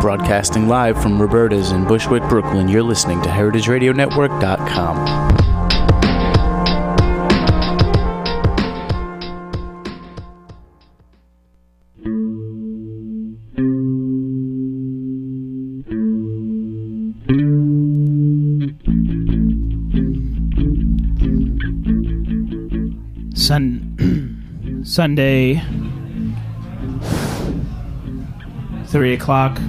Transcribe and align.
Broadcasting 0.00 0.66
live 0.66 1.00
from 1.02 1.20
Roberta's 1.20 1.72
in 1.72 1.84
Bushwick, 1.84 2.22
Brooklyn, 2.22 2.68
you're 2.68 2.82
listening 2.82 3.20
to 3.20 3.28
HeritageRadioNetwork.com. 3.28 5.50
Sun 23.34 24.80
Sunday, 24.86 25.62
three 28.86 29.12
o'clock. 29.12 29.60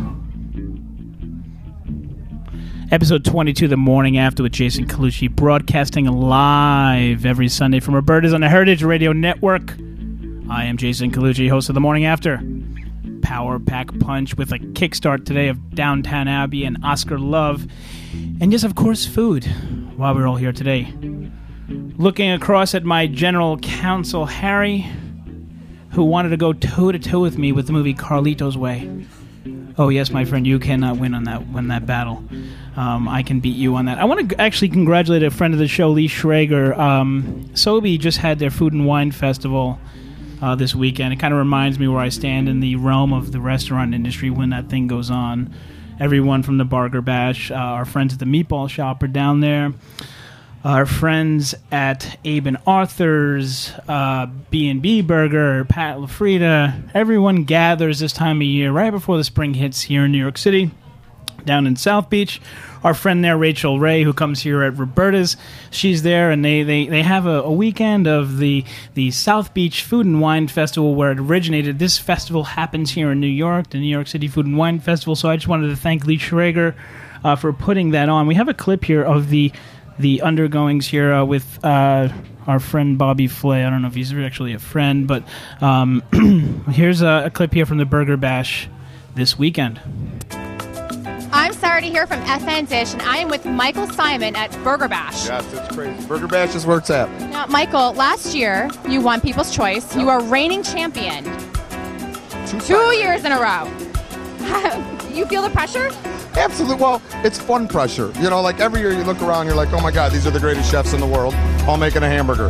Episode 2.91 3.23
22, 3.23 3.69
the 3.69 3.77
morning 3.77 4.17
after 4.17 4.43
with 4.43 4.51
Jason 4.51 4.85
Colucci, 4.85 5.33
broadcasting 5.33 6.07
live 6.07 7.25
every 7.25 7.47
Sunday 7.47 7.79
from 7.79 7.95
Roberta's 7.95 8.33
on 8.33 8.41
the 8.41 8.49
Heritage 8.49 8.83
Radio 8.83 9.13
Network. 9.13 9.77
I 10.49 10.65
am 10.65 10.75
Jason 10.75 11.09
Colucci, 11.09 11.49
host 11.49 11.69
of 11.69 11.73
the 11.73 11.79
morning 11.79 12.03
after. 12.03 12.43
Power 13.21 13.59
Pack 13.59 13.97
Punch 14.01 14.35
with 14.35 14.51
a 14.51 14.59
kickstart 14.59 15.25
today 15.25 15.47
of 15.47 15.73
Downton 15.73 16.27
Abbey 16.27 16.65
and 16.65 16.83
Oscar 16.83 17.17
Love. 17.17 17.65
And 18.41 18.51
yes, 18.51 18.65
of 18.65 18.75
course, 18.75 19.05
food 19.05 19.45
while 19.95 20.13
we're 20.13 20.27
all 20.27 20.35
here 20.35 20.51
today. 20.51 20.93
Looking 21.69 22.31
across 22.31 22.75
at 22.75 22.83
my 22.83 23.07
general 23.07 23.57
counsel, 23.59 24.25
Harry, 24.25 24.85
who 25.91 26.03
wanted 26.03 26.29
to 26.29 26.37
go 26.37 26.51
toe 26.51 26.91
to 26.91 26.99
toe 26.99 27.21
with 27.21 27.37
me 27.37 27.53
with 27.53 27.67
the 27.67 27.73
movie 27.73 27.93
Carlito's 27.93 28.57
Way. 28.57 29.05
Oh 29.77 29.87
yes, 29.87 30.11
my 30.11 30.25
friend, 30.25 30.45
you 30.45 30.59
cannot 30.59 30.97
win 30.97 31.13
on 31.13 31.23
that 31.23 31.47
win 31.47 31.69
that 31.69 31.85
battle. 31.85 32.21
Um, 32.75 33.09
I 33.09 33.23
can 33.23 33.41
beat 33.41 33.57
you 33.57 33.75
on 33.75 33.85
that. 33.85 33.99
I 33.99 34.05
want 34.05 34.29
to 34.29 34.41
actually 34.41 34.69
congratulate 34.69 35.23
a 35.23 35.31
friend 35.31 35.53
of 35.53 35.59
the 35.59 35.67
show, 35.67 35.89
Lee 35.89 36.07
Schrager. 36.07 36.77
Um, 36.77 37.49
Sobe 37.53 37.99
just 37.99 38.17
had 38.17 38.39
their 38.39 38.49
food 38.49 38.73
and 38.73 38.85
wine 38.85 39.11
festival 39.11 39.77
uh, 40.41 40.55
this 40.55 40.73
weekend. 40.73 41.13
It 41.13 41.19
kind 41.19 41.33
of 41.33 41.37
reminds 41.37 41.79
me 41.79 41.87
where 41.87 41.99
I 41.99 42.09
stand 42.09 42.47
in 42.47 42.61
the 42.61 42.77
realm 42.77 43.11
of 43.11 43.31
the 43.31 43.41
restaurant 43.41 43.93
industry 43.93 44.29
when 44.29 44.51
that 44.51 44.69
thing 44.69 44.87
goes 44.87 45.11
on. 45.11 45.53
Everyone 45.99 46.43
from 46.43 46.57
the 46.57 46.65
Burger 46.65 47.01
Bash, 47.01 47.51
uh, 47.51 47.55
our 47.55 47.85
friends 47.85 48.13
at 48.13 48.19
the 48.19 48.25
Meatball 48.25 48.69
Shop 48.69 49.03
are 49.03 49.07
down 49.07 49.41
there 49.41 49.73
our 50.63 50.85
friends 50.85 51.55
at 51.71 52.19
Abe 52.23 52.47
and 52.47 52.57
Arthur's, 52.67 53.71
uh, 53.87 54.27
B&B 54.49 55.01
Burger, 55.01 55.65
Pat 55.65 55.97
LaFrida, 55.97 56.91
everyone 56.93 57.45
gathers 57.45 57.99
this 57.99 58.13
time 58.13 58.37
of 58.37 58.43
year 58.43 58.71
right 58.71 58.91
before 58.91 59.17
the 59.17 59.23
spring 59.23 59.55
hits 59.55 59.81
here 59.81 60.05
in 60.05 60.11
New 60.11 60.19
York 60.19 60.37
City, 60.37 60.71
down 61.45 61.67
in 61.67 61.75
South 61.75 62.09
Beach. 62.09 62.41
Our 62.83 62.93
friend 62.93 63.23
there, 63.23 63.37
Rachael 63.37 63.79
Ray, 63.79 64.03
who 64.03 64.11
comes 64.11 64.41
here 64.41 64.63
at 64.63 64.77
Roberta's, 64.77 65.37
she's 65.69 66.01
there, 66.01 66.31
and 66.31 66.43
they, 66.43 66.63
they, 66.63 66.87
they 66.87 67.03
have 67.03 67.27
a, 67.27 67.43
a 67.43 67.51
weekend 67.51 68.07
of 68.07 68.37
the 68.37 68.65
the 68.95 69.11
South 69.11 69.53
Beach 69.53 69.83
Food 69.83 70.05
and 70.05 70.19
Wine 70.19 70.47
Festival 70.47 70.95
where 70.95 71.11
it 71.11 71.19
originated. 71.19 71.77
This 71.77 71.99
festival 71.99 72.43
happens 72.43 72.91
here 72.91 73.11
in 73.11 73.19
New 73.19 73.27
York, 73.27 73.69
the 73.69 73.79
New 73.79 73.85
York 73.85 74.07
City 74.07 74.27
Food 74.27 74.47
and 74.47 74.57
Wine 74.57 74.79
Festival. 74.79 75.15
So 75.15 75.29
I 75.29 75.35
just 75.35 75.47
wanted 75.47 75.69
to 75.69 75.75
thank 75.75 76.05
Lee 76.05 76.17
Schrager 76.17 76.75
uh, 77.23 77.35
for 77.35 77.53
putting 77.53 77.91
that 77.91 78.09
on. 78.09 78.27
We 78.27 78.35
have 78.35 78.49
a 78.49 78.53
clip 78.53 78.83
here 78.83 79.03
of 79.03 79.29
the 79.29 79.51
the 79.99 80.21
undergoings 80.21 80.87
here 80.87 81.13
uh, 81.13 81.23
with 81.23 81.63
uh, 81.63 82.09
our 82.47 82.59
friend 82.59 82.97
Bobby 82.97 83.27
Flay. 83.27 83.63
I 83.63 83.69
don't 83.69 83.81
know 83.81 83.87
if 83.87 83.93
he's 83.93 84.13
actually 84.13 84.53
a 84.53 84.59
friend, 84.59 85.07
but 85.07 85.23
um, 85.61 86.01
here's 86.71 87.01
a, 87.01 87.23
a, 87.25 87.29
clip 87.29 87.53
here 87.53 87.65
from 87.65 87.77
the 87.77 87.85
Burger 87.85 88.17
Bash 88.17 88.67
this 89.15 89.37
weekend. 89.37 89.79
I'm 91.81 91.87
Sarah 91.87 92.05
to 92.05 92.15
hear 92.15 92.37
from 92.37 92.41
FN 92.45 92.69
Dish, 92.69 92.93
and 92.93 93.01
I 93.01 93.17
am 93.17 93.29
with 93.29 93.43
Michael 93.43 93.87
Symon 93.87 94.35
at 94.35 94.51
Burger 94.63 94.87
Bash. 94.87 95.25
Yes, 95.25 95.51
it's 95.51 95.75
crazy. 95.75 96.05
Burger 96.05 96.27
Bash 96.27 96.53
is 96.53 96.63
where 96.63 96.77
it's 96.77 96.91
at. 96.91 97.09
Now, 97.31 97.47
Michael, 97.47 97.93
last 97.93 98.35
year 98.35 98.69
you 98.87 99.01
won 99.01 99.19
People's 99.19 99.51
Choice. 99.51 99.95
You 99.95 100.07
are 100.09 100.21
reigning 100.21 100.61
champion. 100.61 101.23
Two, 102.45 102.59
Two 102.59 102.95
years 102.95 103.25
in 103.25 103.31
a 103.31 103.39
row. 103.39 103.65
you 105.11 105.25
feel 105.25 105.41
the 105.41 105.49
pressure? 105.49 105.89
Absolutely. 106.37 106.75
Well, 106.75 107.01
it's 107.23 107.39
fun 107.39 107.67
pressure. 107.67 108.11
You 108.19 108.29
know, 108.29 108.41
like 108.41 108.59
every 108.59 108.81
year 108.81 108.91
you 108.91 109.03
look 109.03 109.21
around, 109.23 109.47
you're 109.47 109.55
like, 109.55 109.73
oh 109.73 109.81
my 109.81 109.91
God, 109.91 110.11
these 110.11 110.27
are 110.27 110.31
the 110.31 110.39
greatest 110.39 110.69
chefs 110.69 110.93
in 110.93 110.99
the 110.99 111.07
world, 111.07 111.33
all 111.67 111.77
making 111.77 112.03
a 112.03 112.07
hamburger. 112.07 112.49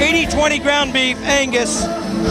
80 0.00 0.32
20 0.32 0.58
ground 0.60 0.92
beef, 0.94 1.18
Angus, 1.24 1.82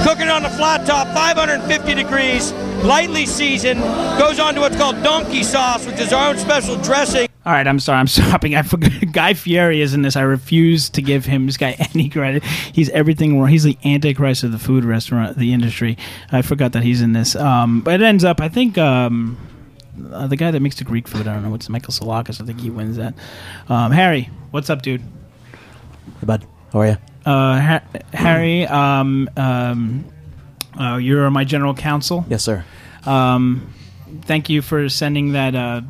cooking 0.03 0.27
on 0.27 0.41
the 0.41 0.49
flat 0.49 0.87
top, 0.87 1.07
550 1.13 1.93
degrees, 1.93 2.51
lightly 2.83 3.25
seasoned, 3.25 3.81
goes 4.19 4.39
on 4.39 4.55
to 4.55 4.61
what's 4.61 4.75
called 4.75 5.01
donkey 5.03 5.43
sauce, 5.43 5.85
which 5.85 5.99
is 5.99 6.13
our 6.13 6.29
own 6.29 6.37
special 6.37 6.75
dressing. 6.77 7.27
All 7.45 7.53
right, 7.53 7.67
I'm 7.67 7.79
sorry. 7.79 7.99
I'm 7.99 8.07
stopping. 8.07 8.55
I 8.55 8.63
forgot. 8.63 8.91
Guy 9.11 9.33
Fieri 9.33 9.81
is 9.81 9.93
in 9.93 10.01
this. 10.01 10.15
I 10.15 10.21
refuse 10.21 10.89
to 10.89 11.01
give 11.01 11.25
him 11.25 11.45
this 11.45 11.57
guy 11.57 11.75
any 11.93 12.09
credit. 12.09 12.43
He's 12.43 12.89
everything 12.89 13.39
wrong. 13.39 13.49
He's 13.49 13.63
the 13.63 13.77
antichrist 13.85 14.43
of 14.43 14.51
the 14.51 14.59
food 14.59 14.83
restaurant, 14.83 15.37
the 15.37 15.53
industry. 15.53 15.97
I 16.31 16.41
forgot 16.41 16.71
that 16.73 16.83
he's 16.83 17.01
in 17.01 17.13
this. 17.13 17.35
Um, 17.35 17.81
but 17.81 18.01
it 18.01 18.03
ends 18.03 18.23
up. 18.23 18.41
I 18.41 18.49
think. 18.49 18.77
Um, 18.77 19.37
uh, 20.11 20.27
the 20.27 20.35
guy 20.35 20.51
that 20.51 20.59
makes 20.59 20.75
the 20.75 20.83
Greek 20.83 21.07
food, 21.07 21.25
I 21.25 21.33
don't 21.35 21.43
know, 21.43 21.49
what's 21.49 21.69
Michael 21.69 21.93
Psilakis. 21.93 22.41
I 22.41 22.45
think 22.45 22.59
he 22.59 22.69
wins 22.69 22.97
that. 22.97 23.13
Um, 23.69 23.93
Harry, 23.93 24.29
what's 24.51 24.69
up, 24.69 24.81
dude? 24.81 24.99
Hey, 25.01 26.25
bud. 26.25 26.45
How 26.73 26.79
are 26.79 26.87
you? 26.87 26.97
Uh, 27.25 27.59
ha- 27.61 27.83
Harry, 28.13 28.67
um, 28.67 29.29
um, 29.37 30.03
uh, 30.79 30.97
you're 30.97 31.29
my 31.29 31.43
general 31.43 31.73
counsel. 31.73 32.25
Yes, 32.29 32.43
sir. 32.43 32.63
Um, 33.05 33.73
thank 34.23 34.49
you 34.49 34.61
for 34.61 34.89
sending 34.89 35.33
that 35.33 35.55
uh, 35.55 35.81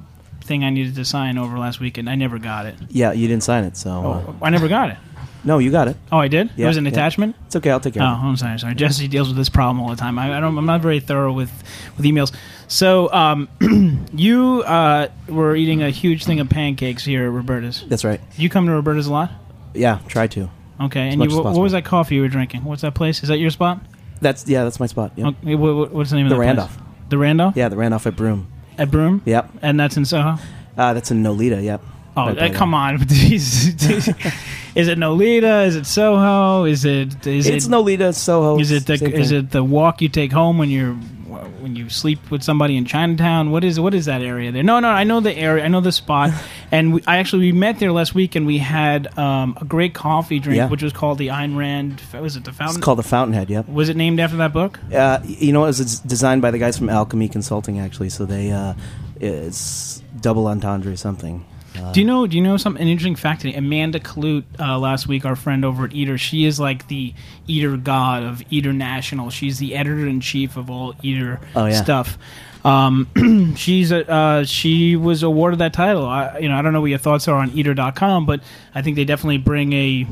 thing 0.43 0.63
I 0.63 0.69
needed 0.69 0.95
to 0.95 1.05
sign 1.05 1.37
over 1.37 1.57
last 1.57 1.79
weekend. 1.79 2.09
I 2.09 2.15
never 2.15 2.37
got 2.39 2.65
it. 2.65 2.75
Yeah, 2.89 3.11
you 3.13 3.27
didn't 3.27 3.43
sign 3.43 3.63
it, 3.63 3.77
so. 3.77 3.89
Uh, 3.91 4.23
Oh, 4.27 4.35
I 4.41 4.49
never 4.49 4.67
got 4.67 4.89
it. 4.89 4.97
no, 5.43 5.57
you 5.59 5.71
got 5.71 5.87
it. 5.87 5.97
Oh, 6.11 6.17
I 6.17 6.27
did. 6.27 6.51
Yeah, 6.55 6.65
it 6.65 6.67
was 6.67 6.77
an 6.77 6.85
yeah. 6.85 6.91
attachment. 6.91 7.35
It's 7.47 7.55
okay. 7.55 7.71
I'll 7.71 7.79
take 7.79 7.93
care 7.95 8.03
Oh, 8.03 8.07
of 8.07 8.23
it. 8.23 8.27
I'm 8.27 8.37
sorry. 8.37 8.59
Sorry, 8.59 8.75
Jesse 8.75 9.07
deals 9.07 9.27
with 9.29 9.37
this 9.37 9.49
problem 9.49 9.81
all 9.81 9.89
the 9.89 9.95
time. 9.95 10.19
I, 10.19 10.37
I 10.37 10.39
don't. 10.39 10.57
I'm 10.57 10.65
not 10.65 10.81
very 10.81 10.99
thorough 10.99 11.33
with 11.33 11.51
with 11.97 12.05
emails. 12.05 12.35
So, 12.67 13.11
um, 13.13 13.47
you 14.13 14.63
uh, 14.65 15.07
were 15.29 15.55
eating 15.55 15.83
a 15.83 15.89
huge 15.91 16.25
thing 16.25 16.39
of 16.39 16.49
pancakes 16.49 17.05
here 17.05 17.25
at 17.25 17.31
Roberta's. 17.31 17.83
That's 17.87 18.03
right. 18.03 18.19
You 18.37 18.49
come 18.49 18.65
to 18.65 18.71
Roberta's 18.73 19.07
a 19.07 19.11
lot. 19.11 19.31
Yeah, 19.73 19.99
try 20.07 20.27
to. 20.27 20.49
Okay, 20.81 21.09
and 21.09 21.19
much 21.19 21.29
you, 21.29 21.33
as 21.33 21.35
what, 21.37 21.43
what 21.45 21.49
possible. 21.51 21.63
was 21.63 21.71
that 21.73 21.85
coffee 21.85 22.15
you 22.15 22.21
were 22.21 22.27
drinking? 22.27 22.63
What's 22.65 22.81
that 22.81 22.95
place? 22.95 23.21
Is 23.23 23.29
that 23.29 23.37
your 23.37 23.49
spot? 23.51 23.79
That's 24.21 24.47
yeah, 24.47 24.63
that's 24.63 24.79
my 24.79 24.85
spot. 24.87 25.11
Yeah, 25.15 25.27
Okay, 25.27 25.55
what, 25.55 25.75
what- 25.75 25.91
what's 25.93 26.09
the 26.11 26.15
name 26.17 26.27
the 26.29 26.35
of 26.35 26.39
that 26.39 26.45
Randolph. 26.47 26.73
place? 26.75 26.85
The 27.09 27.17
Randolph. 27.17 27.55
Yeah, 27.55 27.69
the 27.69 27.77
Randolph 27.77 28.07
at 28.07 28.15
Broome. 28.15 28.47
At 28.77 28.89
Broome. 28.91 29.21
Yep. 29.25 29.49
And 29.61 29.79
that's 29.79 29.95
in 29.97 30.05
Soho. 30.05 30.37
Uh, 30.77 30.93
that's 30.93 31.11
in 31.11 31.21
Nolita. 31.23 31.63
Yep. 31.63 31.81
Oh, 32.17 32.27
Right 32.27 32.37
by 32.37 32.49
uh, 32.49 32.53
come 32.53 32.73
on! 32.73 32.97
Jeez. 32.99 33.75
is 34.75 34.87
it 34.87 34.97
Nolita? 34.97 35.65
Is 35.65 35.75
it 35.75 35.85
Soho? 35.85 36.63
Is 36.63 36.85
it? 36.85 37.27
Is 37.27 37.47
It's 37.47 37.65
it? 37.65 37.69
Nolita, 37.69 38.13
Soho. 38.15 38.57
Is 38.59 38.71
it 38.71 38.85
the 38.85 38.93
is 38.93 39.29
thing. 39.29 39.39
it 39.39 39.51
the 39.51 39.63
walk 39.63 40.01
you 40.01 40.07
take 40.09 40.31
home 40.31 40.57
when 40.57 40.69
you're 40.69 40.93
when 41.59 41.75
you 41.75 41.89
sleep 41.89 42.31
with 42.31 42.41
somebody 42.41 42.77
in 42.77 42.85
Chinatown? 42.85 43.51
What 43.51 43.63
is 43.65 43.79
what 43.81 43.93
is 43.93 44.05
that 44.05 44.21
area 44.21 44.51
there? 44.53 44.63
No, 44.63 44.79
no, 44.79 44.87
I 44.89 45.03
know 45.03 45.19
the 45.19 45.33
area, 45.35 45.65
I 45.65 45.67
know 45.67 45.81
the 45.81 45.91
spot, 45.91 46.31
and 46.77 46.93
we, 46.93 47.01
I 47.07 47.17
actually 47.17 47.47
we 47.47 47.51
met 47.51 47.79
there 47.79 47.91
last 47.91 48.13
week 48.13 48.35
and 48.35 48.45
we 48.45 48.57
had 48.59 49.17
um, 49.17 49.57
a 49.61 49.65
great 49.65 49.93
coffee 49.93 50.39
drink, 50.39 50.57
Yeah. 50.57 50.69
which 50.69 50.83
was 50.83 50.93
called 50.93 51.17
the 51.17 51.27
Ayn 51.27 51.55
Rand. 51.57 52.01
Was 52.21 52.35
it 52.35 52.43
the 52.43 52.51
Fountain? 52.53 52.77
It's 52.77 52.83
called 52.85 52.99
the 52.99 53.03
Fountainhead. 53.03 53.49
Yep. 53.49 53.69
was 53.69 53.89
it 53.89 53.95
named 53.97 54.19
after 54.19 54.37
that 54.37 54.53
book? 54.53 54.79
Uh, 54.93 55.19
you 55.25 55.51
know, 55.53 55.63
it 55.63 55.67
was 55.67 55.79
it's 55.79 55.99
designed 55.99 56.41
by 56.41 56.51
the 56.51 56.57
guys 56.59 56.77
from 56.77 56.89
Alchemy 56.89 57.29
Consulting, 57.29 57.79
actually. 57.79 58.09
So 58.09 58.25
they, 58.25 58.51
uh, 58.51 58.73
it's 59.19 60.01
double 60.21 60.47
entendre 60.47 60.91
or 60.91 60.97
something. 60.97 61.45
Uh, 61.77 61.91
Do 61.91 61.99
you 61.99 62.05
know? 62.05 62.25
Do 62.25 62.37
you 62.37 62.43
know 62.43 62.55
some 62.57 62.77
An 62.77 62.87
interesting 62.87 63.15
fact 63.17 63.41
today. 63.41 63.55
Amanda 63.57 63.99
Kludt, 63.99 64.45
uh, 64.59 64.79
last 64.79 65.07
week, 65.07 65.25
our 65.25 65.35
friend 65.35 65.65
over 65.65 65.85
at 65.85 65.93
Eater. 65.93 66.17
She 66.17 66.45
is 66.45 66.57
like 66.59 66.87
the 66.87 67.13
Eater 67.47 67.75
god 67.75 68.23
of 68.23 68.41
Eater 68.49 68.71
National. 68.71 69.29
She's 69.29 69.59
the 69.59 69.75
editor 69.75 70.07
in 70.07 70.21
chief 70.21 70.55
of 70.55 70.69
all 70.69 70.93
Eater 71.01 71.39
Oh, 71.55 71.65
yeah. 71.65 71.81
stuff. 71.83 72.17
Um, 72.65 73.53
she's 73.57 73.91
a, 73.91 74.09
uh, 74.09 74.43
she 74.43 74.95
was 74.95 75.21
awarded 75.23 75.59
that 75.59 75.71
title. 75.73 76.05
I, 76.05 76.39
you 76.39 76.49
know, 76.49 76.55
I 76.55 76.61
don't 76.61 76.73
know 76.73 76.81
what 76.81 76.89
your 76.89 76.99
thoughts 76.99 77.27
are 77.27 77.35
on 77.35 77.51
Eater.com, 77.51 78.25
but 78.25 78.41
I 78.73 78.81
think 78.81 78.95
they 78.95 79.05
definitely 79.05 79.37
bring 79.37 79.71
a, 79.73 80.07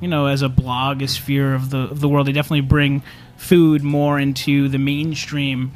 you 0.00 0.08
know, 0.08 0.26
as 0.26 0.40
a 0.42 0.48
blogosphere 0.48 1.54
of 1.54 1.70
the 1.70 1.78
of 1.78 2.00
the 2.00 2.08
world, 2.08 2.26
they 2.26 2.32
definitely 2.32 2.62
bring 2.62 3.02
food 3.36 3.82
more 3.82 4.18
into 4.18 4.68
the 4.68 4.78
mainstream 4.78 5.72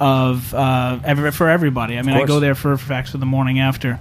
of 0.00 0.52
uh, 0.54 0.98
every, 1.04 1.30
for 1.30 1.48
everybody. 1.48 1.98
I 1.98 2.02
mean, 2.02 2.16
I 2.16 2.24
go 2.24 2.40
there 2.40 2.54
for 2.54 2.76
facts 2.76 3.10
for 3.10 3.18
the 3.18 3.26
morning 3.26 3.60
after. 3.60 3.98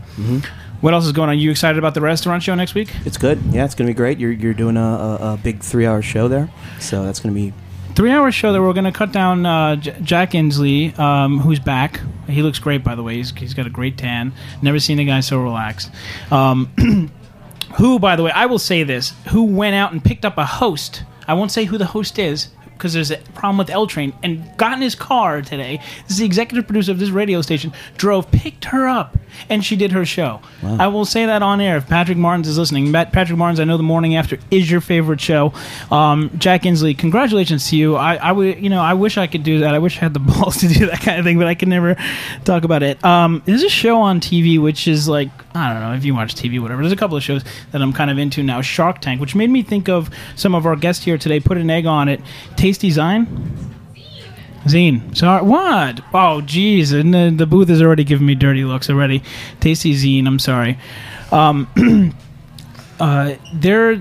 What 0.82 0.94
else 0.94 1.06
is 1.06 1.14
going 1.14 1.30
on? 1.30 1.36
Are 1.36 1.40
You 1.40 1.52
excited 1.52 1.78
about 1.80 1.94
the 1.94 2.02
restaurant 2.02 2.44
show 2.44 2.54
next 2.54 2.76
week? 2.76 2.94
It's 3.06 3.18
good. 3.18 3.42
Yeah, 3.52 3.66
it's 3.66 3.76
going 3.76 3.88
to 3.88 3.94
be 3.94 3.98
great. 3.98 4.20
You're, 4.20 4.32
you're 4.32 4.54
doing 4.54 4.78
a, 4.78 4.82
a, 4.82 5.34
a 5.34 5.40
big 5.42 5.62
three 5.62 5.86
hour 5.86 6.02
show 6.02 6.28
there. 6.28 6.50
So 6.80 7.04
that's 7.04 7.20
going 7.20 7.34
to 7.34 7.42
be. 7.42 7.54
Three 7.96 8.12
hour 8.12 8.30
show 8.30 8.52
that 8.52 8.62
we're 8.62 8.74
going 8.74 8.84
to 8.84 8.92
cut 8.92 9.14
down 9.14 9.46
uh, 9.46 9.78
J- 9.78 9.96
Jack 10.02 10.36
Inglis, 10.36 11.00
um, 11.00 11.40
who's 11.40 11.60
back. 11.60 12.02
He 12.28 12.42
looks 12.42 12.60
great, 12.60 12.84
by 12.84 12.94
the 12.94 13.02
way. 13.02 13.16
He's, 13.16 13.32
he's 13.32 13.54
got 13.54 13.68
a 13.68 13.70
great 13.70 13.98
tan. 13.98 14.34
Never 14.62 14.80
seen 14.80 15.00
a 15.00 15.06
guy 15.06 15.22
so 15.22 15.42
relaxed. 15.42 15.90
Um, 16.30 16.66
who, 17.78 17.98
by 17.98 18.18
the 18.18 18.24
way, 18.24 18.32
I 18.32 18.48
will 18.48 18.60
say 18.60 18.84
this, 18.84 19.14
who 19.30 19.46
went 19.46 19.76
out 19.76 19.94
and 19.94 20.04
picked 20.04 20.26
up 20.26 20.38
a 20.38 20.46
host. 20.46 21.04
I 21.26 21.36
won't 21.36 21.54
say 21.54 21.64
who 21.64 21.78
the 21.78 21.86
host 21.86 22.20
is. 22.20 22.50
Because 22.78 22.94
there's 22.94 23.12
a 23.12 23.18
problem 23.34 23.58
with 23.58 23.70
L 23.70 23.88
Train, 23.88 24.14
and 24.22 24.46
got 24.58 24.74
in 24.74 24.82
his 24.82 24.96
car 24.96 25.42
today. 25.42 25.82
This 26.04 26.12
is 26.12 26.18
the 26.18 26.26
executive 26.26 26.68
producer 26.68 26.92
of 26.92 27.00
this 27.00 27.10
radio 27.10 27.42
station. 27.42 27.74
Drove, 27.98 28.30
picked 28.32 28.66
her 28.66 28.88
up, 28.88 29.18
and 29.50 29.64
she 29.64 29.76
did 29.76 29.92
her 29.92 30.06
show. 30.06 30.42
I 30.64 30.88
will 30.88 31.06
say 31.06 31.26
that 31.26 31.42
on 31.42 31.62
air 31.62 31.78
if 31.78 31.88
Patrick 31.88 32.18
Martins 32.18 32.48
is 32.48 32.58
listening. 32.58 32.92
Matt, 32.92 33.12
Patrick 33.14 33.38
Martins, 33.38 33.60
I 33.60 33.64
know 33.64 33.78
the 33.78 33.84
morning 33.84 34.16
after 34.16 34.38
is 34.52 34.70
your 34.70 34.82
favorite 34.82 35.22
show. 35.22 35.54
Um, 35.92 36.32
Jack 36.38 36.66
Inglis, 36.66 36.98
congratulations 36.98 37.70
to 37.70 37.78
you. 37.78 37.96
I, 37.96 38.16
I 38.16 38.32
would, 38.32 38.60
you 38.60 38.70
know, 38.70 38.82
I 38.82 38.94
wish 38.94 39.18
I 39.18 39.28
could 39.28 39.44
do 39.44 39.60
that. 39.60 39.74
I 39.74 39.80
wish 39.80 39.98
I 39.98 40.02
had 40.02 40.14
the 40.14 40.20
balls 40.20 40.58
to 40.58 40.68
do 40.68 40.88
that 40.88 41.02
kind 41.02 41.20
of 41.20 41.26
thing, 41.26 41.38
but 41.38 41.48
I 41.48 41.56
can 41.56 41.70
never 41.70 41.96
talk 42.44 42.64
about 42.64 42.84
it. 42.84 43.04
Um, 43.04 43.42
there's 43.46 43.64
a 43.64 43.70
show 43.70 44.02
on 44.02 44.20
TV 44.20 44.62
which 44.62 44.88
is 44.88 45.08
like 45.08 45.30
I 45.56 45.74
don't 45.74 45.82
know 45.82 45.94
if 45.94 46.04
you 46.04 46.14
watch 46.14 46.36
TV, 46.36 46.62
whatever. 46.62 46.82
There's 46.82 46.92
a 46.92 46.98
couple 46.98 47.16
of 47.16 47.24
shows 47.24 47.44
that 47.72 47.82
I'm 47.82 47.94
kind 47.94 48.12
of 48.12 48.18
into 48.18 48.44
now. 48.44 48.62
Shark 48.62 49.00
Tank, 49.00 49.22
which 49.22 49.36
made 49.36 49.50
me 49.50 49.64
think 49.64 49.88
of 49.88 50.10
some 50.36 50.54
of 50.54 50.66
our 50.66 50.76
guests 50.76 51.06
here 51.06 51.18
today. 51.18 51.40
Put 51.40 51.58
an 51.58 51.70
egg 51.70 51.86
on 51.86 52.10
it. 52.10 52.22
Tasty 52.58 52.90
Zine. 52.92 53.26
Zine. 54.66 55.16
Sorry, 55.16 55.44
what? 55.44 56.02
Oh, 56.14 56.42
geez. 56.42 56.92
And 56.92 57.14
the, 57.14 57.34
the 57.36 57.46
booth 57.46 57.70
is 57.70 57.82
already 57.82 58.04
giving 58.04 58.26
me 58.26 58.36
dirty 58.36 58.66
looks 58.66 58.90
already. 58.90 59.24
Tasty 59.60 59.94
Zine. 59.94 60.28
I'm 60.28 60.40
sorry. 60.40 60.78
Um, 61.32 61.68
uh, 63.00 63.36
there, 63.54 63.96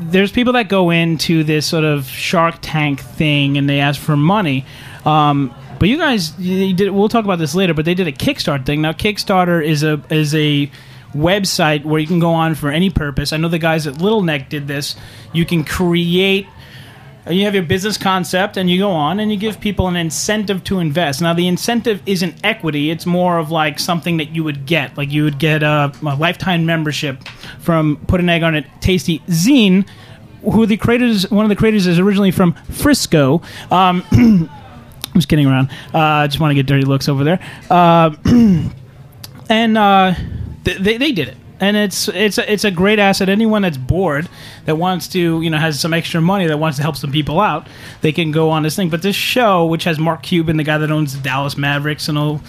there's 0.00 0.30
people 0.30 0.52
that 0.52 0.68
go 0.68 0.90
into 0.90 1.42
this 1.44 1.66
sort 1.66 1.84
of 1.84 2.06
Shark 2.06 2.56
Tank 2.60 3.00
thing 3.00 3.58
and 3.58 3.68
they 3.68 3.80
ask 3.80 4.00
for 4.00 4.16
money. 4.16 4.66
Um, 5.04 5.54
but 5.78 5.88
you 5.88 5.96
guys, 5.96 6.38
you 6.38 6.74
did, 6.74 6.90
we'll 6.90 7.08
talk 7.08 7.24
about 7.24 7.40
this 7.40 7.56
later. 7.56 7.74
But 7.74 7.86
they 7.86 7.94
did 7.94 8.06
a 8.06 8.12
Kickstarter 8.12 8.64
thing. 8.64 8.82
Now, 8.82 8.92
Kickstarter 8.92 9.64
is 9.64 9.82
a 9.82 10.00
is 10.10 10.32
a 10.32 10.70
website 11.12 11.84
where 11.84 12.00
you 12.00 12.06
can 12.06 12.20
go 12.20 12.30
on 12.30 12.54
for 12.54 12.70
any 12.70 12.90
purpose. 12.90 13.32
I 13.32 13.36
know 13.36 13.48
the 13.48 13.58
guys 13.58 13.86
at 13.86 14.00
Little 14.00 14.22
Neck 14.22 14.48
did 14.48 14.68
this. 14.68 14.96
You 15.32 15.44
can 15.44 15.64
create 15.64 16.46
you 17.30 17.44
have 17.44 17.54
your 17.54 17.62
business 17.62 17.96
concept 17.96 18.56
and 18.56 18.68
you 18.68 18.78
go 18.78 18.90
on 18.90 19.20
and 19.20 19.30
you 19.30 19.36
give 19.36 19.60
people 19.60 19.86
an 19.86 19.94
incentive 19.94 20.64
to 20.64 20.80
invest. 20.80 21.22
Now 21.22 21.32
the 21.34 21.46
incentive 21.46 22.02
isn't 22.04 22.34
equity. 22.42 22.90
It's 22.90 23.06
more 23.06 23.38
of 23.38 23.50
like 23.50 23.78
something 23.78 24.16
that 24.16 24.34
you 24.34 24.42
would 24.42 24.66
get. 24.66 24.96
Like 24.96 25.12
you 25.12 25.22
would 25.24 25.38
get 25.38 25.62
a, 25.62 25.92
a 26.02 26.16
lifetime 26.16 26.66
membership 26.66 27.22
from 27.60 27.96
put 28.08 28.20
an 28.20 28.28
egg 28.28 28.42
on 28.42 28.54
it 28.54 28.66
tasty 28.80 29.20
zine 29.20 29.86
who 30.42 30.66
the 30.66 30.76
creators 30.76 31.30
one 31.30 31.44
of 31.44 31.48
the 31.48 31.56
creators 31.56 31.86
is 31.86 32.00
originally 32.00 32.32
from 32.32 32.54
frisco. 32.70 33.40
Um, 33.70 34.04
i'm 34.10 34.50
just 35.14 35.28
kidding 35.28 35.46
around. 35.46 35.70
Uh, 35.94 35.98
i 35.98 36.26
just 36.26 36.40
want 36.40 36.50
to 36.50 36.54
get 36.56 36.66
dirty 36.66 36.84
looks 36.84 37.08
over 37.08 37.22
there. 37.22 37.38
Uh, 37.70 38.16
and 39.48 39.78
uh, 39.78 40.14
they, 40.64 40.96
they 40.96 41.12
did 41.12 41.28
it 41.28 41.36
and 41.62 41.76
it's 41.76 42.08
it's 42.08 42.38
a, 42.38 42.52
it's 42.52 42.64
a 42.64 42.72
great 42.72 42.98
asset. 42.98 43.28
Anyone 43.28 43.62
that's 43.62 43.78
bored 43.78 44.28
that 44.64 44.76
wants 44.76 45.06
to 45.08 45.40
you 45.40 45.48
know 45.48 45.58
has 45.58 45.78
some 45.78 45.94
extra 45.94 46.20
money 46.20 46.48
that 46.48 46.58
wants 46.58 46.76
to 46.78 46.82
help 46.82 46.96
some 46.96 47.12
people 47.12 47.38
out, 47.38 47.68
they 48.00 48.10
can 48.10 48.32
go 48.32 48.50
on 48.50 48.64
this 48.64 48.74
thing. 48.74 48.90
But 48.90 49.02
this 49.02 49.14
show, 49.14 49.64
which 49.66 49.84
has 49.84 49.98
Mark 49.98 50.24
Cuban, 50.24 50.56
the 50.56 50.64
guy 50.64 50.78
that 50.78 50.90
owns 50.90 51.16
the 51.16 51.22
Dallas 51.22 51.56
Mavericks 51.56 52.08
and 52.08 52.18
all, 52.18 52.40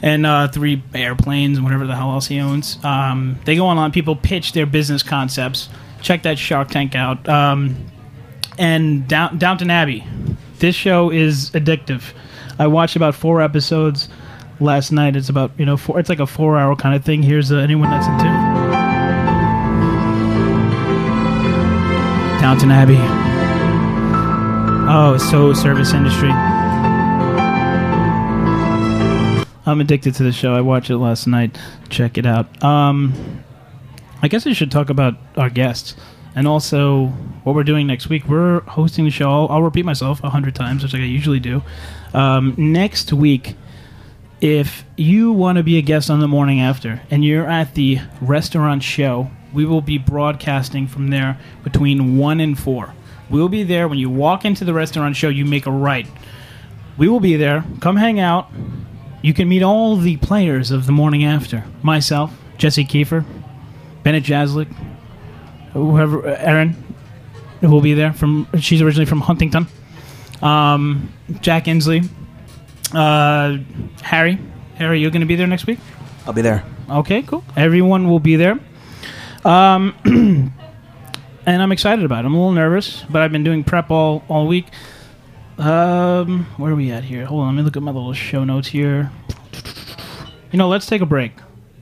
and 0.00 0.24
uh, 0.24 0.46
three 0.46 0.80
airplanes 0.94 1.58
and 1.58 1.64
whatever 1.64 1.88
the 1.88 1.96
hell 1.96 2.12
else 2.12 2.28
he 2.28 2.38
owns, 2.38 2.78
um, 2.84 3.36
they 3.46 3.56
go 3.56 3.66
on 3.66 3.90
people 3.90 4.14
pitch 4.14 4.52
their 4.52 4.66
business 4.66 5.02
concepts. 5.02 5.68
Check 6.00 6.22
that 6.22 6.38
Shark 6.38 6.68
Tank 6.68 6.94
out. 6.94 7.28
Um, 7.28 7.84
and 8.58 9.08
Down, 9.08 9.38
Downton 9.38 9.70
Abbey. 9.70 10.04
This 10.60 10.76
show 10.76 11.10
is 11.10 11.50
addictive. 11.50 12.12
I 12.60 12.68
watched 12.68 12.94
about 12.94 13.16
four 13.16 13.40
episodes 13.40 14.08
last 14.62 14.92
night. 14.92 15.16
It's 15.16 15.28
about 15.28 15.52
you 15.58 15.66
know 15.66 15.76
four. 15.76 15.98
It's 15.98 16.08
like 16.08 16.20
a 16.20 16.26
four 16.26 16.58
hour 16.58 16.74
kind 16.76 16.94
of 16.94 17.04
thing. 17.04 17.22
Here's 17.22 17.52
uh, 17.52 17.56
anyone 17.56 17.90
that's 17.90 18.06
into 18.06 18.24
Downton 22.40 22.70
Abbey. 22.70 22.98
Oh, 24.94 25.16
so 25.18 25.52
service 25.52 25.92
industry. 25.92 26.30
I'm 29.64 29.80
addicted 29.80 30.14
to 30.16 30.24
the 30.24 30.32
show. 30.32 30.54
I 30.54 30.60
watched 30.60 30.90
it 30.90 30.98
last 30.98 31.26
night. 31.26 31.56
Check 31.88 32.18
it 32.18 32.26
out. 32.26 32.62
Um, 32.64 33.44
I 34.20 34.28
guess 34.28 34.46
I 34.46 34.52
should 34.52 34.72
talk 34.72 34.90
about 34.90 35.14
our 35.36 35.50
guests 35.50 35.94
and 36.34 36.48
also 36.48 37.06
what 37.44 37.54
we're 37.54 37.64
doing 37.64 37.86
next 37.86 38.08
week. 38.08 38.26
We're 38.26 38.60
hosting 38.60 39.04
the 39.04 39.10
show. 39.10 39.30
I'll, 39.30 39.48
I'll 39.48 39.62
repeat 39.62 39.84
myself 39.84 40.22
a 40.24 40.30
hundred 40.30 40.54
times, 40.54 40.82
which 40.82 40.94
I 40.94 40.98
usually 40.98 41.40
do. 41.40 41.62
Um, 42.12 42.54
next 42.56 43.12
week, 43.12 43.54
if 44.42 44.84
you 44.96 45.32
want 45.32 45.56
to 45.56 45.62
be 45.62 45.78
a 45.78 45.82
guest 45.82 46.10
on 46.10 46.18
the 46.18 46.26
morning 46.26 46.60
after 46.60 47.00
and 47.12 47.24
you're 47.24 47.48
at 47.48 47.74
the 47.76 48.00
restaurant 48.20 48.82
show, 48.82 49.30
we 49.52 49.64
will 49.64 49.80
be 49.80 49.98
broadcasting 49.98 50.88
from 50.88 51.08
there 51.08 51.38
between 51.62 52.18
1 52.18 52.40
and 52.40 52.58
4. 52.58 52.92
We'll 53.30 53.48
be 53.48 53.62
there 53.62 53.86
when 53.86 53.98
you 53.98 54.10
walk 54.10 54.44
into 54.44 54.64
the 54.64 54.74
restaurant 54.74 55.14
show, 55.14 55.28
you 55.28 55.44
make 55.44 55.66
a 55.66 55.70
right. 55.70 56.08
We 56.98 57.08
will 57.08 57.20
be 57.20 57.36
there. 57.36 57.64
Come 57.80 57.94
hang 57.94 58.18
out. 58.18 58.50
You 59.22 59.32
can 59.32 59.48
meet 59.48 59.62
all 59.62 59.96
the 59.96 60.16
players 60.16 60.72
of 60.72 60.86
the 60.86 60.92
morning 60.92 61.24
after. 61.24 61.64
Myself, 61.80 62.36
Jesse 62.58 62.84
Kiefer, 62.84 63.24
Bennett 64.02 64.24
Jaslik, 64.24 64.66
whoever, 65.72 66.26
Erin 66.26 66.76
will 67.62 67.80
be 67.80 67.94
there. 67.94 68.12
From 68.12 68.48
she's 68.58 68.82
originally 68.82 69.06
from 69.06 69.20
Huntington. 69.20 69.68
Um, 70.42 71.12
Jack 71.40 71.68
Inglis, 71.68 72.08
uh, 72.94 73.58
Harry, 74.02 74.38
Harry, 74.76 75.00
you're 75.00 75.10
going 75.10 75.20
to 75.20 75.26
be 75.26 75.36
there 75.36 75.46
next 75.46 75.66
week. 75.66 75.78
I'll 76.26 76.32
be 76.32 76.42
there. 76.42 76.64
Okay, 76.88 77.22
cool. 77.22 77.44
Everyone 77.56 78.08
will 78.08 78.20
be 78.20 78.36
there. 78.36 78.58
Um, 79.44 79.94
and 81.46 81.62
I'm 81.62 81.72
excited 81.72 82.04
about 82.04 82.24
it. 82.24 82.26
I'm 82.26 82.34
a 82.34 82.36
little 82.36 82.52
nervous, 82.52 83.02
but 83.10 83.22
I've 83.22 83.32
been 83.32 83.44
doing 83.44 83.64
prep 83.64 83.90
all 83.90 84.22
all 84.28 84.46
week. 84.46 84.66
Um, 85.58 86.46
where 86.56 86.72
are 86.72 86.76
we 86.76 86.90
at 86.90 87.04
here? 87.04 87.26
Hold 87.26 87.42
on, 87.42 87.54
let 87.54 87.60
me 87.60 87.62
look 87.62 87.76
at 87.76 87.82
my 87.82 87.90
little 87.90 88.12
show 88.12 88.44
notes 88.44 88.68
here. 88.68 89.10
You 90.50 90.58
know, 90.58 90.68
let's 90.68 90.86
take 90.86 91.02
a 91.02 91.06
break. 91.06 91.32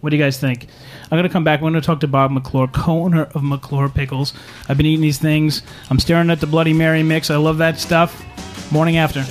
What 0.00 0.10
do 0.10 0.16
you 0.16 0.22
guys 0.22 0.38
think? 0.38 0.66
I'm 1.10 1.18
gonna 1.18 1.28
come 1.28 1.44
back. 1.44 1.60
We're 1.60 1.70
gonna 1.70 1.80
talk 1.80 2.00
to 2.00 2.08
Bob 2.08 2.30
McClure, 2.30 2.68
co-owner 2.68 3.24
of 3.34 3.42
McClure 3.42 3.88
Pickles. 3.88 4.32
I've 4.68 4.76
been 4.76 4.86
eating 4.86 5.02
these 5.02 5.18
things. 5.18 5.62
I'm 5.90 5.98
staring 5.98 6.30
at 6.30 6.40
the 6.40 6.46
Bloody 6.46 6.72
Mary 6.72 7.02
mix. 7.02 7.30
I 7.30 7.36
love 7.36 7.58
that 7.58 7.78
stuff. 7.78 8.24
Morning 8.72 8.96
after. 8.96 9.24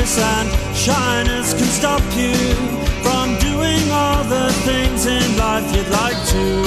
Shyness 0.00 0.18
and 0.18 0.76
shyness 0.76 1.52
can 1.52 1.66
stop 1.66 2.00
you 2.16 2.32
from 3.04 3.36
doing 3.38 3.90
all 3.90 4.24
the 4.24 4.50
things 4.64 5.04
in 5.04 5.36
life 5.36 5.76
you'd 5.76 5.90
like 5.90 6.16
to. 6.32 6.64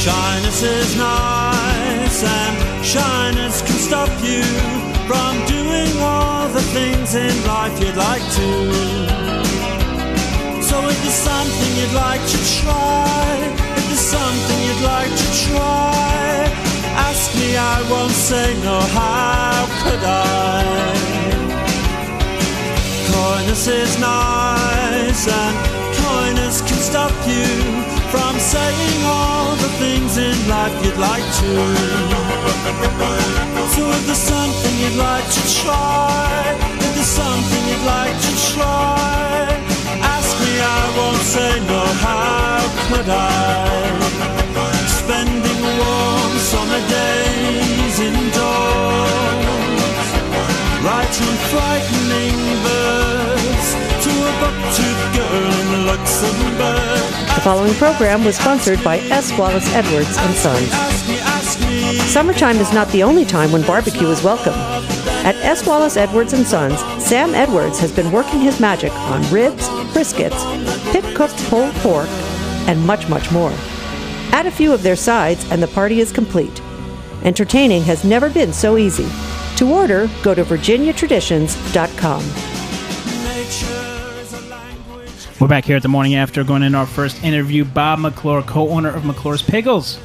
Shyness 0.00 0.62
is 0.62 0.96
nice, 0.96 2.24
and 2.24 2.84
shyness 2.86 3.60
can 3.60 3.76
stop 3.76 4.08
you 4.24 4.42
from 5.06 5.44
doing 5.44 5.92
all 6.00 6.48
the 6.48 6.62
things 6.72 7.14
in 7.14 7.34
life 7.44 7.78
you'd 7.78 7.96
like 7.96 8.24
to. 8.40 8.50
So 10.62 10.76
if 10.88 10.96
there's 11.02 11.20
something 11.30 11.72
you'd 11.76 11.92
like 11.92 12.24
to 12.32 12.38
try, 12.62 13.52
if 13.76 13.84
there's 13.88 14.00
something 14.00 14.58
you'd 14.64 14.84
like 14.84 15.12
to 15.22 15.28
try, 15.50 16.48
ask 16.96 17.34
me, 17.34 17.58
I 17.58 17.82
won't 17.90 18.10
say 18.10 18.54
no, 18.64 18.80
how 18.80 19.35
I? 20.02 20.64
Coyness 23.12 23.66
is 23.68 23.98
nice, 23.98 25.28
and 25.28 25.56
coyness 26.02 26.60
can 26.60 26.78
stop 26.78 27.12
you 27.26 27.46
from 28.12 28.38
saying 28.38 29.00
all 29.04 29.56
the 29.56 29.70
things 29.82 30.16
in 30.18 30.36
life 30.48 30.74
you'd 30.84 30.98
like 30.98 31.26
to. 31.42 31.52
So 33.74 33.82
if 33.90 34.02
there's 34.06 34.18
something 34.18 34.74
you'd 34.82 34.96
like 34.96 35.26
to 35.36 35.42
try, 35.62 36.56
if 36.84 36.94
there's 36.94 37.14
something 37.22 37.62
you'd 37.68 37.86
like 37.86 38.16
to 38.26 38.32
try, 38.54 39.48
ask 40.14 40.30
me, 40.40 40.52
I 40.60 40.82
won't 40.96 41.24
say 41.34 41.60
no, 41.66 41.82
how 42.06 42.62
could 42.88 43.08
I? 43.08 43.16
Spending 45.00 45.60
warm 45.80 46.32
summer 46.52 46.82
days 46.88 47.98
indoors, 48.00 49.65
frightening 51.14 52.34
verse 52.66 53.74
to 54.02 54.10
a 54.10 54.32
buck-toothed 54.40 55.16
girl 55.16 55.74
in 55.74 55.86
Luxembourg. 55.86 57.34
The 57.34 57.40
following 57.42 57.74
program 57.74 58.24
was 58.24 58.36
sponsored 58.36 58.82
by 58.82 58.98
S. 58.98 59.36
Wallace 59.38 59.72
Edwards 59.72 60.16
and 60.18 60.34
Sons. 60.34 60.70
Summertime 62.10 62.56
is 62.56 62.72
not 62.72 62.88
the 62.88 63.02
only 63.02 63.24
time 63.24 63.52
when 63.52 63.62
barbecue 63.62 64.08
is 64.08 64.22
welcome. 64.22 64.54
At 65.24 65.36
S. 65.36 65.66
Wallace 65.66 65.96
Edwards 65.96 66.32
and 66.32 66.46
Sons, 66.46 66.80
Sam 67.02 67.34
Edwards 67.34 67.78
has 67.78 67.92
been 67.92 68.10
working 68.10 68.40
his 68.40 68.58
magic 68.58 68.92
on 68.92 69.22
ribs, 69.30 69.68
briskets, 69.94 70.42
pit 70.92 71.04
cooked 71.14 71.36
pulled 71.44 71.72
pork, 71.76 72.08
and 72.68 72.84
much, 72.84 73.08
much 73.08 73.30
more. 73.30 73.52
Add 74.32 74.46
a 74.46 74.50
few 74.50 74.72
of 74.72 74.82
their 74.82 74.96
sides, 74.96 75.48
and 75.50 75.62
the 75.62 75.68
party 75.68 76.00
is 76.00 76.10
complete. 76.10 76.60
Entertaining 77.22 77.82
has 77.84 78.04
never 78.04 78.28
been 78.28 78.52
so 78.52 78.76
easy. 78.76 79.06
To 79.56 79.72
order, 79.72 80.08
go 80.22 80.34
to 80.34 80.44
virginiatraditions.com. 80.44 82.22
We're 85.40 85.48
back 85.48 85.64
here 85.64 85.76
at 85.76 85.82
the 85.82 85.88
morning 85.88 86.14
after 86.14 86.44
going 86.44 86.62
in 86.62 86.74
our 86.74 86.86
first 86.86 87.22
interview. 87.24 87.64
Bob 87.64 88.00
McClure, 88.00 88.42
co-owner 88.42 88.90
of 88.90 89.04
McClure's 89.04 89.42
Pickles. 89.42 89.98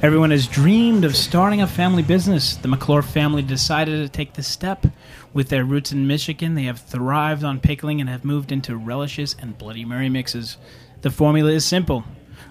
Everyone 0.00 0.30
has 0.30 0.46
dreamed 0.46 1.04
of 1.04 1.16
starting 1.16 1.62
a 1.62 1.66
family 1.66 2.02
business. 2.02 2.56
The 2.56 2.68
McClure 2.68 3.02
family 3.02 3.42
decided 3.42 4.02
to 4.02 4.08
take 4.08 4.34
this 4.34 4.46
step. 4.46 4.86
With 5.32 5.48
their 5.48 5.64
roots 5.64 5.90
in 5.90 6.06
Michigan, 6.06 6.54
they 6.54 6.64
have 6.64 6.78
thrived 6.78 7.42
on 7.42 7.58
pickling 7.58 8.00
and 8.00 8.10
have 8.10 8.24
moved 8.24 8.52
into 8.52 8.76
relishes 8.76 9.34
and 9.40 9.58
Bloody 9.58 9.84
Mary 9.84 10.08
mixes. 10.08 10.56
The 11.02 11.10
formula 11.10 11.50
is 11.50 11.64
simple 11.64 12.04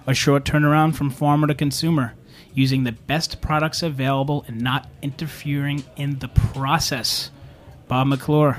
a 0.06 0.14
short 0.14 0.44
turnaround 0.44 0.94
from 0.94 1.10
farmer 1.10 1.46
to 1.46 1.54
consumer, 1.54 2.14
using 2.54 2.84
the 2.84 2.92
best 2.92 3.40
products 3.40 3.82
available 3.82 4.44
and 4.48 4.60
not 4.60 4.88
interfering 5.02 5.84
in 5.96 6.18
the 6.20 6.28
process. 6.28 7.30
Bob 7.88 8.06
McClure. 8.06 8.58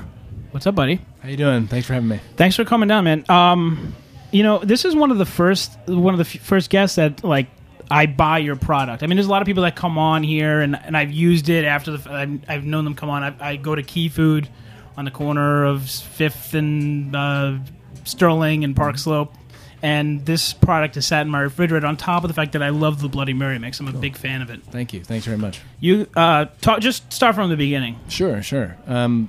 What's 0.52 0.66
up, 0.66 0.74
buddy? 0.74 1.00
How 1.22 1.28
you 1.28 1.36
doing? 1.36 1.66
Thanks 1.66 1.86
for 1.86 1.94
having 1.94 2.08
me. 2.08 2.20
Thanks 2.36 2.56
for 2.56 2.64
coming 2.64 2.88
down, 2.88 3.04
man. 3.04 3.24
Um, 3.28 3.94
you 4.30 4.42
know, 4.42 4.58
this 4.58 4.84
is 4.84 4.94
one 4.94 5.10
of 5.10 5.18
the 5.18 5.26
first 5.26 5.76
one 5.86 6.14
of 6.14 6.18
the 6.18 6.38
f- 6.38 6.42
first 6.42 6.70
guests 6.70 6.96
that 6.96 7.24
like 7.24 7.48
I 7.90 8.06
buy 8.06 8.38
your 8.38 8.56
product. 8.56 9.02
I 9.02 9.06
mean, 9.06 9.16
there's 9.16 9.26
a 9.26 9.30
lot 9.30 9.42
of 9.42 9.46
people 9.46 9.62
that 9.62 9.76
come 9.76 9.98
on 9.98 10.22
here, 10.22 10.60
and, 10.60 10.76
and 10.76 10.96
I've 10.96 11.12
used 11.12 11.48
it 11.48 11.64
after 11.64 11.92
the. 11.92 11.98
f- 11.98 12.06
I've, 12.08 12.40
I've 12.48 12.64
known 12.64 12.84
them 12.84 12.94
come 12.94 13.10
on. 13.10 13.22
I, 13.22 13.34
I 13.52 13.56
go 13.56 13.74
to 13.74 13.82
Key 13.82 14.08
Food 14.08 14.48
on 14.96 15.04
the 15.04 15.10
corner 15.10 15.64
of 15.64 15.88
Fifth 15.88 16.54
and 16.54 17.14
uh, 17.14 17.58
Sterling 18.04 18.64
and 18.64 18.74
Park 18.74 18.98
Slope, 18.98 19.34
and 19.82 20.24
this 20.24 20.52
product 20.52 20.94
has 20.94 21.06
sat 21.06 21.22
in 21.22 21.30
my 21.30 21.40
refrigerator. 21.40 21.86
On 21.86 21.96
top 21.96 22.24
of 22.24 22.28
the 22.28 22.34
fact 22.34 22.52
that 22.52 22.62
I 22.62 22.70
love 22.70 23.00
the 23.00 23.08
Bloody 23.08 23.32
Mary 23.32 23.58
mix, 23.58 23.80
I'm 23.80 23.88
a 23.88 23.92
big 23.92 24.16
fan 24.16 24.42
of 24.42 24.50
it. 24.50 24.62
Thank 24.64 24.92
you. 24.92 25.02
Thanks 25.04 25.26
very 25.26 25.38
much. 25.38 25.60
You 25.80 26.06
uh, 26.16 26.46
talk, 26.60 26.80
just 26.80 27.12
start 27.12 27.34
from 27.34 27.50
the 27.50 27.56
beginning. 27.56 27.98
Sure, 28.08 28.42
sure. 28.42 28.76
Um, 28.86 29.28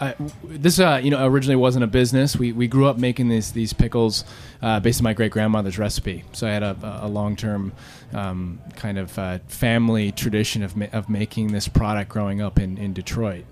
I, 0.00 0.14
this, 0.44 0.78
uh, 0.78 1.00
you 1.02 1.10
know, 1.10 1.26
originally 1.26 1.56
wasn't 1.56 1.84
a 1.84 1.88
business. 1.88 2.36
We, 2.36 2.52
we 2.52 2.68
grew 2.68 2.86
up 2.86 2.96
making 2.96 3.28
these 3.28 3.52
these 3.52 3.72
pickles 3.72 4.24
uh, 4.62 4.80
based 4.80 5.00
on 5.00 5.04
my 5.04 5.12
great 5.12 5.32
grandmother's 5.32 5.78
recipe. 5.78 6.24
So 6.32 6.46
I 6.46 6.50
had 6.50 6.62
a, 6.62 7.00
a 7.02 7.08
long 7.08 7.36
term 7.36 7.72
um, 8.12 8.60
kind 8.76 8.98
of 8.98 9.18
uh, 9.18 9.40
family 9.48 10.12
tradition 10.12 10.62
of 10.62 10.76
ma- 10.76 10.86
of 10.92 11.08
making 11.08 11.48
this 11.52 11.68
product 11.68 12.10
growing 12.10 12.40
up 12.40 12.58
in 12.58 12.78
in 12.78 12.92
Detroit. 12.92 13.44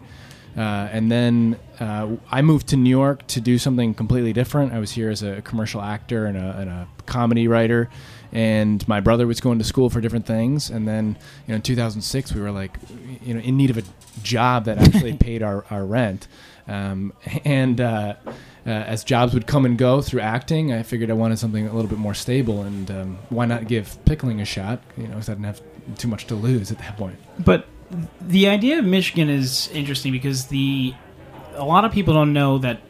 Uh, 0.59 0.89
and 0.91 1.11
then 1.11 1.57
uh, 1.79 2.17
I 2.33 2.43
moved 2.43 2.67
to 2.69 2.77
New 2.77 2.91
York 2.91 3.25
to 3.29 3.41
do 3.41 3.59
something 3.59 3.95
completely 3.95 4.33
different. 4.33 4.73
I 4.73 4.81
was 4.81 4.91
here 4.91 5.09
as 5.09 5.23
a 5.23 5.41
commercial 5.43 5.81
actor 5.81 6.27
and 6.27 6.37
a, 6.37 6.59
and 6.59 6.69
a 6.69 6.89
comedy 7.07 7.47
writer, 7.47 7.89
and 8.33 8.87
my 8.89 8.99
brother 8.99 9.29
was 9.29 9.41
going 9.41 9.59
to 9.59 9.65
school 9.65 9.89
for 9.89 10.01
different 10.01 10.27
things. 10.27 10.69
And 10.69 10.89
then, 10.89 11.17
you 11.47 11.53
know, 11.53 11.57
in 11.57 11.63
2006, 11.63 12.33
we 12.33 12.41
were 12.41 12.51
like, 12.51 12.77
you 13.23 13.35
know, 13.35 13.41
in 13.41 13.57
need 13.57 13.71
of 13.71 13.79
a 13.79 13.85
job 14.25 14.65
that 14.65 14.79
actually 14.79 15.17
paid 15.21 15.45
our, 15.45 15.65
our 15.71 15.87
rent. 15.87 16.27
Um, 16.67 17.13
and 17.45 17.81
uh, 17.81 18.17
uh, 18.27 18.71
as 18.71 19.05
jobs 19.05 19.35
would 19.35 19.47
come 19.47 19.65
and 19.65 19.79
go 19.79 20.03
through 20.03 20.23
acting, 20.23 20.73
I 20.73 20.83
figured 20.83 21.09
I 21.09 21.15
wanted 21.15 21.39
something 21.39 21.69
a 21.69 21.73
little 21.73 21.89
bit 21.89 21.99
more 21.99 22.15
stable. 22.15 22.63
And 22.63 22.91
um, 22.91 23.19
why 23.29 23.47
not 23.47 23.69
give 23.69 23.97
pickling 24.07 24.41
a 24.41 24.45
shot? 24.45 24.83
You 24.97 25.05
know, 25.05 25.11
because 25.11 25.29
I 25.29 25.35
didn't 25.35 25.47
have 25.47 25.63
too 25.99 26.09
much 26.09 26.27
to 26.27 26.35
lose 26.35 26.73
at 26.73 26.79
that 26.79 26.97
point. 26.97 27.19
But 27.39 27.69
the 28.21 28.49
idea 28.49 28.79
of 28.79 28.85
Michigan 28.85 29.29
is 29.31 29.69
interesting 29.73 30.13
because 30.13 30.47
the 30.47 30.95
a 31.55 31.65
lot 31.65 31.85
of 31.85 31.93
people 31.93 32.15
don't 32.15 32.33
know 32.33 32.59
that 32.59 32.81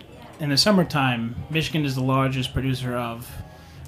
in 0.40 0.50
the 0.50 0.56
summertime, 0.56 1.36
Michigan 1.50 1.84
is 1.84 1.94
the 1.94 2.02
largest 2.02 2.52
producer 2.52 2.96
of 2.96 3.30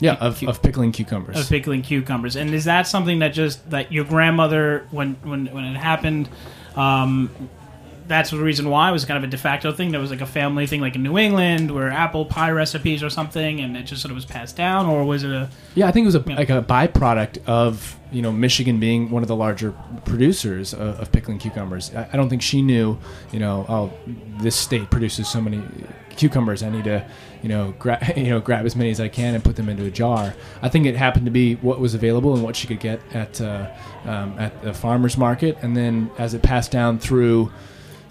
Yeah, 0.01 0.15
of, 0.15 0.43
of 0.45 0.63
pickling 0.63 0.93
cucumbers. 0.93 1.39
of 1.39 1.49
pickling 1.49 1.83
cucumbers. 1.83 2.37
And 2.37 2.53
is 2.55 2.65
that 2.65 2.87
something 2.87 3.19
that 3.21 3.29
just 3.35 3.71
that 3.71 3.93
your 3.93 4.05
grandmother 4.05 4.87
when 4.91 5.15
when 5.23 5.47
when 5.47 5.65
it 5.65 5.77
happened? 5.77 6.29
Um, 6.77 7.31
that's 8.11 8.31
the 8.31 8.37
reason 8.39 8.69
why 8.69 8.91
it 8.91 8.93
was 8.93 9.05
kind 9.07 9.17
of 9.17 9.25
a 9.25 9.29
de 9.31 9.39
facto 9.39 9.73
thing. 9.73 9.93
There 9.93 10.01
was 10.01 10.11
like 10.11 10.21
a 10.21 10.27
family 10.27 10.67
thing, 10.67 10.81
like 10.83 10.97
in 10.97 11.03
New 11.03 11.17
England, 11.17 11.71
where 11.71 11.89
apple 11.89 12.27
pie 12.27 12.51
recipes 12.51 13.03
or 13.03 13.09
something, 13.09 13.61
and 13.61 13.77
it 13.77 13.85
just 13.85 14.03
sort 14.03 14.11
of 14.11 14.17
was 14.17 14.27
passed 14.27 14.57
down, 14.57 14.87
or 14.87 15.05
was 15.05 15.23
it 15.23 15.31
a? 15.31 15.49
Yeah, 15.75 15.89
I 15.89 15.93
think 15.93 16.05
it 16.05 16.07
was 16.09 16.15
a, 16.17 16.25
Yeah. 16.27 16.37
like 16.37 16.51
a 16.51 16.61
byproduct 16.63 17.39
of 17.47 17.97
you 18.13 18.21
know 18.23 18.33
Michigan 18.33 18.79
being 18.81 19.11
one 19.11 19.23
of 19.23 19.29
the 19.29 19.37
larger 19.37 19.73
producers 20.05 20.75
of, 20.75 21.01
of 21.01 21.13
pickling 21.13 21.39
cucumbers. 21.39 21.95
I, 21.95 22.09
I 22.13 22.17
don't 22.17 22.29
think 22.29 22.43
she 22.43 22.61
knew, 22.61 22.99
you 23.33 23.39
know, 23.39 23.65
oh, 23.69 23.93
this 24.43 24.57
state 24.57 24.91
produces 24.91 25.29
so 25.29 25.41
many 25.41 25.63
cucumbers. 26.17 26.63
I 26.63 26.71
need 26.71 26.85
to, 26.85 27.07
you 27.43 27.49
know, 27.49 27.73
grab 27.79 28.03
you 28.17 28.31
know 28.31 28.41
grab 28.41 28.67
as 28.67 28.75
many 28.77 28.91
as 28.91 29.01
I 29.01 29.09
can 29.09 29.35
and 29.35 29.45
put 29.45 29.57
them 29.57 29.69
into 29.69 29.85
a 29.85 29.91
jar. 29.91 30.35
I 30.63 30.69
think 30.69 30.87
it 30.87 30.97
happened 30.97 31.27
to 31.27 31.31
be 31.31 31.55
what 31.57 31.79
was 31.79 31.95
available 31.95 32.35
and 32.35 32.43
what 32.43 32.57
she 32.57 32.67
could 32.67 32.81
get 32.81 33.01
at 33.15 33.41
uh, 33.41 33.71
um, 34.05 34.35
at 34.39 34.61
the 34.63 34.75
farmers 34.75 35.17
market, 35.17 35.57
and 35.63 35.77
then 35.77 36.11
as 36.19 36.35
it 36.35 36.43
passed 36.43 36.73
down 36.73 36.99
through 36.99 37.53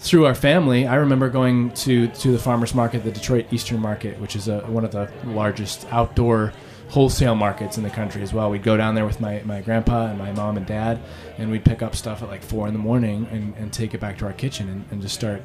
through 0.00 0.24
our 0.24 0.34
family, 0.34 0.86
I 0.86 0.96
remember 0.96 1.28
going 1.28 1.72
to 1.72 2.08
to 2.08 2.32
the 2.32 2.38
farmers 2.38 2.74
market, 2.74 3.04
the 3.04 3.12
Detroit 3.12 3.52
Eastern 3.52 3.80
Market, 3.80 4.18
which 4.18 4.34
is 4.34 4.48
a, 4.48 4.60
one 4.60 4.84
of 4.84 4.92
the 4.92 5.10
largest 5.26 5.86
outdoor 5.92 6.54
wholesale 6.88 7.34
markets 7.34 7.76
in 7.76 7.84
the 7.84 7.90
country 7.90 8.22
as 8.22 8.32
well. 8.32 8.50
We'd 8.50 8.62
go 8.62 8.76
down 8.76 8.94
there 8.94 9.04
with 9.04 9.20
my, 9.20 9.42
my 9.44 9.60
grandpa 9.60 10.06
and 10.06 10.18
my 10.18 10.32
mom 10.32 10.56
and 10.56 10.66
dad, 10.66 10.98
and 11.38 11.50
we'd 11.50 11.64
pick 11.64 11.82
up 11.82 11.94
stuff 11.94 12.22
at 12.22 12.28
like 12.28 12.42
four 12.42 12.66
in 12.66 12.72
the 12.72 12.80
morning 12.80 13.28
and, 13.30 13.54
and 13.56 13.72
take 13.72 13.94
it 13.94 14.00
back 14.00 14.18
to 14.18 14.24
our 14.24 14.32
kitchen 14.32 14.68
and, 14.70 14.84
and 14.90 15.02
just 15.02 15.14
start, 15.14 15.42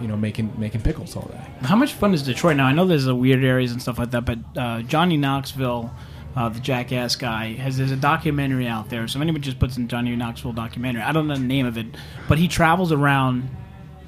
you 0.00 0.08
know, 0.08 0.16
making 0.16 0.58
making 0.58 0.80
pickles 0.80 1.14
all 1.14 1.28
day. 1.28 1.46
How 1.60 1.76
much 1.76 1.92
fun 1.92 2.14
is 2.14 2.22
Detroit 2.22 2.56
now? 2.56 2.64
I 2.64 2.72
know 2.72 2.86
there's 2.86 3.06
a 3.06 3.14
weird 3.14 3.44
areas 3.44 3.70
and 3.70 3.82
stuff 3.82 3.98
like 3.98 4.12
that, 4.12 4.24
but 4.24 4.38
uh, 4.56 4.80
Johnny 4.82 5.18
Knoxville, 5.18 5.94
uh, 6.36 6.48
the 6.48 6.60
Jackass 6.60 7.16
guy, 7.16 7.52
has 7.52 7.76
there's 7.76 7.92
a 7.92 7.96
documentary 7.96 8.66
out 8.66 8.88
there. 8.88 9.06
So 9.06 9.18
if 9.18 9.22
anyone 9.22 9.42
just 9.42 9.58
puts 9.58 9.76
in 9.76 9.88
Johnny 9.88 10.16
Knoxville 10.16 10.54
documentary, 10.54 11.02
I 11.02 11.12
don't 11.12 11.28
know 11.28 11.34
the 11.36 11.40
name 11.40 11.66
of 11.66 11.76
it, 11.76 11.86
but 12.28 12.38
he 12.38 12.48
travels 12.48 12.92
around 12.92 13.50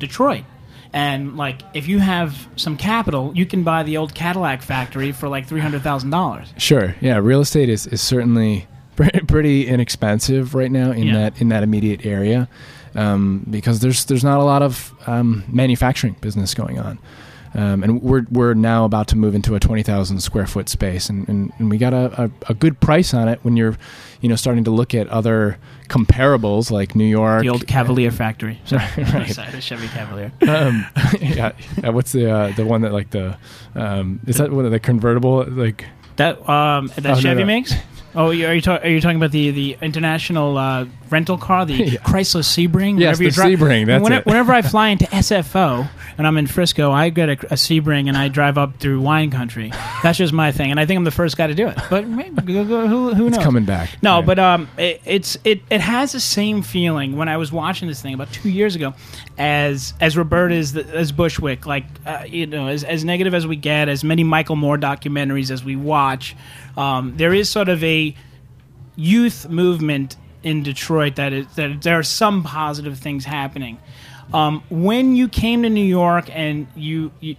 Detroit. 0.02 0.44
And 0.92 1.38
like, 1.38 1.62
if 1.72 1.88
you 1.88 2.00
have 2.00 2.46
some 2.56 2.76
capital, 2.76 3.32
you 3.34 3.46
can 3.46 3.62
buy 3.62 3.82
the 3.82 3.96
old 3.96 4.14
Cadillac 4.14 4.60
factory 4.60 5.10
for 5.12 5.26
like 5.28 5.46
three 5.46 5.60
hundred 5.60 5.82
thousand 5.82 6.10
dollars. 6.10 6.52
Sure, 6.58 6.94
yeah, 7.00 7.16
real 7.16 7.40
estate 7.40 7.70
is, 7.70 7.86
is 7.86 8.02
certainly 8.02 8.66
pretty 9.26 9.66
inexpensive 9.66 10.54
right 10.54 10.70
now 10.70 10.90
in 10.90 11.04
Yeah. 11.06 11.14
that 11.14 11.40
in 11.40 11.48
that 11.48 11.62
immediate 11.62 12.04
area 12.04 12.46
um, 12.94 13.46
because 13.48 13.80
there's 13.80 14.04
there's 14.04 14.22
not 14.24 14.38
a 14.38 14.44
lot 14.44 14.60
of 14.62 14.92
um, 15.06 15.44
manufacturing 15.48 16.14
business 16.20 16.52
going 16.54 16.78
on. 16.78 16.98
Um, 17.54 17.82
and 17.82 18.02
we're 18.02 18.24
we're 18.30 18.54
now 18.54 18.84
about 18.86 19.08
to 19.08 19.16
move 19.16 19.34
into 19.34 19.54
a 19.54 19.60
twenty 19.60 19.82
thousand 19.82 20.20
square 20.20 20.46
foot 20.46 20.68
space, 20.70 21.10
and, 21.10 21.28
and, 21.28 21.52
and 21.58 21.68
we 21.70 21.76
got 21.78 21.92
a, 21.92 22.24
a, 22.24 22.30
a 22.48 22.54
good 22.54 22.80
price 22.80 23.12
on 23.12 23.28
it 23.28 23.40
when 23.42 23.56
you're, 23.58 23.76
you 24.22 24.28
know, 24.30 24.36
starting 24.36 24.64
to 24.64 24.70
look 24.70 24.94
at 24.94 25.06
other 25.08 25.58
comparables 25.88 26.70
like 26.70 26.94
New 26.96 27.04
York, 27.04 27.42
The 27.42 27.50
old 27.50 27.66
Cavalier 27.66 28.10
factory. 28.22 28.58
Sorry, 28.64 28.84
Right. 28.96 29.28
Sorry, 29.30 29.50
the 29.50 29.60
Chevy 29.60 29.88
Cavalier. 29.88 30.32
um, 30.48 30.86
yeah, 31.20 31.52
what's 31.90 32.12
the 32.12 32.30
uh, 32.30 32.52
the 32.52 32.64
one 32.64 32.80
that 32.82 32.92
like 32.92 33.10
the 33.10 33.36
um, 33.74 34.20
is 34.26 34.36
that 34.38 34.50
one 34.50 34.64
of 34.64 34.70
the 34.70 34.80
convertible 34.80 35.44
like 35.48 35.84
That 36.16 36.48
um, 36.48 36.90
that 36.96 37.18
Oh, 37.18 37.20
Chevy 37.20 37.40
no. 37.40 37.46
makes. 37.46 37.74
Oh, 38.14 38.28
are 38.28 38.32
you 38.32 38.60
ta- 38.60 38.76
are 38.82 38.88
you 38.88 39.00
talking 39.00 39.16
about 39.16 39.32
the 39.32 39.50
the 39.50 39.76
international 39.82 40.56
uh, 40.58 40.86
rental 41.12 41.38
car, 41.38 41.64
the 41.66 41.74
Yeah. 41.92 41.98
Chrysler 42.00 42.42
Sebring? 42.42 42.98
Yes, 42.98 43.18
the 43.18 43.26
Sebring, 43.26 43.86
that's 43.86 44.02
Whenever, 44.02 44.20
it. 44.22 44.26
whenever 44.26 44.52
I 44.52 44.62
fly 44.72 44.88
into 44.88 45.04
SFO 45.06 45.88
and 46.18 46.26
I'm 46.26 46.36
in 46.38 46.46
Frisco, 46.46 46.90
I 46.90 47.10
get 47.10 47.28
a, 47.28 47.32
a 47.32 47.56
Sebring 47.56 48.08
and 48.08 48.16
I 48.16 48.28
drive 48.28 48.58
up 48.58 48.78
through 48.78 49.00
wine 49.00 49.30
country. 49.30 49.70
That's 50.02 50.18
just 50.18 50.32
my 50.32 50.50
thing, 50.52 50.70
and 50.70 50.80
I 50.80 50.86
think 50.86 50.98
I'm 50.98 51.04
the 51.04 51.10
first 51.10 51.36
guy 51.36 51.46
to 51.46 51.54
do 51.54 51.68
it. 51.68 51.78
But 51.90 52.06
maybe, 52.08 52.52
go- 52.52 52.64
go- 52.64 52.86
who 52.88 53.14
who 53.14 53.24
knows? 53.24 53.36
it's 53.36 53.44
coming 53.44 53.64
back? 53.64 53.90
No, 54.02 54.18
Yeah. 54.20 54.26
but 54.26 54.38
um, 54.38 54.68
it, 54.78 55.00
it's 55.04 55.36
it, 55.44 55.62
it 55.70 55.80
has 55.80 56.12
the 56.12 56.20
same 56.20 56.62
feeling 56.62 57.16
when 57.16 57.28
I 57.28 57.36
was 57.36 57.52
watching 57.52 57.86
this 57.88 58.00
thing 58.02 58.14
about 58.14 58.32
two 58.32 58.48
years 58.50 58.74
ago, 58.74 58.94
as 59.38 59.94
as 60.00 60.16
Robert 60.16 60.50
is 60.52 60.76
as 60.76 61.12
Bushwick, 61.12 61.66
like 61.66 61.84
uh, 62.06 62.24
you 62.26 62.46
know, 62.46 62.68
as 62.68 62.84
as 62.84 63.04
negative 63.04 63.34
as 63.34 63.46
we 63.46 63.56
get, 63.56 63.88
as 63.88 64.02
many 64.02 64.24
Michael 64.24 64.56
Moore 64.56 64.78
documentaries 64.78 65.50
as 65.50 65.62
we 65.64 65.76
watch, 65.76 66.34
um, 66.76 67.14
there 67.16 67.32
is 67.34 67.48
sort 67.48 67.68
of 67.68 67.82
a 67.84 68.14
youth 68.96 69.48
movement 69.48 70.16
in 70.42 70.62
Detroit 70.62 71.16
that 71.16 71.32
is 71.32 71.46
that 71.56 71.82
there 71.82 71.98
are 71.98 72.02
some 72.02 72.42
positive 72.42 72.98
things 72.98 73.24
happening. 73.24 73.78
Um, 74.32 74.62
when 74.70 75.14
you 75.14 75.28
came 75.28 75.62
to 75.62 75.68
New 75.68 75.84
York 75.84 76.30
and 76.32 76.66
you, 76.74 77.12
you, 77.20 77.36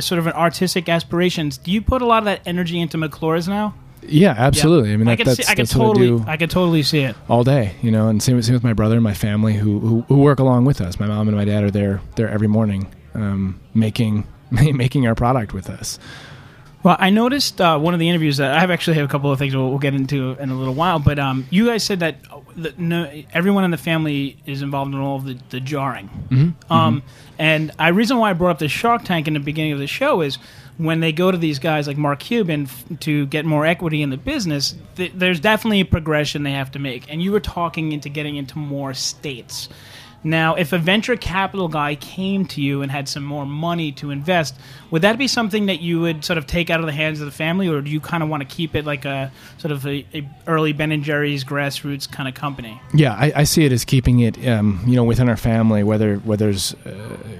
sort 0.00 0.18
of 0.18 0.26
an 0.26 0.32
artistic 0.32 0.88
aspirations, 0.88 1.58
do 1.58 1.70
you 1.70 1.82
put 1.82 2.00
a 2.00 2.06
lot 2.06 2.18
of 2.18 2.24
that 2.24 2.40
energy 2.46 2.80
into 2.80 2.96
McClure's 2.96 3.46
now? 3.46 3.74
yeah, 4.02 4.34
absolutely. 4.36 4.92
I 4.92 4.96
mean, 4.96 5.08
I 5.08 5.16
that, 5.16 5.24
that's 5.26 5.36
see, 5.38 5.42
I 5.44 5.54
can 5.54 5.64
that's 5.64 5.76
what 5.76 5.84
I 5.84 5.88
totally, 5.88 6.06
do 6.06 6.24
I 6.26 6.36
can 6.38 6.48
totally 6.48 6.82
see 6.82 7.00
it. 7.00 7.16
all 7.28 7.44
day, 7.44 7.74
you 7.82 7.90
know. 7.90 8.08
And 8.08 8.22
same, 8.22 8.36
with- 8.36 8.46
same 8.46 8.54
with 8.54 8.64
my 8.64 8.72
brother 8.72 8.94
and 8.94 9.04
my 9.04 9.12
family 9.14 9.54
who, 9.54 9.78
who 9.80 10.00
who 10.02 10.18
work 10.18 10.38
along 10.38 10.64
with 10.64 10.80
us. 10.80 10.98
My 10.98 11.06
mom 11.06 11.28
and 11.28 11.36
my 11.36 11.44
dad 11.44 11.64
are 11.64 11.70
there 11.70 12.00
there 12.16 12.28
every 12.28 12.48
morning, 12.48 12.92
um, 13.14 13.60
making 13.74 14.26
making 14.50 15.06
our 15.06 15.14
product 15.14 15.52
with 15.52 15.68
us. 15.68 15.98
Well, 16.82 16.96
I 16.98 17.10
noticed 17.10 17.60
uh, 17.60 17.78
one 17.78 17.92
of 17.92 18.00
the 18.00 18.08
interviews 18.08 18.38
that 18.38 18.52
I 18.52 18.60
have 18.60 18.70
actually 18.70 18.94
have 18.94 19.04
a 19.04 19.08
couple 19.08 19.30
of 19.30 19.38
things 19.38 19.54
we'll, 19.54 19.68
we'll 19.68 19.78
get 19.78 19.94
into 19.94 20.30
in 20.40 20.48
a 20.48 20.54
little 20.54 20.74
while, 20.74 20.98
but 20.98 21.18
um, 21.18 21.46
you 21.50 21.66
guys 21.66 21.84
said 21.84 22.00
that, 22.00 22.16
uh, 22.30 22.40
that 22.56 22.78
no, 22.78 23.22
everyone 23.32 23.64
in 23.64 23.70
the 23.70 23.76
family 23.76 24.38
is 24.46 24.62
involved 24.62 24.94
in 24.94 25.00
all 25.00 25.16
of 25.16 25.24
the, 25.26 25.38
the 25.50 25.60
jarring. 25.60 26.08
Mm-hmm. 26.30 26.72
Um, 26.72 27.02
and 27.38 27.70
I 27.78 27.88
reason 27.88 28.16
why 28.16 28.30
I 28.30 28.32
brought 28.32 28.52
up 28.52 28.58
the 28.60 28.68
Shark 28.68 29.04
Tank 29.04 29.28
in 29.28 29.34
the 29.34 29.40
beginning 29.40 29.72
of 29.72 29.78
the 29.78 29.86
show 29.86 30.22
is 30.22 30.38
when 30.78 31.00
they 31.00 31.12
go 31.12 31.30
to 31.30 31.36
these 31.36 31.58
guys 31.58 31.86
like 31.86 31.98
Mark 31.98 32.20
Cuban 32.20 32.62
f- 32.62 32.84
to 33.00 33.26
get 33.26 33.44
more 33.44 33.66
equity 33.66 34.00
in 34.00 34.08
the 34.08 34.16
business, 34.16 34.74
th- 34.96 35.12
there's 35.14 35.38
definitely 35.38 35.80
a 35.80 35.84
progression 35.84 36.42
they 36.42 36.52
have 36.52 36.70
to 36.70 36.78
make. 36.78 37.10
And 37.12 37.22
you 37.22 37.32
were 37.32 37.40
talking 37.40 37.92
into 37.92 38.08
getting 38.08 38.36
into 38.36 38.56
more 38.56 38.94
states. 38.94 39.68
Now, 40.22 40.54
if 40.54 40.72
a 40.72 40.78
venture 40.78 41.16
capital 41.16 41.68
guy 41.68 41.94
came 41.94 42.44
to 42.46 42.60
you 42.60 42.82
and 42.82 42.90
had 42.90 43.08
some 43.08 43.24
more 43.24 43.46
money 43.46 43.90
to 43.92 44.10
invest, 44.10 44.54
would 44.90 45.02
that 45.02 45.18
be 45.18 45.26
something 45.26 45.66
that 45.66 45.80
you 45.80 46.00
would 46.00 46.24
sort 46.24 46.36
of 46.36 46.46
take 46.46 46.68
out 46.68 46.80
of 46.80 46.86
the 46.86 46.92
hands 46.92 47.20
of 47.20 47.26
the 47.26 47.32
family, 47.32 47.68
or 47.68 47.80
do 47.80 47.90
you 47.90 48.00
kind 48.00 48.22
of 48.22 48.28
want 48.28 48.42
to 48.42 48.54
keep 48.54 48.74
it 48.74 48.84
like 48.84 49.04
a 49.04 49.32
sort 49.56 49.72
of 49.72 49.86
a, 49.86 50.04
a 50.12 50.28
early 50.46 50.72
Ben 50.72 50.92
and 50.92 51.02
Jerry's 51.02 51.42
grassroots 51.42 52.10
kind 52.10 52.28
of 52.28 52.34
company? 52.34 52.80
Yeah, 52.92 53.14
I, 53.14 53.32
I 53.36 53.44
see 53.44 53.64
it 53.64 53.72
as 53.72 53.84
keeping 53.84 54.20
it, 54.20 54.46
um, 54.46 54.82
you 54.86 54.94
know, 54.94 55.04
within 55.04 55.28
our 55.28 55.38
family. 55.38 55.82
Whether 55.82 56.16
whether's 56.16 56.74
uh, 56.84 56.90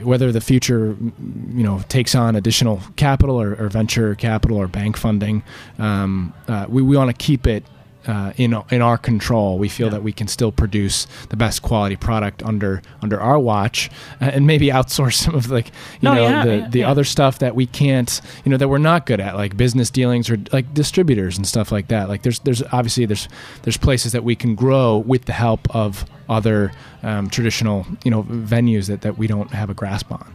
whether 0.02 0.32
the 0.32 0.40
future, 0.40 0.96
you 0.98 1.62
know, 1.62 1.82
takes 1.88 2.14
on 2.14 2.34
additional 2.34 2.80
capital 2.96 3.40
or, 3.40 3.54
or 3.62 3.68
venture 3.68 4.14
capital 4.14 4.56
or 4.56 4.68
bank 4.68 4.96
funding, 4.96 5.42
um, 5.78 6.32
uh, 6.48 6.66
we 6.68 6.80
we 6.80 6.96
want 6.96 7.10
to 7.10 7.16
keep 7.26 7.46
it. 7.46 7.64
Uh, 8.06 8.32
in 8.36 8.56
in 8.70 8.80
our 8.80 8.96
control, 8.96 9.58
we 9.58 9.68
feel 9.68 9.90
that 9.90 10.02
we 10.02 10.10
can 10.12 10.26
still 10.26 10.50
produce 10.50 11.06
the 11.28 11.36
best 11.36 11.60
quality 11.60 11.96
product 11.96 12.42
under 12.42 12.80
under 13.02 13.20
our 13.20 13.38
watch, 13.38 13.90
uh, 14.22 14.24
and 14.24 14.46
maybe 14.46 14.68
outsource 14.68 15.14
some 15.24 15.34
of 15.34 15.50
like 15.50 15.66
you 15.66 15.72
No, 16.08 16.14
know 16.14 16.22
yeah, 16.22 16.44
the 16.44 16.56
yeah, 16.56 16.68
the 16.68 16.78
yeah. 16.80 16.90
other 16.90 17.04
stuff 17.04 17.38
that 17.40 17.54
we 17.54 17.66
can't 17.66 18.20
you 18.44 18.50
know 18.50 18.56
that 18.56 18.68
we're 18.68 18.78
not 18.78 19.04
good 19.04 19.20
at, 19.20 19.36
like 19.36 19.56
business 19.56 19.90
dealings 19.90 20.30
or 20.30 20.38
like 20.52 20.72
distributors 20.72 21.36
and 21.36 21.46
stuff 21.46 21.70
like 21.70 21.88
that. 21.88 22.08
Like 22.08 22.22
there's 22.22 22.38
there's 22.40 22.62
obviously 22.72 23.04
there's 23.04 23.28
there's 23.62 23.76
places 23.76 24.12
that 24.12 24.24
we 24.24 24.34
can 24.34 24.54
grow 24.54 24.96
with 24.98 25.26
the 25.26 25.32
help 25.32 25.68
of 25.74 26.06
other 26.28 26.72
um, 27.02 27.28
traditional 27.28 27.86
you 28.04 28.10
know 28.10 28.22
venues 28.22 28.86
that, 28.88 29.02
that 29.02 29.18
we 29.18 29.26
don't 29.26 29.50
have 29.52 29.68
a 29.68 29.74
grasp 29.74 30.10
on. 30.10 30.34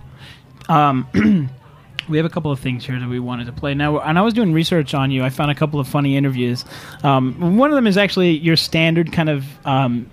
Um, 0.70 1.50
we 2.08 2.18
have 2.18 2.26
a 2.26 2.30
couple 2.30 2.52
of 2.52 2.60
things 2.60 2.86
here 2.86 3.00
that 3.00 3.10
we 3.10 3.20
wanted 3.20 3.46
to 3.46 3.54
play. 3.54 3.74
Now, 3.74 4.00
and 4.00 4.18
I 4.18 4.22
was 4.22 4.34
doing 4.34 4.54
research 4.54 4.94
on 4.94 5.12
you. 5.12 5.24
I 5.24 5.30
found 5.30 5.52
a 5.52 5.56
couple 5.56 5.80
of 5.80 5.88
funny 5.88 6.18
interviews. 6.18 6.66
Um, 7.04 7.58
one 7.58 7.72
of 7.72 7.76
them 7.76 7.88
is 7.88 7.98
actually 7.98 8.32
your 8.32 8.56
standard 8.56 9.12
kind 9.12 9.30
of 9.30 9.46
um, 9.66 10.10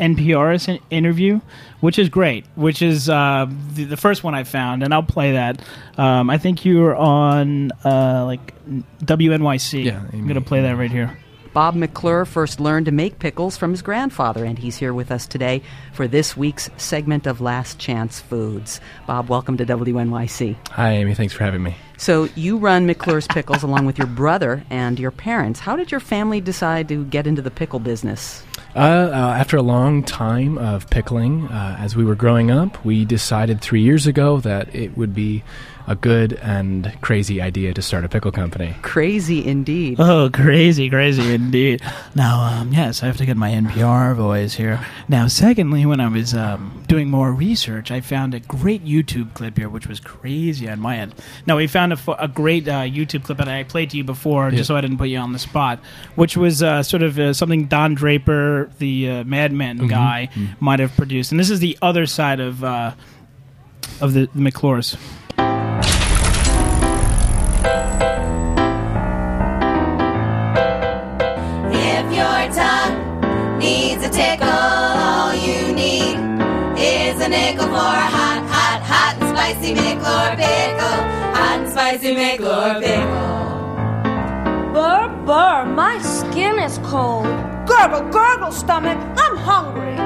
NPR 0.00 0.80
interview, 0.90 1.40
which 1.80 1.98
is 1.98 2.08
great. 2.08 2.46
Which 2.54 2.82
is 2.82 3.08
uh, 3.08 3.46
the, 3.74 3.84
the 3.84 3.96
first 3.96 4.24
one 4.24 4.34
I 4.34 4.44
found, 4.44 4.82
and 4.82 4.92
I'll 4.92 5.02
play 5.02 5.32
that. 5.32 5.62
Um, 5.96 6.30
I 6.30 6.38
think 6.38 6.64
you 6.64 6.80
were 6.80 6.96
on 6.96 7.72
uh, 7.84 8.24
like 8.24 8.54
WNYC. 9.04 9.84
Yeah, 9.84 10.02
I'm 10.12 10.26
gonna 10.26 10.40
play 10.40 10.62
that 10.62 10.76
right 10.76 10.90
here. 10.90 11.18
Bob 11.58 11.74
McClure 11.74 12.24
first 12.24 12.60
learned 12.60 12.86
to 12.86 12.92
make 12.92 13.18
pickles 13.18 13.56
from 13.56 13.72
his 13.72 13.82
grandfather, 13.82 14.44
and 14.44 14.56
he's 14.56 14.76
here 14.76 14.94
with 14.94 15.10
us 15.10 15.26
today 15.26 15.60
for 15.92 16.06
this 16.06 16.36
week's 16.36 16.70
segment 16.76 17.26
of 17.26 17.40
Last 17.40 17.80
Chance 17.80 18.20
Foods. 18.20 18.80
Bob, 19.08 19.28
welcome 19.28 19.56
to 19.56 19.66
WNYC. 19.66 20.54
Hi, 20.68 20.92
Amy. 20.92 21.14
Thanks 21.16 21.34
for 21.34 21.42
having 21.42 21.64
me. 21.64 21.74
So, 21.96 22.28
you 22.36 22.58
run 22.58 22.86
McClure's 22.86 23.26
Pickles 23.26 23.64
along 23.64 23.86
with 23.86 23.98
your 23.98 24.06
brother 24.06 24.62
and 24.70 25.00
your 25.00 25.10
parents. 25.10 25.58
How 25.58 25.74
did 25.74 25.90
your 25.90 25.98
family 25.98 26.40
decide 26.40 26.86
to 26.90 27.04
get 27.06 27.26
into 27.26 27.42
the 27.42 27.50
pickle 27.50 27.80
business? 27.80 28.44
Uh, 28.76 28.78
uh, 28.78 29.34
after 29.36 29.56
a 29.56 29.62
long 29.62 30.04
time 30.04 30.58
of 30.58 30.88
pickling, 30.90 31.48
uh, 31.48 31.76
as 31.80 31.96
we 31.96 32.04
were 32.04 32.14
growing 32.14 32.52
up, 32.52 32.84
we 32.84 33.04
decided 33.04 33.60
three 33.60 33.82
years 33.82 34.06
ago 34.06 34.38
that 34.38 34.72
it 34.72 34.96
would 34.96 35.12
be 35.12 35.42
a 35.88 35.96
good 35.96 36.34
and 36.34 36.94
crazy 37.00 37.40
idea 37.40 37.72
to 37.72 37.80
start 37.80 38.04
a 38.04 38.08
pickle 38.10 38.30
company. 38.30 38.76
Crazy 38.82 39.44
indeed. 39.46 39.96
Oh, 39.98 40.28
crazy, 40.32 40.90
crazy 40.90 41.32
indeed. 41.32 41.80
Now, 42.14 42.42
um, 42.42 42.72
yes, 42.74 43.02
I 43.02 43.06
have 43.06 43.16
to 43.16 43.24
get 43.26 43.38
my 43.38 43.50
NPR 43.50 44.14
voice 44.14 44.52
here. 44.54 44.84
Now, 45.08 45.26
secondly, 45.28 45.86
when 45.86 45.98
I 45.98 46.08
was 46.08 46.34
um, 46.34 46.84
doing 46.88 47.08
more 47.10 47.32
research, 47.32 47.90
I 47.90 48.02
found 48.02 48.34
a 48.34 48.40
great 48.40 48.84
YouTube 48.84 49.32
clip 49.32 49.56
here, 49.56 49.70
which 49.70 49.86
was 49.86 49.98
crazy 49.98 50.68
on 50.68 50.78
my 50.78 50.98
end. 50.98 51.14
Now, 51.46 51.56
we 51.56 51.66
found 51.66 51.94
a, 51.94 51.96
fo- 51.96 52.16
a 52.18 52.28
great 52.28 52.68
uh, 52.68 52.82
YouTube 52.82 53.24
clip 53.24 53.38
that 53.38 53.48
I 53.48 53.64
played 53.64 53.88
to 53.90 53.96
you 53.96 54.04
before, 54.04 54.50
Yeah. 54.50 54.58
just 54.58 54.68
so 54.68 54.76
I 54.76 54.82
didn't 54.82 54.98
put 54.98 55.08
you 55.08 55.18
on 55.18 55.32
the 55.32 55.38
spot, 55.38 55.80
which 56.16 56.36
was 56.36 56.62
uh, 56.62 56.82
sort 56.82 57.02
of 57.02 57.18
uh, 57.18 57.32
something 57.32 57.64
Don 57.64 57.94
Draper, 57.94 58.70
the 58.78 59.10
uh, 59.10 59.24
Mad 59.24 59.52
Men 59.52 59.78
Mhm, 59.78 59.88
guy, 59.88 60.28
mhm. 60.34 60.60
might 60.60 60.80
have 60.80 60.94
produced. 60.96 61.30
And 61.32 61.40
this 61.40 61.48
is 61.48 61.60
the 61.60 61.78
other 61.80 62.04
side 62.04 62.40
of 62.40 62.62
uh, 62.62 62.92
of 64.02 64.12
the, 64.12 64.28
the 64.34 64.42
McClures. 64.42 64.96
Needs 73.58 74.04
a 74.04 74.08
tickle, 74.08 74.48
all 74.48 75.34
you 75.34 75.72
need 75.72 76.16
is 76.78 77.20
a 77.20 77.28
nickel 77.28 77.66
for 77.66 77.74
a 77.74 78.08
hot, 78.16 78.46
hot, 78.48 78.80
hot 78.82 79.16
and 79.20 79.28
spicy 79.36 79.74
McClure 79.74 80.36
pickle. 80.36 80.98
Hot 81.34 81.58
and 81.60 81.70
spicy 81.70 82.14
McClure 82.14 82.80
pickle. 82.80 83.38
Burr, 84.72 85.08
burr, 85.26 85.64
my 85.66 85.98
skin 86.02 86.58
is 86.60 86.78
cold. 86.84 87.26
Gurgle, 87.66 88.08
gurgle, 88.10 88.52
stomach, 88.52 88.98
I'm 89.18 89.36
hungry. 89.36 89.96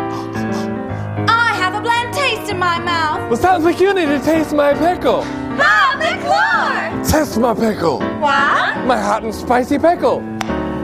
I 1.28 1.52
have 1.54 1.74
a 1.74 1.80
bland 1.80 2.14
taste 2.14 2.50
in 2.50 2.58
my 2.58 2.78
mouth. 2.78 3.20
Well, 3.30 3.36
sounds 3.36 3.64
like 3.64 3.80
you 3.80 3.92
need 3.92 4.06
to 4.06 4.18
taste 4.20 4.52
my 4.52 4.72
pickle. 4.72 5.22
Bob 5.58 5.98
McClure! 5.98 7.04
Taste 7.04 7.38
my 7.38 7.54
pickle. 7.54 7.98
What? 7.98 8.86
My 8.86 8.98
hot 8.98 9.22
and 9.24 9.34
spicy 9.34 9.78
pickle. 9.78 10.22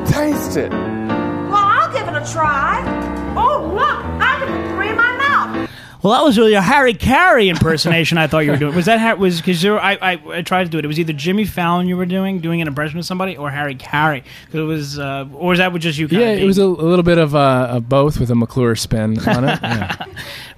Taste 0.07 0.57
it. 0.59 0.98
Well, 2.19 2.25
I'll 2.25 2.25
give 2.25 2.27
it 2.27 2.29
a 2.29 2.33
try. 2.33 3.35
Oh, 3.37 3.73
look, 3.75 4.05
I 4.21 4.39
can 4.39 4.49
put 4.69 4.75
three 4.77 4.89
in 4.91 4.97
my 4.97 5.17
mouth. 5.17 5.71
Well, 6.03 6.13
that 6.13 6.23
was 6.25 6.39
really 6.39 6.55
a 6.55 6.61
Harry 6.63 6.95
Caray 6.95 7.49
impersonation. 7.49 8.19
I 8.19 8.29
thought 8.29 8.41
you 8.45 8.53
were 8.53 8.57
doing. 8.57 8.75
Was 8.77 8.87
that 8.87 9.01
Har- 9.01 9.17
was 9.17 9.39
because 9.41 9.65
I, 9.65 9.99
I 10.01 10.21
I 10.39 10.43
tried 10.43 10.65
to 10.65 10.71
do 10.71 10.79
it. 10.79 10.85
It 10.85 10.89
was 10.89 11.01
either 11.01 11.13
Jimmy 11.13 11.45
Fallon 11.45 11.89
you 11.89 11.97
were 11.97 12.07
doing, 12.07 12.39
doing 12.39 12.61
an 12.63 12.69
impression 12.69 13.01
of 13.01 13.05
somebody, 13.05 13.37
or 13.37 13.51
Harry 13.51 13.75
Caray. 13.75 14.21
'Cause 14.47 14.55
It 14.55 14.59
was, 14.63 14.99
uh, 14.99 15.27
or 15.35 15.49
was 15.51 15.59
that 15.59 15.75
just 15.79 15.99
you? 15.99 16.07
Kind 16.07 16.23
Yeah, 16.23 16.29
of 16.29 16.39
it 16.41 16.45
was 16.47 16.59
a, 16.59 16.65
a 16.65 16.67
little 16.67 17.03
bit 17.03 17.19
of, 17.19 17.35
uh, 17.35 17.67
of 17.71 17.89
both 17.89 18.21
with 18.21 18.31
a 18.31 18.37
McClure 18.37 18.77
spin 18.77 19.19
on 19.29 19.45
it. 19.49 19.59
Yeah. 19.63 19.97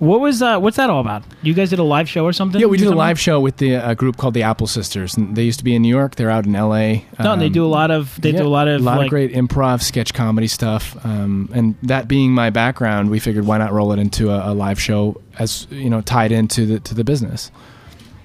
What 0.00 0.20
was 0.20 0.40
uh, 0.40 0.58
what's 0.58 0.78
that 0.78 0.88
all 0.88 1.00
about? 1.00 1.22
You 1.42 1.52
guys 1.52 1.68
did 1.70 1.78
a 1.78 1.82
live 1.84 2.08
show 2.08 2.24
or 2.24 2.32
something? 2.32 2.58
Yeah, 2.58 2.68
we 2.68 2.78
did 2.78 2.88
a 2.88 2.94
live 2.94 3.20
show 3.20 3.38
with 3.38 3.58
the 3.58 3.76
uh, 3.76 3.92
group 3.94 4.16
called 4.16 4.32
the 4.32 4.42
Apple 4.42 4.66
Sisters. 4.66 5.14
And 5.14 5.36
they 5.36 5.42
used 5.42 5.58
to 5.58 5.64
be 5.64 5.74
in 5.74 5.82
New 5.82 5.90
York. 5.94 6.14
They're 6.16 6.30
out 6.30 6.46
in 6.46 6.56
L.A. 6.56 7.04
No, 7.22 7.36
they 7.36 7.46
Um, 7.46 7.52
do 7.52 7.64
a 7.66 7.68
lot 7.68 7.90
of 7.90 8.18
they 8.20 8.30
yeah, 8.30 8.38
do 8.40 8.46
a 8.46 8.48
lot 8.48 8.66
of 8.66 8.80
a 8.80 8.84
lot 8.84 8.96
like 8.96 9.06
of 9.06 9.10
great 9.10 9.32
improv, 9.34 9.82
sketch 9.82 10.14
comedy 10.14 10.46
stuff. 10.48 10.96
Um, 11.04 11.50
and 11.52 11.74
that 11.82 12.08
being 12.08 12.32
my 12.32 12.48
background, 12.48 13.10
we 13.10 13.18
figured 13.20 13.44
why 13.46 13.58
not 13.58 13.72
roll 13.72 13.92
it 13.92 13.98
into 13.98 14.30
a, 14.30 14.52
a 14.52 14.54
live 14.54 14.80
show 14.80 15.20
as 15.38 15.66
you 15.70 15.90
know 15.90 16.00
tied 16.00 16.32
into 16.32 16.64
the 16.64 16.80
to 16.80 16.94
the 16.94 17.04
business. 17.04 17.50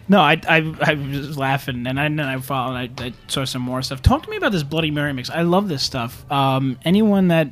No, 0.08 0.22
I, 0.22 0.40
I, 0.48 0.74
I 0.82 0.94
was 0.94 1.36
laughing, 1.38 1.88
and 1.88 2.00
I, 2.00 2.06
and 2.06 2.22
I 2.22 2.40
followed. 2.40 2.76
I, 2.76 2.90
I 3.06 3.14
saw 3.28 3.44
some 3.44 3.64
more 3.64 3.82
stuff. 3.82 4.02
Talk 4.02 4.24
to 4.24 4.30
me 4.30 4.38
about 4.38 4.52
this 4.54 4.64
Bloody 4.64 4.92
Mary 4.92 5.12
mix. 5.14 5.30
I 5.30 5.42
love 5.42 5.68
this 5.68 5.84
stuff. 5.84 6.32
Um, 6.32 6.78
anyone 6.86 7.28
that 7.30 7.50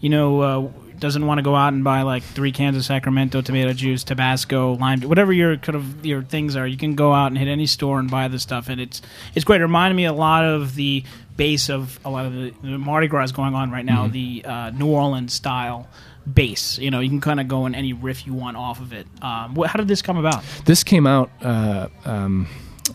you 0.00 0.10
know 0.10 0.40
uh, 0.42 0.60
doesn't 1.02 1.26
want 1.26 1.36
to 1.38 1.42
go 1.42 1.54
out 1.54 1.74
and 1.74 1.84
buy 1.84 2.00
like 2.00 2.22
three 2.22 2.52
cans 2.52 2.76
of 2.78 2.84
Sacramento 2.84 3.42
tomato 3.42 3.74
juice, 3.74 4.04
Tabasco, 4.04 4.76
lime, 4.76 5.02
whatever 5.02 5.32
your 5.34 5.58
kind 5.58 5.76
of 5.76 6.06
your 6.06 6.22
things 6.22 6.56
are, 6.56 6.66
you 6.66 6.78
can 6.78 6.94
go 6.94 7.12
out 7.12 7.26
and 7.26 7.36
hit 7.36 7.48
any 7.48 7.66
store 7.66 7.98
and 7.98 8.10
buy 8.10 8.28
the 8.28 8.38
stuff, 8.38 8.68
and 8.70 8.80
it's 8.80 9.02
it's 9.34 9.44
great. 9.44 9.60
It 9.60 9.64
reminded 9.64 9.96
me 9.96 10.06
a 10.06 10.12
lot 10.14 10.44
of 10.44 10.74
the 10.76 11.04
base 11.36 11.68
of 11.68 12.00
a 12.04 12.10
lot 12.10 12.24
of 12.24 12.32
the, 12.32 12.54
the 12.62 12.78
Mardi 12.78 13.08
Gras 13.08 13.32
going 13.32 13.54
on 13.54 13.70
right 13.70 13.84
now, 13.84 14.06
Mhm. 14.06 14.12
the 14.12 14.44
uh, 14.46 14.70
New 14.70 14.86
Orleans 14.86 15.32
style 15.34 15.88
base. 16.32 16.78
You 16.78 16.90
know, 16.90 17.00
you 17.00 17.08
can 17.08 17.20
kind 17.20 17.40
of 17.40 17.48
go 17.48 17.66
in 17.66 17.74
any 17.74 17.92
riff 17.92 18.26
you 18.26 18.32
want 18.32 18.56
off 18.56 18.80
of 18.80 18.92
it. 18.92 19.06
Um, 19.20 19.54
wh- 19.56 19.66
how 19.66 19.76
did 19.78 19.88
this 19.88 20.02
come 20.02 20.16
about? 20.16 20.44
This 20.64 20.84
came 20.84 21.06
out, 21.06 21.30
uh, 21.42 21.88
um, 22.04 22.46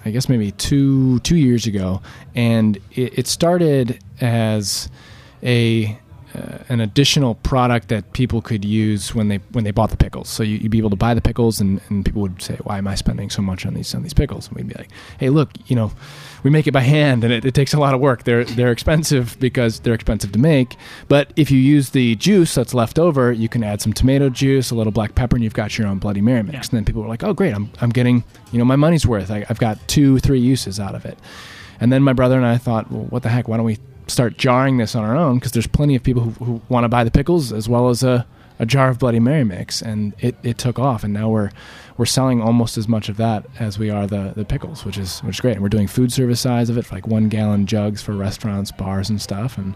I 0.06 0.12
guess 0.12 0.30
maybe 0.30 0.52
two 0.52 1.20
two 1.20 1.36
years 1.36 1.67
ago, 1.67 2.02
and 2.36 2.78
it, 2.93 3.20
it 3.20 3.28
started 3.28 4.00
as 4.22 4.88
a 5.43 6.00
uh, 6.38 6.58
an 6.69 6.80
additional 6.82 7.36
product 7.36 7.88
that 7.88 8.13
people 8.13 8.41
could 8.41 8.63
use 8.63 9.15
when 9.15 9.28
they 9.28 9.38
when 9.52 9.63
they 9.63 9.71
bought 9.71 9.89
the 9.89 9.97
pickles. 9.97 10.30
So 10.30 10.43
you, 10.43 10.58
you'd 10.58 10.71
be 10.71 10.78
able 10.78 10.89
to 10.91 10.95
buy 10.95 11.13
the 11.13 11.21
pickles, 11.21 11.60
and, 11.60 11.82
and 11.89 12.06
people 12.06 12.21
would 12.21 12.41
say, 12.41 12.58
"Why 12.63 12.78
am 12.78 12.88
I 12.88 12.95
spending 12.95 13.30
so 13.30 13.41
much 13.41 13.65
on 13.65 13.73
these 13.73 13.93
on 13.95 14.04
these 14.04 14.13
pickles?" 14.13 14.47
And 14.47 14.56
we'd 14.58 14.67
be 14.67 14.76
like, 14.76 14.89
"Hey, 15.19 15.30
look, 15.30 15.50
you 15.65 15.76
know, 15.76 15.91
we 16.43 16.50
make 16.50 16.67
it 16.67 16.71
by 16.71 16.82
hand, 16.82 17.23
and 17.23 17.34
it, 17.34 17.45
it 17.45 17.54
takes 17.54 17.73
a 17.73 17.80
lot 17.80 17.93
of 17.93 18.00
work. 18.00 18.23
They're 18.23 18.43
they're 18.45 18.71
expensive 18.71 19.38
because 19.39 19.80
they're 19.80 19.93
expensive 19.93 20.32
to 20.34 20.39
make. 20.39 20.76
But 21.08 21.32
if 21.36 21.50
you 21.50 21.60
use 21.60 21.89
the 21.89 22.15
juice 22.15 22.54
that's 22.54 22.73
left 22.73 23.00
over, 23.00 23.32
you 23.32 23.50
can 23.50 23.63
add 23.63 23.82
some 23.82 23.93
tomato 23.93 24.30
juice, 24.30 24.71
a 24.71 24.76
little 24.76 24.93
black 24.93 25.15
pepper, 25.15 25.36
and 25.36 25.43
you've 25.43 25.54
got 25.54 25.78
your 25.78 25.88
own 25.88 25.97
Bloody 26.00 26.21
Mary 26.21 26.43
mix. 26.43 26.69
And 26.69 26.78
then 26.78 26.86
people 26.86 27.02
were 27.02 27.10
like, 27.10 27.23
"Oh, 27.23 27.34
great! 27.34 27.54
I'm 27.54 27.71
I'm 27.82 27.89
getting 27.89 28.23
you 28.52 28.60
know 28.60 28.65
my 28.65 28.76
money's 28.76 29.08
worth. 29.08 29.32
I, 29.32 29.45
I've 29.50 29.60
got 29.60 29.88
two 29.88 30.19
three 30.19 30.39
uses 30.39 30.80
out 30.80 30.95
of 30.95 31.06
it." 31.06 31.17
And 31.80 31.91
then 31.91 32.04
my 32.04 32.13
brother 32.13 32.36
and 32.38 32.45
I 32.45 32.58
thought, 32.58 32.91
well, 32.91 33.04
what 33.04 33.23
the 33.23 33.30
heck? 33.30 33.47
Why 33.47 33.58
don't 33.58 33.65
we 33.65 33.78
start 34.08 34.38
jarring 34.38 34.78
this 34.78 34.96
on 34.96 35.04
our 35.04 35.15
own? 35.15 35.36
Because 35.39 35.52
there's 35.52 35.67
plenty 35.67 35.96
of 35.96 36.04
people 36.04 36.24
who, 36.24 36.46
who 36.46 36.62
want 36.70 36.84
to 36.84 36.89
buy 36.89 37.04
the 37.04 37.12
pickles 37.12 37.52
as 37.54 37.67
well 37.70 37.89
as 37.89 38.04
a, 38.04 38.26
a 38.60 38.65
jar 38.65 38.89
of 38.89 39.00
Bloody 39.00 39.20
Mary 39.20 39.43
mix, 39.43 39.82
and 39.82 40.13
it, 40.20 40.36
it 40.43 40.58
took 40.58 40.80
off. 40.80 41.04
And 41.04 41.13
now 41.13 41.30
we're 41.30 41.52
we're 41.98 42.06
selling 42.06 42.41
almost 42.41 42.78
as 42.78 42.88
much 42.88 43.10
of 43.10 43.17
that 43.17 43.43
as 43.60 43.80
we 43.80 43.89
are 43.89 44.06
the, 44.06 44.32
the 44.36 44.46
pickles, 44.46 44.86
which 44.86 44.98
is 44.98 45.20
which 45.22 45.38
is 45.38 45.41
great. 45.41 45.54
And 45.54 45.62
we're 45.62 45.70
doing 45.70 45.88
food 45.88 46.12
service 46.12 46.39
size 46.39 46.70
of 46.70 46.78
it, 46.78 46.91
like 46.91 47.08
one 47.08 47.28
gallon 47.28 47.65
jugs 47.65 48.02
for 48.02 48.13
restaurants, 48.13 48.72
bars, 48.72 49.10
and 49.10 49.22
stuff. 49.22 49.58
And 49.58 49.76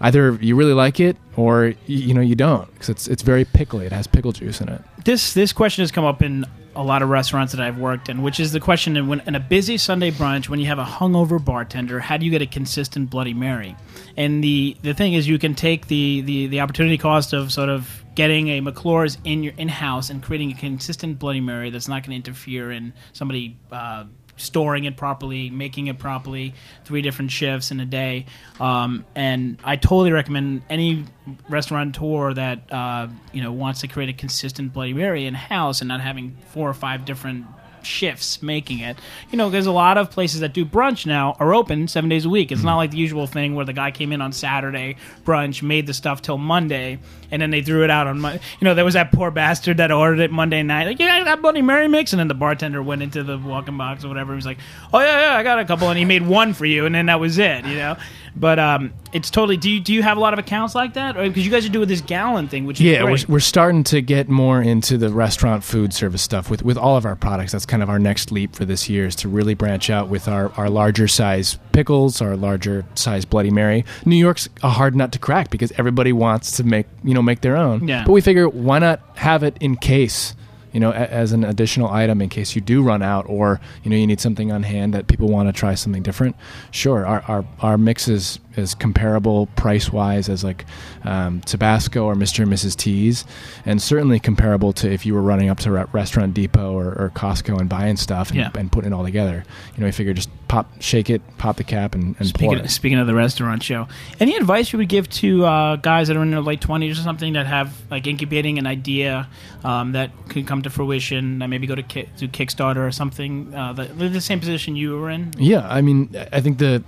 either 0.00 0.34
you 0.40 0.54
really 0.54 0.74
like 0.74 1.00
it 1.00 1.16
or 1.36 1.62
y- 1.62 1.74
you 1.86 2.14
know 2.14 2.20
you 2.20 2.34
don't, 2.34 2.72
because 2.72 2.88
it's 2.88 3.08
it's 3.08 3.22
very 3.22 3.44
pickly. 3.44 3.86
It 3.86 3.92
has 3.92 4.06
pickle 4.06 4.32
juice 4.32 4.60
in 4.60 4.68
it. 4.68 4.82
this 5.04 5.34
this 5.34 5.52
question 5.52 5.82
has 5.82 5.90
come 5.90 6.04
up 6.04 6.22
in 6.22 6.44
a 6.74 6.82
lot 6.82 7.02
of 7.02 7.08
restaurants 7.08 7.52
that 7.52 7.60
I've 7.60 7.78
worked 7.78 8.08
in, 8.08 8.22
which 8.22 8.40
is 8.40 8.52
the 8.52 8.60
question 8.60 8.96
in, 8.96 9.08
when, 9.08 9.20
in 9.26 9.34
a 9.34 9.40
busy 9.40 9.76
Sunday 9.76 10.10
brunch 10.10 10.48
when 10.48 10.60
you 10.60 10.66
have 10.66 10.78
a 10.78 10.84
hungover 10.84 11.42
bartender, 11.42 12.00
how 12.00 12.16
do 12.16 12.24
you 12.24 12.30
get 12.30 12.42
a 12.42 12.46
consistent 12.46 13.10
Bloody 13.10 13.34
Mary? 13.34 13.76
And 14.16 14.42
the 14.42 14.76
the 14.82 14.94
thing 14.94 15.14
is, 15.14 15.28
you 15.28 15.38
can 15.38 15.54
take 15.54 15.88
the 15.88 16.20
the, 16.22 16.46
the 16.46 16.60
opportunity 16.60 16.98
cost 16.98 17.32
of 17.32 17.52
sort 17.52 17.68
of 17.68 18.04
getting 18.14 18.48
a 18.48 18.60
McClure's 18.60 19.18
in 19.24 19.42
your 19.42 19.54
in 19.56 19.68
house 19.68 20.10
and 20.10 20.22
creating 20.22 20.52
a 20.52 20.54
consistent 20.54 21.18
Bloody 21.18 21.40
Mary 21.40 21.70
that's 21.70 21.88
not 21.88 22.02
going 22.02 22.10
to 22.10 22.30
interfere 22.30 22.70
in 22.70 22.92
somebody. 23.12 23.58
Uh, 23.70 24.04
storing 24.42 24.84
it 24.84 24.96
properly, 24.96 25.50
making 25.50 25.86
it 25.86 25.98
properly, 25.98 26.54
three 26.84 27.02
different 27.02 27.30
shifts 27.30 27.70
in 27.70 27.80
a 27.80 27.86
day. 27.86 28.26
Um, 28.60 29.04
and 29.14 29.58
I 29.64 29.76
totally 29.76 30.12
recommend 30.12 30.62
any 30.68 31.04
restaurateur 31.48 32.34
that 32.34 32.72
uh, 32.72 33.08
you 33.32 33.42
know 33.42 33.52
wants 33.52 33.80
to 33.80 33.88
create 33.88 34.08
a 34.08 34.12
consistent 34.12 34.72
Bloody 34.72 34.92
Mary 34.92 35.26
in 35.26 35.34
house 35.34 35.80
and 35.80 35.88
not 35.88 36.00
having 36.00 36.36
four 36.48 36.68
or 36.68 36.74
five 36.74 37.04
different 37.04 37.46
shifts 37.86 38.42
making 38.42 38.80
it. 38.80 38.96
You 39.30 39.38
know, 39.38 39.50
there's 39.50 39.66
a 39.66 39.72
lot 39.72 39.98
of 39.98 40.10
places 40.10 40.40
that 40.40 40.52
do 40.52 40.64
brunch 40.64 41.06
now 41.06 41.36
are 41.38 41.54
open 41.54 41.88
seven 41.88 42.08
days 42.08 42.24
a 42.24 42.28
week. 42.28 42.52
It's 42.52 42.62
not 42.62 42.72
hmm. 42.72 42.78
like 42.78 42.90
the 42.90 42.96
usual 42.96 43.26
thing 43.26 43.54
where 43.54 43.64
the 43.64 43.72
guy 43.72 43.90
came 43.90 44.12
in 44.12 44.20
on 44.20 44.32
Saturday 44.32 44.96
brunch, 45.24 45.62
made 45.62 45.86
the 45.86 45.94
stuff 45.94 46.22
till 46.22 46.38
Monday, 46.38 46.98
and 47.30 47.40
then 47.40 47.50
they 47.50 47.62
threw 47.62 47.84
it 47.84 47.90
out 47.90 48.06
on 48.06 48.20
Monday. 48.20 48.42
You 48.60 48.64
know, 48.64 48.74
there 48.74 48.84
was 48.84 48.94
that 48.94 49.12
poor 49.12 49.30
bastard 49.30 49.78
that 49.78 49.90
ordered 49.90 50.20
it 50.20 50.30
Monday 50.30 50.62
night. 50.62 50.86
Like, 50.86 50.98
yeah, 50.98 51.24
that 51.24 51.42
Bloody 51.42 51.62
Mary 51.62 51.88
mix, 51.88 52.12
and 52.12 52.20
then 52.20 52.28
the 52.28 52.34
bartender 52.34 52.82
went 52.82 53.02
into 53.02 53.22
the 53.22 53.38
walk-in 53.38 53.76
box 53.76 54.04
or 54.04 54.08
whatever. 54.08 54.32
He 54.32 54.36
was 54.36 54.46
like, 54.46 54.58
oh 54.92 55.00
yeah, 55.00 55.32
yeah, 55.32 55.36
I 55.36 55.42
got 55.42 55.58
a 55.58 55.64
couple, 55.64 55.88
and 55.88 55.98
he 55.98 56.04
made 56.04 56.26
one 56.26 56.54
for 56.54 56.66
you, 56.66 56.86
and 56.86 56.94
then 56.94 57.06
that 57.06 57.20
was 57.20 57.38
it. 57.38 57.64
You 57.64 57.76
know. 57.76 57.96
But 58.34 58.58
um, 58.58 58.92
it's 59.12 59.30
totally. 59.30 59.56
Do 59.56 59.70
you 59.70 59.80
do 59.80 59.92
you 59.92 60.02
have 60.02 60.16
a 60.16 60.20
lot 60.20 60.32
of 60.32 60.38
accounts 60.38 60.74
like 60.74 60.94
that? 60.94 61.16
Because 61.16 61.44
you 61.44 61.50
guys 61.50 61.66
are 61.66 61.70
doing 61.70 61.88
this 61.88 62.00
gallon 62.00 62.48
thing, 62.48 62.64
which 62.64 62.80
is 62.80 62.86
yeah, 62.86 63.04
we're, 63.04 63.18
we're 63.28 63.40
starting 63.40 63.84
to 63.84 64.00
get 64.00 64.28
more 64.28 64.62
into 64.62 64.96
the 64.96 65.10
restaurant 65.10 65.62
food 65.64 65.92
service 65.92 66.22
stuff 66.22 66.48
with, 66.50 66.62
with 66.62 66.78
all 66.78 66.96
of 66.96 67.04
our 67.04 67.16
products. 67.16 67.52
That's 67.52 67.66
kind 67.66 67.82
of 67.82 67.90
our 67.90 67.98
next 67.98 68.32
leap 68.32 68.54
for 68.54 68.64
this 68.64 68.88
year 68.88 69.06
is 69.06 69.16
to 69.16 69.28
really 69.28 69.54
branch 69.54 69.90
out 69.90 70.08
with 70.08 70.28
our, 70.28 70.50
our 70.52 70.70
larger 70.70 71.08
size 71.08 71.58
pickles, 71.72 72.22
our 72.22 72.36
larger 72.36 72.84
size 72.94 73.24
Bloody 73.24 73.50
Mary. 73.50 73.84
New 74.06 74.16
York's 74.16 74.48
a 74.62 74.70
hard 74.70 74.96
nut 74.96 75.12
to 75.12 75.18
crack 75.18 75.50
because 75.50 75.72
everybody 75.76 76.12
wants 76.12 76.56
to 76.56 76.64
make 76.64 76.86
you 77.04 77.14
know 77.14 77.22
make 77.22 77.42
their 77.42 77.56
own. 77.56 77.86
Yeah. 77.86 78.04
But 78.04 78.12
we 78.12 78.20
figure 78.22 78.48
why 78.48 78.78
not 78.78 79.00
have 79.16 79.42
it 79.42 79.56
in 79.60 79.76
case 79.76 80.34
you 80.72 80.80
know 80.80 80.90
a, 80.90 80.94
as 80.94 81.32
an 81.32 81.44
additional 81.44 81.88
item 81.90 82.20
in 82.22 82.28
case 82.28 82.54
you 82.54 82.60
do 82.60 82.82
run 82.82 83.02
out 83.02 83.24
or 83.28 83.60
you 83.82 83.90
know 83.90 83.96
you 83.96 84.06
need 84.06 84.20
something 84.20 84.50
on 84.52 84.62
hand 84.62 84.94
that 84.94 85.06
people 85.06 85.28
want 85.28 85.48
to 85.48 85.52
try 85.52 85.74
something 85.74 86.02
different. 86.02 86.36
Sure, 86.70 87.06
our 87.06 87.22
our, 87.28 87.44
our 87.60 87.78
mix 87.78 88.08
is 88.08 88.38
is 88.56 88.74
comparable 88.74 89.46
price 89.56 89.90
wise 89.90 90.28
as 90.28 90.44
like 90.44 90.66
um, 91.04 91.40
Tabasco 91.40 92.04
or 92.04 92.14
Mr. 92.14 92.42
and 92.42 92.52
Mrs. 92.52 92.76
T's, 92.76 93.24
and 93.64 93.80
certainly 93.80 94.20
comparable 94.20 94.72
to 94.74 94.90
if 94.92 95.06
you 95.06 95.14
were 95.14 95.22
running 95.22 95.48
up 95.48 95.58
to 95.60 95.70
Re- 95.70 95.84
Restaurant 95.92 96.34
Depot 96.34 96.72
or, 96.74 96.88
or 96.88 97.10
Costco 97.14 97.58
and 97.58 97.68
buying 97.68 97.96
stuff 97.96 98.28
and, 98.28 98.38
Yeah. 98.38 98.50
and 98.54 98.70
putting 98.70 98.92
it 98.92 98.94
all 98.94 99.04
together. 99.04 99.44
You 99.74 99.80
know, 99.80 99.86
I 99.86 99.90
figure 99.90 100.12
just 100.12 100.28
pop, 100.52 100.82
shake 100.82 101.08
it, 101.08 101.22
pop 101.38 101.56
the 101.56 101.64
cap, 101.64 101.94
and, 101.94 102.14
and 102.18 102.28
Speaking 102.28 102.58
it. 102.58 102.64
of, 102.66 102.70
speaking 102.70 102.98
of 102.98 103.06
the 103.06 103.14
restaurant 103.14 103.62
show, 103.62 103.88
any 104.20 104.36
advice 104.36 104.70
you 104.70 104.78
would 104.78 104.90
give 104.90 105.08
to 105.08 105.46
uh, 105.46 105.76
guys 105.76 106.08
that 106.08 106.16
are 106.18 106.22
in 106.22 106.30
their 106.30 106.42
late 106.42 106.60
twenties 106.60 107.00
or 107.00 107.02
something 107.02 107.32
that 107.32 107.46
have 107.46 107.74
like 107.90 108.06
incubating 108.06 108.58
an 108.58 108.66
idea 108.66 109.28
um, 109.64 109.92
that 109.92 110.10
could 110.28 110.46
come 110.46 110.60
to 110.60 110.68
fruition, 110.68 111.38
that 111.38 111.48
maybe 111.48 111.66
go 111.66 111.74
to, 111.74 111.82
ki- 111.82 112.06
to 112.18 112.28
Kickstarter 112.28 112.86
or 112.86 112.92
something, 112.92 113.54
uh, 113.54 113.72
that, 113.72 113.98
the 113.98 114.20
same 114.20 114.40
position 114.40 114.76
you 114.76 114.98
were 114.98 115.08
in? 115.08 115.32
Yeah, 115.38 115.66
I 115.66 115.80
mean, 115.80 116.14
I 116.30 116.42
think 116.42 116.58
the 116.58 116.84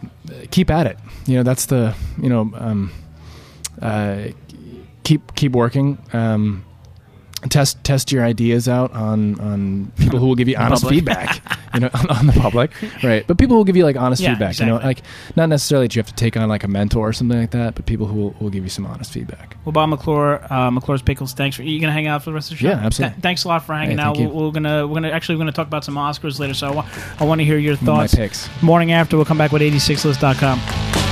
keep 0.51 0.71
at 0.71 0.87
it. 0.87 0.99
You 1.25 1.37
know, 1.39 1.43
that's 1.43 1.65
the 1.65 1.95
you 2.21 2.29
know, 2.29 2.53
um, 2.57 2.93
uh, 3.81 4.27
keep 5.05 5.35
keep 5.37 5.53
working. 5.53 5.97
Um, 6.13 6.67
test 7.51 7.83
test 7.85 8.11
your 8.13 8.25
ideas 8.25 8.69
out 8.69 8.93
on 8.93 9.39
on 9.41 9.93
people 9.99 10.19
who 10.19 10.27
will 10.27 10.35
give 10.35 10.49
you 10.49 10.57
honest 10.57 10.83
Public. 10.83 10.99
feedback. 11.01 11.43
you 11.75 11.81
know, 11.81 11.91
on, 11.95 12.11
on 12.11 12.27
the 12.27 12.33
public, 12.33 12.71
right? 13.03 13.27
But 13.27 13.39
people 13.39 13.57
will 13.57 13.65
give 13.65 13.77
you 13.77 13.85
like 13.85 13.97
honest 13.97 14.23
Yeah, 14.23 14.31
feedback. 14.31 14.59
You 14.61 14.67
know, 14.67 14.77
like 14.77 15.03
not 15.37 15.49
necessarily 15.49 15.87
that 15.87 15.97
you 15.97 16.01
have 16.01 16.09
to 16.09 16.15
take 16.15 16.37
on 16.37 16.49
like 16.49 16.65
a 16.65 16.69
mentor 16.69 17.09
or 17.09 17.13
something 17.13 17.39
like 17.39 17.51
that, 17.53 17.75
but 17.75 17.87
people 17.87 18.07
who 18.07 18.15
will, 18.17 18.35
will 18.41 18.51
give 18.51 18.63
you 18.65 18.71
some 18.71 18.87
honest 18.87 19.13
feedback. 19.13 19.57
Well, 19.65 19.73
Bob 19.73 19.89
McClure, 19.89 20.41
uh, 20.53 20.71
McClure's 20.71 21.03
Pickles. 21.03 21.33
Thanks 21.35 21.57
for 21.57 21.63
you 21.63 21.81
gonna 21.81 21.93
hang 21.93 22.07
out 22.07 22.23
for 22.23 22.31
the 22.31 22.35
rest 22.35 22.51
of 22.53 22.59
the 22.59 22.63
show. 22.63 22.69
Yeah, 22.69 22.75
absolutely. 22.85 23.15
Th- 23.17 23.23
thanks 23.23 23.45
a 23.45 23.49
lot 23.49 23.65
for 23.65 23.75
hanging 23.75 23.99
Hey, 23.99 24.05
out. 24.05 24.17
We're, 24.17 24.29
we're 24.29 24.51
gonna 24.53 24.87
we're 24.87 24.95
gonna 24.95 25.11
actually 25.11 25.37
we're 25.37 25.41
gonna 25.41 25.53
talk 25.53 25.67
about 25.67 25.85
some 25.85 25.95
Oscars 25.97 26.39
later. 26.39 26.55
So 26.55 26.69
I 26.69 26.71
wa- 26.73 26.87
I 27.19 27.25
want 27.25 27.41
to 27.41 27.45
hear 27.45 27.59
your 27.59 27.75
My 27.81 27.87
thoughts. 27.87 28.15
picks. 28.15 28.49
Morning 28.63 28.93
after, 28.93 29.17
we'll 29.17 29.25
come 29.27 29.39
back 29.39 29.53
with 29.53 29.63
86list.com. 29.63 31.04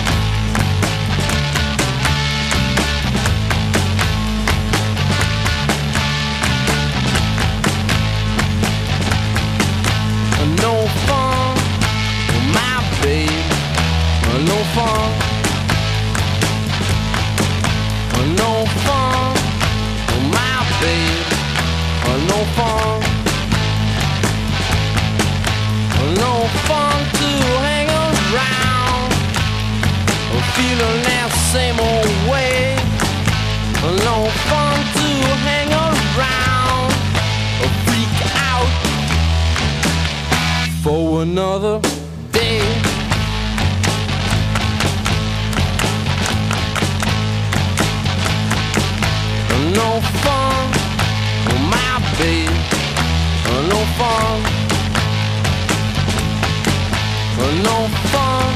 No 57.62 57.88
fun, 58.10 58.48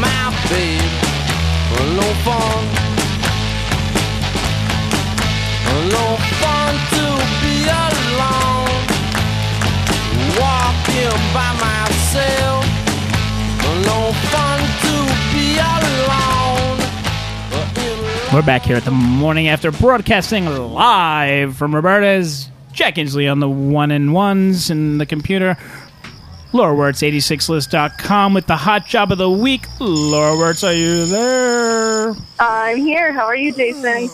my 0.00 0.30
babe. 0.50 0.92
No 1.96 2.08
fun. 2.24 2.64
No 5.88 6.06
fun 6.40 6.72
to 6.94 7.04
be 7.40 7.54
alone 7.64 8.82
walking 10.38 11.18
by 11.32 11.50
myself. 11.64 12.64
No 13.84 13.98
fun 14.32 14.60
to 14.84 14.94
be 15.32 15.46
alone. 15.58 16.78
We're 18.34 18.46
back 18.46 18.62
here 18.62 18.76
at 18.76 18.84
the 18.84 18.90
morning 18.90 19.48
after 19.48 19.70
broadcasting 19.72 20.46
live 20.46 21.56
from 21.56 21.74
Roberta's. 21.74 22.50
Jack 22.72 22.98
Inglis 22.98 23.30
on 23.30 23.38
the 23.38 23.48
one 23.48 23.90
and 23.92 24.12
ones 24.12 24.68
and 24.68 25.00
the 25.00 25.06
computer. 25.06 25.56
Laura 26.54 26.72
Wertz, 26.72 27.02
86list.com 27.02 28.32
with 28.32 28.46
the 28.46 28.54
hot 28.54 28.86
job 28.86 29.10
of 29.10 29.18
the 29.18 29.28
week. 29.28 29.66
Laura 29.80 30.38
Wertz, 30.38 30.62
are 30.62 30.72
you 30.72 31.04
there? 31.04 32.14
I'm 32.38 32.76
here. 32.76 33.12
How 33.12 33.24
are 33.24 33.34
you, 33.34 33.52
Jason? 33.52 34.08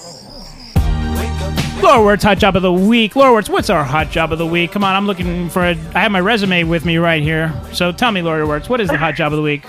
Laura 1.82 2.02
Wertz, 2.02 2.22
hot 2.22 2.38
job 2.38 2.56
of 2.56 2.62
the 2.62 2.72
week. 2.72 3.14
Laura 3.14 3.34
Wertz, 3.34 3.50
what's 3.50 3.68
our 3.68 3.84
hot 3.84 4.10
job 4.10 4.32
of 4.32 4.38
the 4.38 4.46
week? 4.46 4.72
Come 4.72 4.82
on, 4.82 4.94
I'm 4.94 5.06
looking 5.06 5.50
for 5.50 5.66
a. 5.66 5.72
I 5.94 6.00
have 6.00 6.12
my 6.12 6.20
resume 6.20 6.64
with 6.64 6.86
me 6.86 6.96
right 6.96 7.22
here. 7.22 7.52
So 7.74 7.92
tell 7.92 8.10
me, 8.10 8.22
Laura 8.22 8.46
Wertz, 8.46 8.70
what 8.70 8.80
is 8.80 8.88
the 8.88 8.96
hot 8.96 9.16
job 9.16 9.34
of 9.34 9.36
the 9.36 9.42
week? 9.42 9.66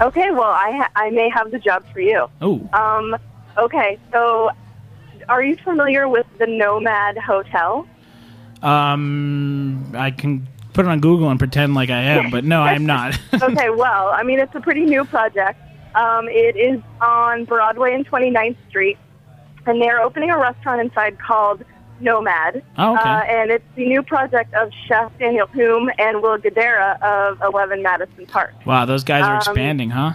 Okay, 0.00 0.30
well, 0.30 0.44
I 0.44 0.70
ha- 0.70 0.90
I 0.94 1.10
may 1.10 1.28
have 1.28 1.50
the 1.50 1.58
job 1.58 1.84
for 1.92 1.98
you. 1.98 2.30
Oh. 2.40 2.68
Um. 2.72 3.16
Okay, 3.58 3.98
so 4.12 4.50
are 5.28 5.42
you 5.42 5.56
familiar 5.64 6.08
with 6.08 6.26
the 6.38 6.46
Nomad 6.46 7.18
Hotel? 7.18 7.84
Um, 8.62 9.92
I 9.96 10.12
can 10.12 10.46
put 10.72 10.84
it 10.86 10.88
on 10.88 11.00
Google 11.00 11.28
and 11.30 11.38
pretend 11.38 11.74
like 11.74 11.90
I 11.90 12.00
am, 12.02 12.30
but 12.30 12.44
no, 12.44 12.62
I 12.62 12.72
am 12.74 12.86
not. 12.86 13.18
okay, 13.42 13.70
well, 13.70 14.08
I 14.08 14.22
mean, 14.22 14.38
it's 14.38 14.54
a 14.54 14.60
pretty 14.60 14.84
new 14.84 15.04
project. 15.04 15.60
Um, 15.94 16.28
it 16.28 16.56
is 16.56 16.80
on 17.00 17.44
Broadway 17.44 17.94
and 17.94 18.08
29th 18.08 18.56
Street, 18.68 18.96
and 19.66 19.80
they're 19.82 20.00
opening 20.00 20.30
a 20.30 20.38
restaurant 20.38 20.80
inside 20.80 21.18
called 21.18 21.64
Nomad. 22.00 22.62
Oh, 22.78 22.94
okay. 22.94 23.08
Uh, 23.08 23.20
and 23.22 23.50
it's 23.50 23.64
the 23.74 23.86
new 23.86 24.02
project 24.02 24.54
of 24.54 24.70
Chef 24.86 25.10
Daniel 25.18 25.46
Humm 25.48 25.90
and 25.98 26.22
Will 26.22 26.38
Guidara 26.38 27.00
of 27.02 27.40
11 27.42 27.82
Madison 27.82 28.26
Park. 28.26 28.54
wow, 28.64 28.84
those 28.84 29.04
guys 29.04 29.24
are 29.24 29.32
Um, 29.32 29.36
expanding, 29.38 29.90
huh? 29.90 30.12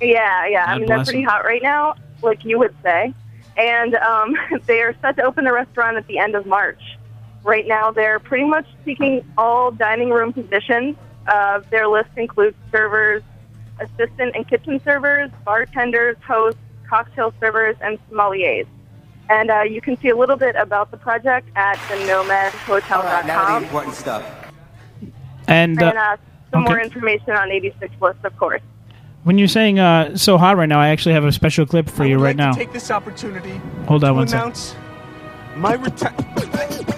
Yeah, 0.00 0.46
yeah. 0.46 0.66
God 0.66 0.72
I 0.74 0.78
mean, 0.78 0.88
they're 0.88 1.04
pretty 1.04 1.20
them. 1.20 1.28
hot 1.28 1.44
right 1.44 1.62
now, 1.62 1.94
like 2.22 2.44
you 2.44 2.58
would 2.58 2.74
say. 2.82 3.14
And 3.56 3.94
um, 3.96 4.34
they 4.66 4.80
are 4.80 4.94
set 5.02 5.16
to 5.16 5.22
open 5.22 5.44
the 5.44 5.52
restaurant 5.52 5.96
at 5.96 6.06
the 6.08 6.18
end 6.18 6.34
of 6.34 6.46
March. 6.46 6.80
Right 7.44 7.66
now, 7.66 7.90
they're 7.90 8.18
pretty 8.18 8.46
much 8.46 8.66
seeking 8.84 9.22
all 9.36 9.70
dining 9.70 10.08
room 10.10 10.32
positions. 10.32 10.96
Uh, 11.26 11.60
their 11.70 11.86
list 11.86 12.08
includes 12.16 12.56
servers, 12.72 13.22
assistant 13.80 14.34
and 14.34 14.48
kitchen 14.48 14.80
servers, 14.82 15.30
bartenders, 15.44 16.16
hosts, 16.26 16.60
cocktail 16.88 17.34
servers, 17.40 17.76
and 17.82 17.98
sommeliers. 18.10 18.66
And 19.28 19.50
uh, 19.50 19.62
you 19.62 19.80
can 19.80 19.98
see 20.00 20.08
a 20.08 20.16
little 20.16 20.36
bit 20.36 20.56
about 20.56 20.90
the 20.90 20.96
project 20.96 21.48
at 21.54 21.76
the 21.88 21.96
nomadhotel.com. 22.06 23.64
important 23.64 23.94
stuff. 23.94 24.24
And, 25.46 25.80
uh, 25.82 25.86
and 25.86 25.98
uh, 25.98 26.16
some 26.50 26.62
more 26.62 26.80
information 26.80 27.30
on 27.30 27.50
86 27.50 27.94
List, 28.00 28.18
of 28.24 28.36
course. 28.38 28.62
When 29.24 29.38
you're 29.38 29.48
saying 29.48 29.78
uh, 29.78 30.16
so 30.16 30.36
hot 30.36 30.56
right 30.56 30.68
now, 30.68 30.80
I 30.80 30.88
actually 30.88 31.14
have 31.14 31.24
a 31.24 31.32
special 31.32 31.64
clip 31.66 31.88
for 31.88 32.04
you 32.04 32.18
right 32.18 32.36
now. 32.36 32.52
take 32.52 32.72
this 32.72 32.90
opportunity 32.90 33.60
Hold 33.86 34.04
on 34.04 34.10
to 34.10 34.14
one 34.14 34.28
sec. 34.28 34.40
announce 34.40 34.74
My 35.56 35.74
return. 35.74 36.14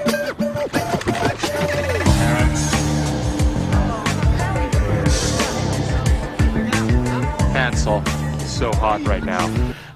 Hansel, 7.52 8.04
so 8.40 8.72
hot 8.72 9.06
right 9.06 9.24
now. 9.24 9.46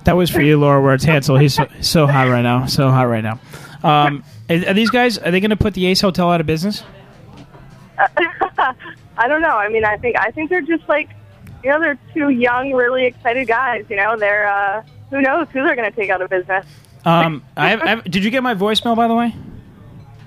That 0.04 0.16
was 0.16 0.30
for 0.30 0.40
you, 0.40 0.58
Laura. 0.58 0.80
Where 0.80 0.94
it's 0.94 1.04
Hansel. 1.04 1.36
He's 1.36 1.54
so, 1.54 1.66
so 1.80 2.06
hot 2.06 2.28
right 2.28 2.42
now. 2.42 2.66
So 2.66 2.90
hot 2.90 3.08
right 3.08 3.22
now. 3.22 3.38
Um, 3.82 4.24
are 4.48 4.56
are 4.68 4.74
these 4.74 4.90
guys? 4.90 5.18
Are 5.18 5.30
they 5.30 5.40
going 5.40 5.50
to 5.50 5.56
put 5.56 5.74
the 5.74 5.86
Ace 5.86 6.00
Hotel 6.00 6.30
out 6.30 6.40
of 6.40 6.46
business? 6.46 6.82
I 7.98 9.28
don't 9.28 9.42
know. 9.42 9.56
I 9.56 9.68
mean, 9.68 9.84
I 9.84 9.96
think 9.98 10.16
I 10.18 10.30
think 10.30 10.48
they're 10.50 10.62
just 10.62 10.88
like, 10.88 11.10
you 11.62 11.70
know, 11.70 11.80
they're 11.80 11.98
two 12.14 12.30
young, 12.30 12.72
really 12.72 13.04
excited 13.06 13.46
guys. 13.46 13.84
You 13.90 13.96
know, 13.96 14.16
they're 14.16 14.48
uh, 14.48 14.82
who 15.10 15.20
knows 15.20 15.46
who 15.52 15.62
they're 15.62 15.76
going 15.76 15.90
to 15.90 15.96
take 15.96 16.10
out 16.10 16.22
of 16.22 16.30
business. 16.30 16.64
Um, 17.04 17.42
I 17.56 17.70
have, 17.70 17.82
I 17.82 17.86
have- 17.88 18.04
did 18.04 18.24
you 18.24 18.30
get 18.30 18.42
my 18.42 18.54
voicemail 18.54 18.96
by 18.96 19.08
the 19.08 19.14
way? 19.14 19.34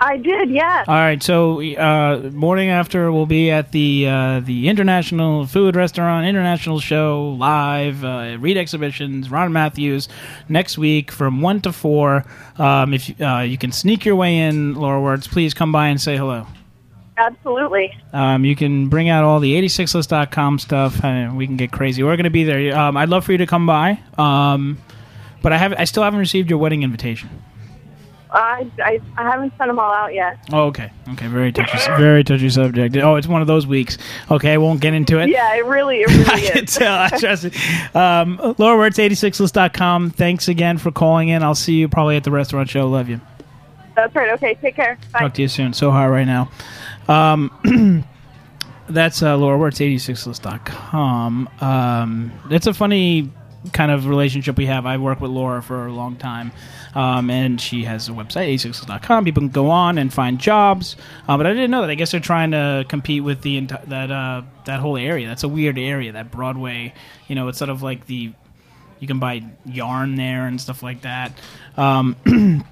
I 0.00 0.16
did, 0.18 0.50
yes. 0.50 0.86
All 0.88 0.94
right, 0.94 1.22
so 1.22 1.62
uh, 1.62 2.30
morning 2.32 2.68
after 2.68 3.10
we'll 3.12 3.26
be 3.26 3.50
at 3.50 3.72
the 3.72 4.06
uh, 4.08 4.40
the 4.40 4.68
International 4.68 5.46
Food 5.46 5.76
Restaurant 5.76 6.26
International 6.26 6.80
Show 6.80 7.36
live, 7.38 8.04
uh, 8.04 8.36
Reed 8.40 8.56
Exhibitions. 8.56 9.30
Ron 9.30 9.52
Matthews 9.52 10.08
next 10.48 10.76
week 10.76 11.10
from 11.10 11.40
one 11.40 11.60
to 11.62 11.72
four. 11.72 12.24
Um, 12.58 12.92
if 12.92 13.08
you- 13.08 13.24
uh, 13.26 13.40
you 13.42 13.56
can 13.56 13.72
sneak 13.72 14.04
your 14.04 14.16
way 14.16 14.38
in, 14.38 14.74
Laura 14.74 15.00
Wertz, 15.00 15.26
please 15.28 15.54
come 15.54 15.72
by 15.72 15.88
and 15.88 16.00
say 16.00 16.16
hello. 16.16 16.46
Absolutely. 17.16 17.92
Um, 18.12 18.44
you 18.44 18.56
can 18.56 18.88
bring 18.88 19.08
out 19.08 19.22
all 19.22 19.38
the 19.38 19.54
86list.com 19.54 20.58
stuff. 20.58 21.02
and 21.04 21.36
we 21.36 21.46
can 21.46 21.56
get 21.56 21.70
crazy. 21.70 22.02
We're 22.02 22.16
going 22.16 22.24
to 22.24 22.30
be 22.30 22.42
there. 22.42 22.76
Um, 22.76 22.96
I'd 22.96 23.08
love 23.08 23.24
for 23.24 23.30
you 23.32 23.38
to 23.38 23.46
come 23.46 23.66
by, 23.66 24.00
um, 24.18 24.78
but 25.40 25.52
I 25.52 25.58
have 25.58 25.72
I 25.78 25.84
still 25.84 26.02
haven't 26.02 26.18
received 26.18 26.50
your 26.50 26.58
wedding 26.58 26.82
invitation. 26.82 27.30
I, 28.34 28.68
I 28.82 29.00
I 29.16 29.22
haven't 29.30 29.52
sent 29.56 29.68
them 29.68 29.78
all 29.78 29.92
out 29.92 30.12
yet. 30.12 30.38
Oh, 30.52 30.64
okay. 30.64 30.90
Okay, 31.10 31.28
very 31.28 31.52
touchy, 31.52 31.78
very 31.96 32.24
touchy 32.24 32.50
subject. 32.50 32.96
Oh, 32.96 33.14
it's 33.16 33.26
one 33.28 33.40
of 33.40 33.46
those 33.46 33.66
weeks. 33.66 33.96
Okay, 34.30 34.52
I 34.52 34.56
won't 34.56 34.80
get 34.80 34.92
into 34.92 35.20
it. 35.20 35.28
Yeah, 35.30 35.54
it 35.54 35.64
really, 35.64 36.00
it 36.00 36.08
really 36.10 36.24
I 36.30 36.36
is. 36.38 36.50
can 36.50 36.66
tell. 36.66 36.98
I 36.98 37.08
trust 37.18 37.44
it. 37.44 37.96
Um, 37.96 38.36
Laura 38.58 38.76
Wertz, 38.90 38.98
86list.com. 38.98 40.10
Thanks 40.10 40.48
again 40.48 40.78
for 40.78 40.90
calling 40.90 41.28
in. 41.28 41.42
I'll 41.42 41.54
see 41.54 41.74
you 41.74 41.88
probably 41.88 42.16
at 42.16 42.24
the 42.24 42.30
restaurant 42.32 42.68
show. 42.68 42.88
Love 42.88 43.08
you. 43.08 43.20
That's 43.94 44.14
right. 44.16 44.30
Okay, 44.32 44.54
take 44.54 44.74
care. 44.74 44.98
Bye. 45.12 45.20
Talk 45.20 45.34
to 45.34 45.42
you 45.42 45.48
soon. 45.48 45.72
So 45.72 45.90
hot 45.92 46.06
right 46.06 46.26
now. 46.26 46.50
Um, 47.06 48.04
that's 48.88 49.22
uh, 49.22 49.36
Laura 49.36 49.56
Wertz, 49.58 49.78
86list.com. 49.78 51.48
Um, 51.60 52.32
it's 52.50 52.66
a 52.66 52.74
funny 52.74 53.30
kind 53.72 53.90
of 53.90 54.06
relationship 54.06 54.56
we 54.56 54.66
have. 54.66 54.86
I 54.86 54.96
worked 54.96 55.20
with 55.20 55.30
Laura 55.30 55.62
for 55.62 55.86
a 55.86 55.92
long 55.92 56.16
time, 56.16 56.52
um, 56.94 57.30
and 57.30 57.60
she 57.60 57.84
has 57.84 58.08
a 58.08 58.12
website, 58.12 58.52
86list.com. 58.54 59.24
People 59.24 59.42
can 59.42 59.48
go 59.48 59.70
on 59.70 59.98
and 59.98 60.12
find 60.12 60.38
jobs, 60.38 60.96
uh, 61.28 61.36
but 61.36 61.46
I 61.46 61.50
didn't 61.50 61.70
know 61.70 61.80
that. 61.80 61.90
I 61.90 61.94
guess 61.94 62.10
they're 62.10 62.20
trying 62.20 62.50
to 62.52 62.84
compete 62.88 63.24
with 63.24 63.42
the 63.42 63.60
enti- 63.60 63.84
that 63.86 64.10
uh, 64.10 64.42
that 64.66 64.80
whole 64.80 64.96
area. 64.96 65.26
That's 65.26 65.44
a 65.44 65.48
weird 65.48 65.78
area, 65.78 66.12
that 66.12 66.30
Broadway. 66.30 66.94
You 67.28 67.34
know, 67.34 67.48
it's 67.48 67.58
sort 67.58 67.70
of 67.70 67.82
like 67.82 68.06
the 68.06 68.32
you 69.00 69.06
can 69.06 69.18
buy 69.18 69.44
yarn 69.64 70.16
there 70.16 70.46
and 70.46 70.60
stuff 70.60 70.82
like 70.82 71.02
that. 71.02 71.32
Um, 71.76 72.16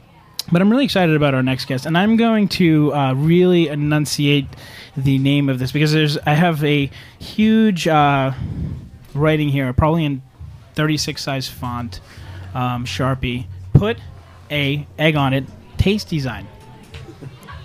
but 0.52 0.60
I'm 0.60 0.70
really 0.70 0.84
excited 0.84 1.16
about 1.16 1.34
our 1.34 1.42
next 1.42 1.66
guest, 1.66 1.86
and 1.86 1.96
I'm 1.96 2.16
going 2.16 2.48
to 2.48 2.92
uh, 2.94 3.12
really 3.14 3.68
enunciate 3.68 4.46
the 4.96 5.18
name 5.18 5.48
of 5.48 5.58
this 5.58 5.72
because 5.72 5.92
there's 5.92 6.18
I 6.18 6.34
have 6.34 6.62
a 6.64 6.90
huge 7.18 7.88
uh, 7.88 8.32
writing 9.14 9.48
here, 9.48 9.72
probably 9.72 10.04
in 10.04 10.22
36 10.74 11.22
size 11.22 11.48
font, 11.48 12.00
um, 12.54 12.84
Sharpie. 12.84 13.46
Put 13.72 13.98
a 14.50 14.86
egg 14.98 15.16
on 15.16 15.32
it. 15.34 15.44
Taste 15.78 16.08
design. 16.08 16.46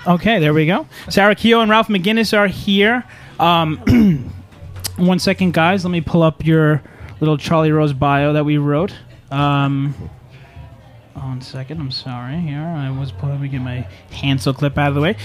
Okay, 0.06 0.40
there 0.40 0.54
we 0.54 0.66
go. 0.66 0.88
Sarah 1.10 1.36
Keough 1.36 1.62
and 1.62 1.70
Ralph 1.70 1.90
McGinnis 1.90 2.36
are 2.36 2.48
here. 2.48 3.04
Um, 3.40 4.32
one 4.96 5.20
second, 5.20 5.54
guys. 5.54 5.84
Let 5.84 5.92
me 5.92 6.02
pull 6.02 6.24
up 6.24 6.46
your 6.46 6.82
little 7.20 7.38
Charlie 7.38 7.72
Rose 7.72 7.94
bio 7.94 8.34
that 8.34 8.46
we 8.46 8.58
wrote. 8.58 8.94
Um, 9.32 9.94
one 11.14 11.42
second. 11.42 11.82
I'm 11.82 11.92
sorry. 11.92 12.38
Here, 12.38 12.62
I 12.62 12.90
was 12.90 13.12
pulling. 13.12 13.42
Me 13.42 13.50
get 13.50 13.60
my 13.60 13.88
Hansel 14.12 14.54
clip 14.54 14.78
out 14.78 14.90
of 14.90 14.96
the 14.96 15.02
way. 15.02 15.18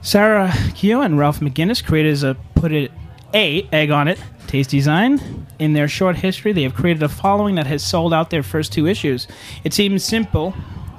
Sarah 0.00 0.48
Keough 0.48 1.04
and 1.04 1.18
Ralph 1.18 1.40
McGinnis 1.40 1.84
created 1.84 2.22
a 2.24 2.36
put 2.54 2.72
it 2.72 2.90
a 3.34 3.68
egg 3.72 3.90
on 3.90 4.08
it 4.08 4.18
taste 4.46 4.70
design. 4.70 5.46
In 5.58 5.72
their 5.72 5.88
short 5.88 6.16
history, 6.16 6.52
they 6.52 6.62
have 6.62 6.74
created 6.74 7.02
a 7.02 7.08
following 7.08 7.56
that 7.56 7.66
has 7.66 7.82
sold 7.82 8.12
out 8.12 8.30
their 8.30 8.42
first 8.42 8.72
two 8.72 8.86
issues. 8.86 9.26
It 9.64 9.72
seems 9.72 10.04
simple. 10.04 10.54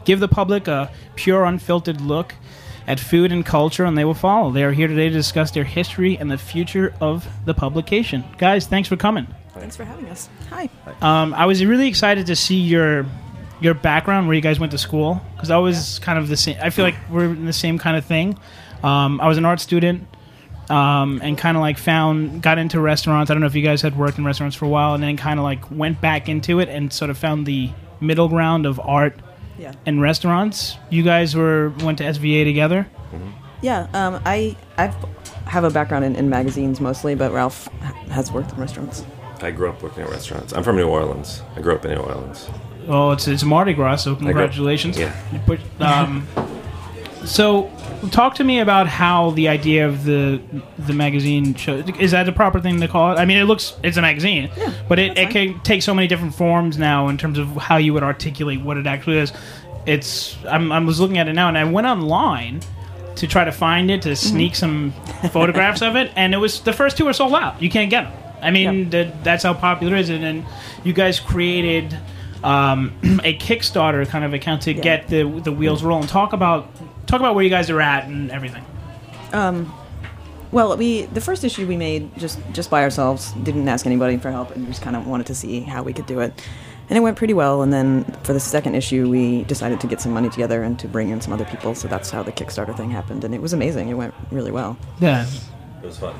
Give 0.05 0.19
the 0.19 0.27
public 0.27 0.67
a 0.67 0.91
pure, 1.15 1.43
unfiltered 1.45 2.01
look 2.01 2.33
at 2.87 2.99
food 2.99 3.31
and 3.31 3.45
culture, 3.45 3.83
and 3.83 3.97
they 3.97 4.05
will 4.05 4.13
follow. 4.13 4.51
They 4.51 4.63
are 4.63 4.71
here 4.71 4.87
today 4.87 5.09
to 5.09 5.13
discuss 5.13 5.51
their 5.51 5.65
history 5.65 6.17
and 6.17 6.31
the 6.31 6.37
future 6.37 6.93
of 7.01 7.27
the 7.45 7.53
publication. 7.53 8.23
Guys, 8.37 8.65
thanks 8.67 8.87
for 8.87 8.95
coming. 8.95 9.27
Thanks 9.53 9.75
for 9.75 9.83
having 9.83 10.07
us. 10.07 10.29
Hi. 10.49 10.69
Um, 11.01 11.33
I 11.33 11.45
was 11.45 11.63
really 11.65 11.87
excited 11.87 12.27
to 12.27 12.35
see 12.35 12.57
your 12.57 13.05
your 13.59 13.73
background, 13.73 14.27
where 14.27 14.35
you 14.35 14.41
guys 14.41 14.59
went 14.59 14.71
to 14.71 14.77
school, 14.77 15.19
because 15.35 15.49
I 15.49 15.57
was 15.57 15.99
kind 15.99 16.19
of 16.19 16.27
the 16.27 16.37
same. 16.37 16.57
I 16.61 16.69
feel 16.69 16.85
like 16.85 16.95
we're 17.09 17.25
in 17.25 17.45
the 17.45 17.53
same 17.53 17.79
kind 17.79 17.97
of 17.97 18.05
thing. 18.05 18.37
Um, 18.83 19.19
I 19.19 19.27
was 19.27 19.39
an 19.39 19.45
art 19.45 19.59
student, 19.59 20.07
um, 20.69 21.19
and 21.23 21.37
kind 21.37 21.55
of 21.57 21.61
like 21.61 21.77
found 21.77 22.41
got 22.41 22.57
into 22.57 22.79
restaurants. 22.79 23.29
I 23.31 23.33
don't 23.33 23.41
know 23.41 23.47
if 23.47 23.55
you 23.55 23.61
guys 23.63 23.81
had 23.81 23.97
worked 23.97 24.17
in 24.17 24.25
restaurants 24.25 24.55
for 24.55 24.65
a 24.65 24.69
while, 24.69 24.93
and 24.93 25.03
then 25.03 25.17
kind 25.17 25.39
of 25.39 25.43
like 25.43 25.69
went 25.71 26.01
back 26.01 26.27
into 26.29 26.59
it 26.59 26.69
and 26.69 26.91
sort 26.91 27.09
of 27.09 27.17
found 27.17 27.45
the 27.45 27.69
middle 27.99 28.27
ground 28.29 28.65
of 28.65 28.79
art 28.79 29.19
Yeah. 29.57 29.73
and 29.85 30.01
restaurants. 30.01 30.77
You 30.89 31.03
guys 31.03 31.35
were 31.35 31.69
went 31.83 31.97
to 31.99 32.03
SVA 32.03 32.43
together. 32.43 32.87
Yeah, 33.61 33.87
um, 33.93 34.21
I 34.25 34.55
I've 34.77 34.95
have 35.45 35.63
a 35.63 35.69
background 35.69 36.03
in, 36.05 36.15
in 36.15 36.29
magazines 36.29 36.79
mostly, 36.81 37.15
but 37.15 37.31
Ralph 37.31 37.67
has 38.09 38.31
worked 38.31 38.51
in 38.51 38.57
restaurants. 38.59 39.03
I 39.41 39.51
grew 39.51 39.69
up 39.69 39.81
working 39.81 40.03
at 40.03 40.09
restaurants. 40.09 40.51
I'm 40.53 40.61
from 40.63 40.75
New 40.75 40.87
Orleans. 40.87 41.41
I 41.55 41.61
grew 41.61 41.73
up 41.73 41.85
in 41.85 41.91
New 41.91 41.97
Orleans. 42.01 42.49
Oh, 42.89 43.11
it's 43.11 43.27
it's 43.27 43.43
Mardi 43.43 43.73
Gras, 43.73 43.97
so 44.03 44.13
grew- 44.15 44.27
congratulations. 44.27 44.97
yeah. 44.99 45.13
You 45.31 45.39
put- 45.39 45.59
um, 45.81 46.27
so, 47.25 47.71
talk 48.11 48.35
to 48.35 48.43
me 48.43 48.59
about 48.59 48.87
how 48.87 49.31
the 49.31 49.47
idea 49.47 49.87
of 49.87 50.03
the 50.03 50.41
the 50.79 50.93
magazine 50.93 51.53
show 51.55 51.75
is 51.99 52.11
that 52.11 52.23
the 52.23 52.31
proper 52.31 52.59
thing 52.59 52.79
to 52.81 52.87
call 52.87 53.13
it? 53.13 53.15
I 53.19 53.25
mean, 53.25 53.37
it 53.37 53.45
looks 53.45 53.75
it's 53.83 53.97
a 53.97 54.01
magazine, 54.01 54.49
but 54.87 54.99
it, 54.99 55.17
it 55.17 55.29
can 55.29 55.59
take 55.61 55.81
so 55.81 55.93
many 55.93 56.07
different 56.07 56.33
forms 56.35 56.77
now 56.77 57.07
in 57.07 57.17
terms 57.17 57.37
of 57.37 57.47
how 57.55 57.77
you 57.77 57.93
would 57.93 58.03
articulate 58.03 58.61
what 58.61 58.77
it 58.77 58.87
actually 58.87 59.17
is. 59.17 59.33
It's 59.85 60.37
I'm, 60.45 60.71
I 60.71 60.79
was 60.79 60.99
looking 60.99 61.17
at 61.17 61.27
it 61.27 61.33
now, 61.33 61.47
and 61.47 61.57
I 61.57 61.63
went 61.63 61.87
online 61.87 62.61
to 63.15 63.27
try 63.27 63.43
to 63.43 63.51
find 63.51 63.89
it 63.89 64.03
to 64.03 64.15
sneak 64.15 64.55
some 64.55 64.93
photographs 65.31 65.81
of 65.81 65.95
it, 65.95 66.11
and 66.15 66.33
it 66.33 66.37
was 66.37 66.61
the 66.61 66.73
first 66.73 66.97
two 66.97 67.07
are 67.07 67.13
sold 67.13 67.33
out. 67.33 67.61
You 67.61 67.69
can't 67.69 67.89
get 67.89 68.03
them. 68.03 68.13
I 68.41 68.51
mean, 68.51 68.89
the, 68.91 69.11
that's 69.23 69.43
how 69.43 69.53
popular 69.53 69.95
it 69.95 70.01
is, 70.01 70.09
and, 70.09 70.23
and 70.23 70.45
you 70.83 70.93
guys 70.93 71.19
created 71.19 71.97
um, 72.43 72.93
a 73.23 73.35
Kickstarter 73.37 74.07
kind 74.07 74.23
of 74.23 74.33
account 74.33 74.63
to 74.63 74.73
get 74.73 75.07
the 75.07 75.23
the 75.23 75.51
wheels 75.51 75.83
rolling. 75.83 76.07
Talk 76.07 76.33
about 76.33 76.69
talk 77.07 77.19
about 77.19 77.33
where 77.33 77.43
you 77.43 77.49
guys 77.49 77.69
are 77.69 77.81
at 77.81 78.05
and 78.05 78.29
everything. 78.31 78.63
Um, 79.33 79.73
well, 80.51 80.77
we 80.77 81.03
the 81.07 81.21
first 81.21 81.43
issue 81.43 81.67
we 81.67 81.75
made 81.75 82.15
just 82.17 82.39
just 82.51 82.69
by 82.69 82.83
ourselves, 82.83 83.33
didn't 83.43 83.67
ask 83.67 83.85
anybody 83.85 84.17
for 84.17 84.31
help, 84.31 84.51
and 84.51 84.67
just 84.67 84.81
kind 84.81 84.95
of 84.95 85.07
wanted 85.07 85.27
to 85.27 85.35
see 85.35 85.61
how 85.61 85.83
we 85.83 85.91
could 85.91 86.05
do 86.05 86.19
it, 86.19 86.31
and 86.89 86.97
it 86.97 87.01
went 87.01 87.17
pretty 87.17 87.33
well. 87.33 87.63
And 87.63 87.73
then 87.73 88.05
for 88.23 88.33
the 88.33 88.39
second 88.39 88.75
issue, 88.75 89.09
we 89.09 89.43
decided 89.45 89.81
to 89.81 89.87
get 89.87 89.99
some 89.99 90.13
money 90.13 90.29
together 90.29 90.63
and 90.63 90.77
to 90.79 90.87
bring 90.87 91.09
in 91.09 91.19
some 91.19 91.33
other 91.33 91.45
people. 91.45 91.75
So 91.75 91.87
that's 91.87 92.09
how 92.11 92.23
the 92.23 92.31
Kickstarter 92.31 92.75
thing 92.77 92.91
happened, 92.91 93.23
and 93.23 93.33
it 93.33 93.41
was 93.41 93.53
amazing. 93.53 93.89
It 93.89 93.95
went 93.95 94.13
really 94.31 94.51
well. 94.51 94.77
Yeah. 94.99 95.25
It 95.83 95.85
was 95.85 95.97
fun. 95.99 96.15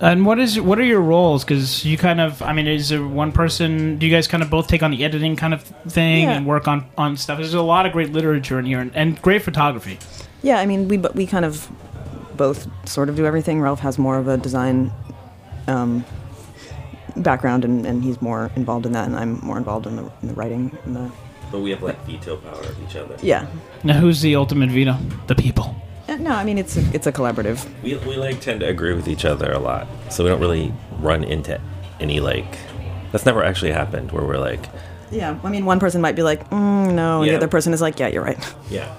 And 0.00 0.26
what 0.26 0.38
is 0.38 0.60
what 0.60 0.78
are 0.78 0.84
your 0.84 1.00
roles? 1.00 1.42
Because 1.44 1.84
you 1.84 1.96
kind 1.96 2.20
of, 2.20 2.42
I 2.42 2.52
mean, 2.52 2.66
is 2.66 2.90
there 2.90 3.02
one 3.06 3.32
person? 3.32 3.98
Do 3.98 4.06
you 4.06 4.12
guys 4.14 4.28
kind 4.28 4.42
of 4.42 4.50
both 4.50 4.66
take 4.68 4.82
on 4.82 4.90
the 4.90 5.04
editing 5.04 5.36
kind 5.36 5.54
of 5.54 5.62
thing 5.88 6.24
Yeah. 6.24 6.32
and 6.36 6.46
work 6.46 6.68
on 6.68 6.84
on 6.98 7.16
stuff? 7.16 7.38
There's 7.38 7.54
a 7.54 7.62
lot 7.62 7.86
of 7.86 7.92
great 7.92 8.12
literature 8.12 8.58
in 8.58 8.66
here 8.66 8.80
and, 8.80 8.94
and 8.94 9.20
great 9.22 9.42
photography. 9.42 9.98
Yeah, 10.42 10.58
I 10.58 10.66
mean, 10.66 10.88
we 10.88 10.96
but 10.98 11.14
we 11.14 11.26
kind 11.26 11.44
of 11.44 11.68
both 12.36 12.68
sort 12.86 13.08
of 13.08 13.16
do 13.16 13.24
everything. 13.24 13.60
Ralph 13.62 13.80
has 13.80 13.98
more 13.98 14.18
of 14.18 14.28
a 14.28 14.36
design 14.36 14.92
um, 15.66 16.04
background, 17.16 17.64
and, 17.64 17.86
and 17.86 18.04
he's 18.04 18.20
more 18.20 18.50
involved 18.56 18.84
in 18.86 18.92
that, 18.92 19.06
and 19.06 19.16
I'm 19.16 19.40
more 19.40 19.56
involved 19.56 19.86
in 19.86 19.96
the, 19.96 20.02
in 20.22 20.28
the 20.28 20.34
writing. 20.34 20.76
And 20.84 20.94
the 20.96 21.10
But 21.50 21.60
we 21.60 21.70
have 21.70 21.82
like 21.82 21.98
veto 22.04 22.36
power 22.36 22.60
of 22.60 22.76
each 22.86 22.96
other. 22.96 23.16
yeah. 23.22 23.46
Now, 23.82 23.94
who's 23.94 24.20
the 24.20 24.36
ultimate 24.36 24.70
veto? 24.70 24.96
The 25.26 25.34
people. 25.34 25.74
Uh, 26.08 26.16
No, 26.16 26.30
I 26.32 26.44
mean 26.44 26.58
it's 26.58 26.76
a, 26.76 26.84
it's 26.94 27.06
a 27.06 27.12
collaborative. 27.12 27.66
We, 27.82 27.96
we 27.98 28.16
like 28.16 28.40
tend 28.40 28.60
to 28.60 28.66
agree 28.68 28.94
with 28.94 29.08
each 29.08 29.24
other 29.24 29.50
a 29.52 29.58
lot, 29.58 29.86
so 30.10 30.22
we 30.24 30.30
don't 30.30 30.40
really 30.40 30.72
run 31.00 31.24
into 31.24 31.60
any 32.00 32.20
like. 32.20 32.58
That's 33.12 33.24
never 33.26 33.42
actually 33.42 33.72
happened 33.72 34.12
where 34.12 34.24
we're 34.24 34.38
like, 34.38 34.64
Yeah, 35.10 35.38
I 35.42 35.50
mean 35.50 35.64
one 35.64 35.80
person 35.80 36.00
might 36.00 36.16
be 36.16 36.22
like, 36.22 36.48
mm, 36.50 36.92
no, 36.94 37.18
and 37.18 37.26
Yeah. 37.26 37.32
the 37.32 37.36
other 37.38 37.48
person 37.48 37.72
is 37.72 37.80
like, 37.80 37.98
yeah, 37.98 38.08
you're 38.08 38.22
right. 38.24 38.38
yeah. 38.70 38.92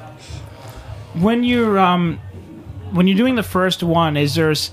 When 1.13 1.43
you're 1.43 1.79
um, 1.79 2.19
when 2.91 3.07
you're 3.07 3.17
doing 3.17 3.35
the 3.35 3.43
first 3.43 3.83
one, 3.83 4.17
is 4.17 4.35
there 4.35 4.51
s- 4.51 4.71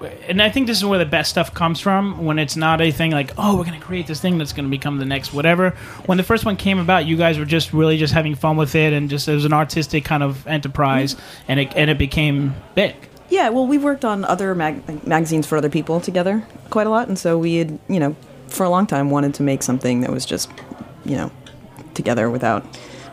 and 0.00 0.40
I 0.40 0.50
think 0.50 0.66
this 0.66 0.78
is 0.78 0.84
where 0.84 0.98
the 0.98 1.06
best 1.06 1.30
stuff 1.30 1.52
comes 1.52 1.80
from 1.80 2.24
when 2.24 2.38
it's 2.38 2.56
not 2.56 2.80
a 2.80 2.90
thing 2.90 3.10
like, 3.10 3.32
oh, 3.36 3.56
we're 3.56 3.64
going 3.64 3.78
to 3.78 3.84
create 3.84 4.06
this 4.06 4.20
thing 4.20 4.38
that's 4.38 4.52
going 4.52 4.64
to 4.64 4.70
become 4.70 4.98
the 4.98 5.04
next 5.04 5.32
whatever. 5.32 5.70
When 6.06 6.18
the 6.18 6.24
first 6.24 6.44
one 6.44 6.56
came 6.56 6.78
about, 6.78 7.06
you 7.06 7.16
guys 7.16 7.38
were 7.38 7.44
just 7.44 7.72
really 7.72 7.98
just 7.98 8.14
having 8.14 8.34
fun 8.34 8.56
with 8.56 8.74
it, 8.74 8.92
and 8.92 9.10
just 9.10 9.28
it 9.28 9.34
was 9.34 9.44
an 9.44 9.52
artistic 9.52 10.04
kind 10.04 10.22
of 10.22 10.46
enterprise, 10.46 11.14
mm-hmm. 11.14 11.44
and 11.48 11.60
it 11.60 11.72
and 11.76 11.90
it 11.90 11.98
became 11.98 12.54
big. 12.74 12.94
Yeah, 13.28 13.50
well, 13.50 13.66
we've 13.66 13.84
worked 13.84 14.04
on 14.04 14.24
other 14.24 14.54
mag- 14.54 15.06
magazines 15.06 15.46
for 15.46 15.58
other 15.58 15.68
people 15.68 16.00
together 16.00 16.46
quite 16.70 16.86
a 16.86 16.90
lot, 16.90 17.08
and 17.08 17.18
so 17.18 17.36
we 17.36 17.56
had, 17.56 17.78
you 17.88 18.00
know, 18.00 18.16
for 18.48 18.64
a 18.64 18.70
long 18.70 18.86
time 18.86 19.10
wanted 19.10 19.34
to 19.34 19.42
make 19.42 19.62
something 19.62 20.00
that 20.00 20.10
was 20.10 20.24
just, 20.24 20.50
you 21.04 21.16
know, 21.16 21.30
together 21.94 22.30
without 22.30 22.64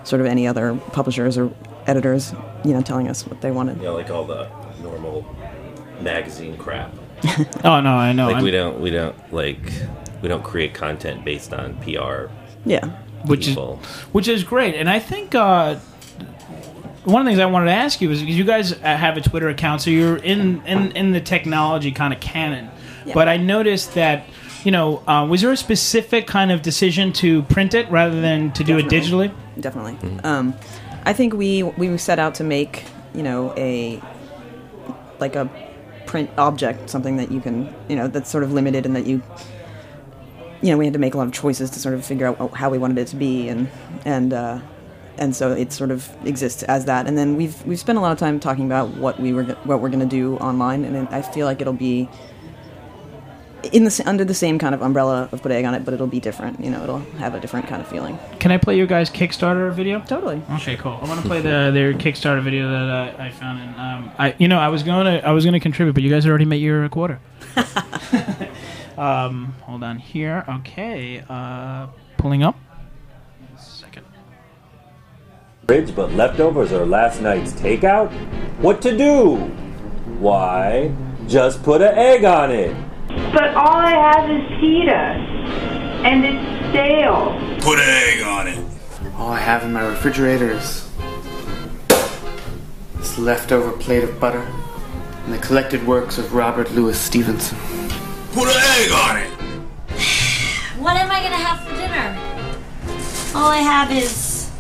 sort 0.06 0.22
of 0.22 0.28
any 0.28 0.48
other 0.48 0.76
publishers 0.94 1.38
or 1.38 1.52
editors, 1.88 2.34
you 2.64 2.74
know, 2.74 2.82
telling 2.82 3.08
us 3.08 3.28
what 3.28 3.42
they 3.42 3.52
wanted. 3.52 3.78
You 3.78 3.84
know, 3.84 3.96
like 3.96 4.10
all 4.10 4.26
the 4.26 4.50
normal 4.82 5.24
magazine 6.02 6.58
crap. 6.58 6.94
Oh 7.64 7.82
no, 7.82 7.92
I 7.96 8.12
know. 8.14 8.28
like 8.30 8.44
we 8.44 8.56
I'm- 8.56 8.72
don't 8.74 8.82
we 8.82 8.90
don't 8.92 9.16
like 9.34 9.60
we 10.22 10.28
don't 10.30 10.44
create 10.44 10.74
content 10.74 11.24
based 11.26 11.54
on 11.54 11.76
PR. 11.78 12.28
Yeah, 12.66 12.86
which 13.26 13.48
people. 13.48 13.80
is 13.82 13.88
which 14.14 14.28
is 14.28 14.44
great. 14.44 14.76
And 14.76 14.90
I 14.90 15.00
think 15.00 15.34
uh, 15.36 15.76
one 17.06 17.22
of 17.22 17.26
the 17.26 17.32
things 17.32 17.40
I 17.40 17.46
wanted 17.46 17.66
to 17.68 17.72
ask 17.74 18.02
you 18.02 18.12
is 18.12 18.20
because 18.22 18.38
you 18.38 18.44
guys 18.44 18.74
uh, 18.74 18.78
have 18.98 19.18
a 19.18 19.22
Twitter 19.22 19.50
account, 19.50 19.82
so 19.82 19.90
you're 19.90 20.18
in 20.18 20.62
in, 20.66 20.92
in 20.92 21.12
the 21.12 21.22
technology 21.22 21.92
kind 21.92 22.14
of 22.14 22.20
canon. 22.20 22.70
But 23.14 23.28
I 23.28 23.38
noticed 23.38 23.94
that 23.96 24.26
you 24.64 24.72
know 24.72 24.98
uh, 25.08 25.26
was 25.30 25.42
there 25.42 25.52
a 25.52 25.58
specific 25.58 26.28
kind 26.28 26.52
of 26.52 26.62
decision 26.62 27.14
to 27.14 27.44
print 27.44 27.74
it 27.74 27.90
rather 27.90 28.20
than 28.22 28.52
to 28.54 28.64
do 28.64 28.78
it 28.78 28.86
digitally? 28.88 29.32
Definitely. 29.60 29.98
Um, 30.24 30.54
I 31.06 31.14
think 31.14 31.34
we 31.34 31.64
we 31.64 31.98
set 31.98 32.20
out 32.20 32.36
to 32.36 32.44
make 32.44 32.84
you 33.14 33.24
know 33.24 33.54
a 33.58 34.02
like 35.20 35.36
a 35.36 35.50
print 36.16 36.30
object, 36.38 36.90
something 36.90 37.18
that 37.18 37.30
you 37.30 37.42
can 37.42 37.76
you 37.90 37.96
know 37.98 38.08
that's 38.08 38.30
sort 38.30 38.46
of 38.46 38.54
limited 38.54 38.86
and 38.86 38.96
that 38.96 39.06
you 39.06 39.22
you 40.62 40.70
know 40.72 40.78
we 40.78 40.86
had 40.86 40.94
to 40.94 41.00
make 41.00 41.14
a 41.14 41.18
lot 41.18 41.28
of 41.28 41.34
choices 41.34 41.70
to 41.70 41.78
sort 41.78 41.94
of 41.94 42.06
figure 42.06 42.26
out 42.26 42.54
how 42.54 42.70
we 42.70 42.78
wanted 42.78 42.98
it 42.98 43.08
to 43.10 43.18
be 43.18 43.50
and 43.50 43.68
and 44.06 44.32
uh, 44.32 44.58
and 45.18 45.36
so 45.36 45.52
it 45.52 45.74
sort 45.74 45.92
of 45.92 46.10
exists 46.26 46.64
as 46.64 46.86
that. 46.86 47.06
And 47.06 47.18
then 47.18 47.36
we've 47.36 47.62
we've 47.66 47.82
spent 47.82 47.98
a 47.98 48.02
lot 48.02 48.14
of 48.14 48.18
time 48.18 48.40
talking 48.40 48.66
about 48.66 48.96
what 48.96 49.20
we 49.20 49.34
were 49.34 49.44
what 49.66 49.82
we're 49.82 49.90
going 49.90 50.08
to 50.10 50.16
do 50.22 50.38
online, 50.38 50.86
and 50.86 51.06
I 51.10 51.22
feel 51.22 51.46
like 51.46 51.60
it'll 51.60 51.74
be 51.74 52.08
in 53.74 53.84
the 53.84 54.04
under 54.06 54.26
the 54.26 54.34
same 54.34 54.60
kind 54.60 54.76
of 54.76 54.82
umbrella 54.82 55.30
of 55.32 55.42
put 55.42 55.52
egg 55.52 55.66
on 55.66 55.74
it, 55.74 55.86
but 55.86 55.94
it'll 55.94 56.08
be 56.08 56.20
different. 56.20 56.60
You 56.60 56.70
know, 56.70 56.84
it'll 56.84 57.00
have 57.18 57.36
a 57.36 57.40
different 57.40 57.68
kind 57.68 57.82
of 57.82 57.88
feeling. 57.88 58.18
Can 58.40 58.52
I 58.52 58.58
play 58.58 58.78
your 58.78 58.88
guys' 58.88 59.10
Kickstarter 59.10 59.74
video? 59.74 60.00
Totally. 60.02 60.42
Okay, 60.54 60.76
cool. 60.78 61.00
I 61.02 61.08
want 61.08 61.22
to 61.22 61.28
play 61.28 61.42
the 61.42 61.72
their 61.74 61.94
Kickstarter 61.94 62.44
video 62.44 62.70
that 62.70 63.20
uh, 63.20 63.24
I 63.24 63.32
found. 63.32 63.62
And 63.62 63.76
um, 63.76 64.12
I, 64.18 64.36
you 64.38 64.48
know, 64.48 64.60
I 64.60 64.70
was 64.70 64.84
going 64.84 65.06
to 65.06 65.28
I 65.28 65.32
was 65.32 65.46
going 65.46 65.54
to 65.54 65.60
contribute, 65.60 65.94
but 65.94 66.04
you 66.04 66.10
guys 66.10 66.26
already 66.26 66.46
made 66.46 66.62
your 66.62 66.88
quarter. 66.90 67.20
um, 68.98 69.54
hold 69.62 69.84
on 69.84 70.00
here. 70.00 70.46
Okay, 70.48 71.24
uh, 71.30 71.88
pulling 72.18 72.44
up. 72.44 72.56
Fridge, 75.68 75.96
but 75.96 76.12
leftovers 76.12 76.72
are 76.72 76.86
last 76.86 77.22
night's 77.22 77.52
takeout? 77.54 78.12
What 78.60 78.84
to 78.84 78.96
do? 78.96 79.36
Why, 80.20 80.94
just 81.28 81.64
put 81.64 81.82
an 81.82 81.98
egg 81.98 82.24
on 82.24 82.52
it. 82.52 82.76
But 83.34 83.56
all 83.56 83.78
I 83.78 83.92
have 83.92 84.30
is 84.30 84.44
pita, 84.60 84.96
and 86.06 86.26
it's 86.26 86.70
stale. 86.70 87.38
Put 87.62 87.80
an 87.80 87.90
egg 87.90 88.22
on 88.22 88.48
it. 88.48 88.60
All 89.18 89.30
I 89.30 89.40
have 89.40 89.64
in 89.64 89.72
my 89.74 89.86
refrigerator 89.86 90.52
is 90.52 90.90
this 92.98 93.18
leftover 93.18 93.72
plate 93.72 94.04
of 94.04 94.20
butter 94.20 94.46
and 95.26 95.34
the 95.34 95.38
collected 95.40 95.86
works 95.88 96.18
of 96.18 96.34
Robert 96.34 96.72
Louis 96.72 97.00
Stevenson. 97.00 97.58
Put 98.34 98.48
an 98.50 98.62
egg 98.78 98.92
on 98.92 99.18
it. 99.18 99.30
What 100.80 100.98
am 100.98 101.10
I 101.10 101.22
gonna 101.24 101.36
have 101.36 101.62
for 101.66 101.74
dinner? 101.76 102.18
All 103.36 103.50
I 103.50 103.58
have 103.58 103.92
is. 103.92 104.52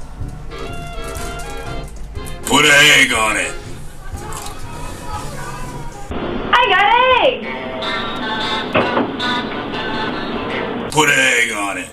Put 2.45 2.65
an 2.65 2.71
egg 2.71 3.11
on 3.13 3.37
it. 3.37 3.64
I 6.53 6.61
got 6.69 6.85
eggs. 7.25 7.47
Put 10.93 11.09
an 11.09 11.19
egg 11.19 11.51
on 11.51 11.77
it. 11.77 11.89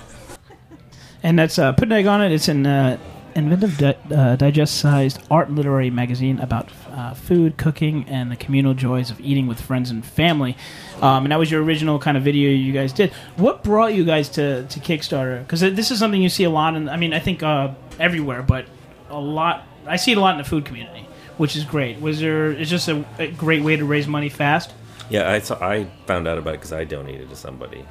And 1.23 1.39
that's 1.39 1.57
uh, 1.59 1.73
put 1.73 1.87
an 1.89 1.93
egg 1.93 2.07
on 2.07 2.21
it. 2.21 2.31
It's 2.31 2.47
an 2.47 2.65
uh, 2.65 2.97
inventive, 3.35 3.77
di- 3.77 3.97
uh, 4.15 4.35
digest-sized 4.35 5.19
art 5.31 5.49
literary 5.51 5.89
magazine 5.89 6.39
about 6.39 6.69
uh, 6.91 7.13
food, 7.13 7.57
cooking, 7.57 8.05
and 8.07 8.31
the 8.31 8.35
communal 8.35 8.73
joys 8.73 9.09
of 9.09 9.19
eating 9.19 9.47
with 9.47 9.59
friends 9.59 9.89
and 9.89 10.05
family. 10.05 10.55
Um, 11.01 11.25
and 11.25 11.31
that 11.31 11.39
was 11.39 11.49
your 11.49 11.63
original 11.63 11.99
kind 11.99 12.17
of 12.17 12.23
video 12.23 12.49
you 12.49 12.71
guys 12.71 12.93
did. 12.93 13.11
What 13.35 13.63
brought 13.63 13.93
you 13.93 14.05
guys 14.05 14.29
to, 14.29 14.65
to 14.67 14.79
Kickstarter? 14.79 15.41
Because 15.41 15.61
this 15.61 15.91
is 15.91 15.99
something 15.99 16.21
you 16.21 16.29
see 16.29 16.43
a 16.43 16.49
lot. 16.49 16.75
In, 16.75 16.87
I 16.87 16.97
mean, 16.97 17.13
I 17.13 17.19
think 17.19 17.41
uh, 17.43 17.73
everywhere, 17.99 18.43
but 18.43 18.65
a 19.09 19.19
lot. 19.19 19.67
I 19.85 19.97
see 19.97 20.11
it 20.13 20.17
a 20.17 20.21
lot 20.21 20.31
in 20.35 20.37
the 20.37 20.47
food 20.47 20.65
community, 20.65 21.07
which 21.37 21.55
is 21.55 21.63
great. 21.63 21.99
Was 22.01 22.19
there? 22.19 22.51
It's 22.51 22.69
just 22.69 22.87
a, 22.87 23.05
a 23.19 23.31
great 23.31 23.63
way 23.63 23.75
to 23.75 23.85
raise 23.85 24.07
money 24.07 24.29
fast. 24.29 24.73
Yeah, 25.09 25.29
I 25.29 25.39
saw, 25.39 25.55
I 25.63 25.85
found 26.05 26.27
out 26.27 26.37
about 26.37 26.55
it 26.55 26.59
because 26.59 26.73
I 26.73 26.85
donated 26.85 27.29
to 27.29 27.35
somebody. 27.35 27.85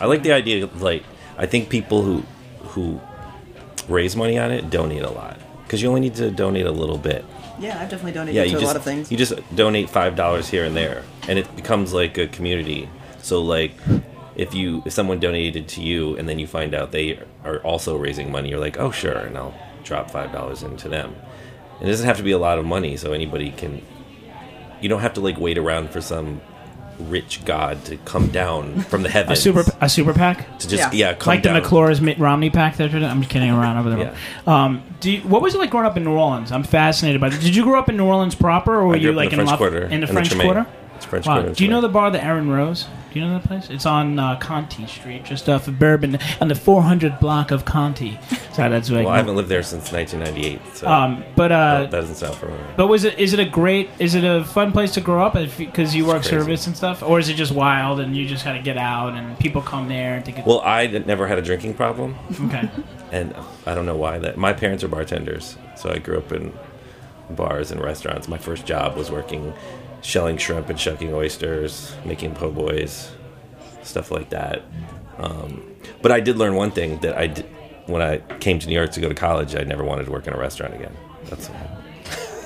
I 0.00 0.06
like 0.06 0.22
the 0.22 0.32
idea. 0.32 0.64
Of, 0.64 0.82
like, 0.82 1.04
I 1.36 1.46
think 1.46 1.68
people 1.68 2.02
who 2.02 2.22
who 2.70 3.00
raise 3.88 4.14
money 4.14 4.38
on 4.38 4.50
it 4.50 4.70
donate 4.70 5.02
a 5.02 5.10
lot 5.10 5.38
because 5.64 5.80
you 5.82 5.88
only 5.88 6.00
need 6.00 6.14
to 6.16 6.30
donate 6.30 6.66
a 6.66 6.72
little 6.72 6.98
bit. 6.98 7.24
Yeah, 7.58 7.80
I've 7.80 7.88
definitely 7.88 8.12
donated 8.12 8.34
yeah, 8.36 8.44
to 8.44 8.50
you 8.50 8.56
a 8.56 8.60
just 8.60 8.70
lot 8.70 8.76
of 8.76 8.84
things. 8.84 9.10
you 9.10 9.16
just 9.16 9.34
donate 9.56 9.90
five 9.90 10.14
dollars 10.14 10.48
here 10.48 10.64
and 10.64 10.76
there, 10.76 11.02
and 11.28 11.38
it 11.38 11.56
becomes 11.56 11.92
like 11.92 12.18
a 12.18 12.26
community. 12.26 12.88
So 13.22 13.42
like. 13.42 13.72
If 14.36 14.54
you 14.54 14.84
if 14.86 14.92
someone 14.92 15.18
donated 15.18 15.66
to 15.70 15.82
you 15.82 16.16
and 16.16 16.28
then 16.28 16.38
you 16.38 16.46
find 16.46 16.72
out 16.72 16.92
they 16.92 17.18
are 17.42 17.58
also 17.64 17.96
raising 17.96 18.30
money, 18.30 18.50
you're 18.50 18.60
like, 18.60 18.78
oh 18.78 18.92
sure, 18.92 19.18
and 19.18 19.36
I'll 19.36 19.52
drop 19.82 20.12
five 20.12 20.30
dollars 20.30 20.62
into 20.62 20.88
them. 20.88 21.16
And 21.80 21.88
it 21.88 21.92
doesn't 21.92 22.06
have 22.06 22.16
to 22.18 22.22
be 22.22 22.32
a 22.32 22.38
lot 22.38 22.58
of 22.58 22.64
money, 22.66 22.96
so 22.96 23.12
anybody 23.12 23.50
can. 23.50 23.82
You 24.80 24.88
don't 24.88 25.00
have 25.00 25.14
to 25.14 25.20
like 25.20 25.38
wait 25.38 25.58
around 25.58 25.90
for 25.90 26.00
some 26.00 26.40
rich 27.00 27.44
god 27.44 27.84
to 27.84 27.96
come 27.98 28.26
down 28.28 28.80
from 28.82 29.02
the 29.04 29.08
heavens. 29.08 29.38
A 29.46 29.50
heavens. 29.50 29.66
super 29.66 29.78
a 29.84 29.88
super 29.88 30.12
PAC 30.12 30.58
To 30.58 30.68
just- 30.68 30.92
Yeah. 30.92 31.10
yeah, 31.10 31.14
come 31.14 31.32
like 31.32 31.42
the 31.44 31.50
down. 31.50 31.62
McClure's 31.62 32.00
Mitt 32.00 32.18
Romney 32.18 32.50
PAC. 32.50 32.76
That 32.78 32.92
I'm 32.94 33.20
just 33.20 33.30
kidding 33.30 33.50
around 33.50 33.76
over 33.78 33.90
there. 33.90 34.14
Um, 34.46 34.82
do 35.00 35.12
you, 35.12 35.20
what 35.20 35.40
was 35.40 35.54
it 35.54 35.58
like 35.58 35.70
growing 35.70 35.86
up 35.86 35.96
in 35.96 36.02
New 36.04 36.10
Orleans? 36.16 36.50
I'm 36.50 36.64
fascinated 36.64 37.20
by 37.20 37.28
it. 37.28 37.40
Did 37.40 37.54
you 37.54 37.62
grow 37.62 37.78
up 37.78 37.88
in 37.88 37.96
New 37.96 38.04
Orleans 38.06 38.34
proper, 38.34 38.74
or 38.74 38.86
were 38.88 38.96
you 38.96 39.08
up 39.10 39.12
in 39.12 39.16
like 39.16 39.30
the 39.30 39.36
French 39.36 39.50
Laf- 39.50 39.58
Quarter, 39.58 39.82
in 39.86 40.00
the 40.00 40.06
in 40.08 40.12
French 40.12 40.28
Tremaine. 40.30 40.46
Quarter? 40.46 40.66
It's 40.98 41.06
French 41.06 41.26
Wow. 41.26 41.42
Do 41.42 41.62
you 41.62 41.70
know 41.70 41.80
the 41.80 41.88
bar, 41.88 42.10
the 42.10 42.22
Erin 42.22 42.50
Rose? 42.50 42.88
Do 43.12 43.20
you 43.20 43.24
know 43.24 43.38
that 43.38 43.46
place? 43.46 43.70
It's 43.70 43.86
on 43.86 44.18
uh, 44.18 44.36
Conti 44.40 44.84
Street, 44.88 45.24
just 45.24 45.48
off 45.48 45.68
of 45.68 45.78
Bourbon, 45.78 46.18
on 46.40 46.48
the 46.48 46.56
400 46.56 47.20
block 47.20 47.52
of 47.52 47.64
Conti. 47.64 48.18
So 48.58 48.68
that's 48.68 48.90
like. 48.90 49.04
well, 49.04 49.14
I 49.14 49.18
haven't 49.18 49.36
lived 49.36 49.48
there 49.48 49.62
since 49.62 49.92
1998. 49.92 50.60
So 50.74 50.88
Um, 50.88 51.22
but, 51.36 51.52
uh, 51.52 51.82
that 51.82 51.92
doesn't 51.92 52.16
sound 52.16 52.34
familiar. 52.34 52.66
But 52.76 52.88
was 52.88 53.04
it? 53.04 53.16
Is 53.16 53.32
it 53.32 53.38
a 53.38 53.44
great? 53.44 53.88
Is 54.00 54.16
it 54.16 54.24
a 54.24 54.44
fun 54.44 54.72
place 54.72 54.90
to 54.94 55.00
grow 55.00 55.24
up? 55.24 55.34
Because 55.56 55.94
you 55.94 56.04
work 56.04 56.22
crazy. 56.22 56.30
service 56.30 56.66
and 56.66 56.76
stuff, 56.76 57.00
or 57.04 57.20
is 57.20 57.28
it 57.28 57.34
just 57.34 57.52
wild 57.52 58.00
and 58.00 58.16
you 58.16 58.26
just 58.26 58.42
kind 58.42 58.58
of 58.58 58.64
get 58.64 58.76
out 58.76 59.14
and 59.14 59.38
people 59.38 59.62
come 59.62 59.86
there 59.88 60.16
and 60.16 60.24
think? 60.24 60.38
It's, 60.38 60.46
Well, 60.46 60.60
I 60.62 60.88
never 60.88 61.28
had 61.28 61.38
a 61.38 61.42
drinking 61.42 61.74
problem. 61.74 62.16
Okay. 62.46 62.68
And 63.12 63.34
I 63.64 63.74
don't 63.74 63.86
know 63.86 63.96
why 63.96 64.18
that. 64.18 64.36
My 64.36 64.52
parents 64.52 64.82
are 64.84 64.88
bartenders, 64.88 65.56
so 65.76 65.88
I 65.90 65.98
grew 65.98 66.18
up 66.18 66.30
in 66.32 66.52
bars 67.30 67.70
and 67.70 67.80
restaurants. 67.80 68.26
My 68.28 68.38
first 68.38 68.66
job 68.66 68.96
was 68.96 69.08
working, 69.10 69.54
shelling 70.02 70.36
shrimp 70.36 70.68
and 70.68 70.78
shucking 70.78 71.12
oysters, 71.12 71.94
making 72.04 72.34
po' 72.34 72.50
boys, 72.50 73.12
stuff 73.82 74.10
like 74.10 74.30
that. 74.30 74.62
Um, 75.18 75.74
but 76.02 76.12
I 76.12 76.20
did 76.20 76.36
learn 76.36 76.54
one 76.54 76.70
thing 76.70 76.98
that 77.00 77.16
I 77.16 77.26
did 77.28 77.46
when 77.86 78.02
I 78.02 78.18
came 78.38 78.58
to 78.58 78.68
New 78.68 78.74
York 78.74 78.92
to 78.92 79.00
go 79.00 79.08
to 79.08 79.14
college. 79.14 79.54
I 79.54 79.64
never 79.64 79.84
wanted 79.84 80.04
to 80.04 80.12
work 80.12 80.26
in 80.26 80.34
a 80.34 80.38
restaurant 80.38 80.74
again. 80.74 80.96
That's. 81.24 81.50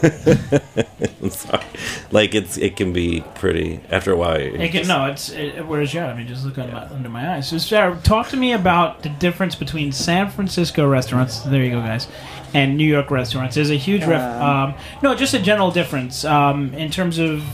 I'm 1.22 1.30
sorry. 1.30 1.64
Like 2.10 2.34
it's 2.34 2.58
it 2.58 2.76
can 2.76 2.92
be 2.92 3.22
pretty 3.36 3.80
after 3.90 4.12
a 4.12 4.16
while. 4.16 4.40
you 4.40 4.48
It 4.54 4.70
can, 4.70 4.82
just- 4.84 4.88
no, 4.88 5.06
it's 5.06 5.30
it, 5.30 5.66
where's 5.66 5.94
your? 5.94 6.04
I 6.04 6.14
mean, 6.14 6.26
just 6.26 6.44
look 6.44 6.58
under 6.58 6.72
my, 6.72 6.84
under 6.88 7.08
my 7.08 7.34
eyes. 7.36 7.48
So, 7.48 7.58
Sarah, 7.58 7.98
talk 8.02 8.28
to 8.28 8.36
me 8.36 8.52
about 8.52 9.02
the 9.02 9.08
difference 9.08 9.54
between 9.54 9.92
San 9.92 10.30
Francisco 10.30 10.86
restaurants. 10.88 11.40
There 11.40 11.62
you 11.62 11.70
go, 11.70 11.80
guys, 11.80 12.08
and 12.54 12.76
New 12.76 12.86
York 12.86 13.10
restaurants. 13.10 13.54
There's 13.54 13.70
a 13.70 13.76
huge 13.76 14.04
ref. 14.04 14.20
Uh. 14.20 14.44
Um, 14.44 14.74
no, 15.02 15.14
just 15.14 15.34
a 15.34 15.38
general 15.40 15.70
difference 15.70 16.24
um, 16.24 16.74
in 16.74 16.90
terms 16.90 17.18
of 17.18 17.44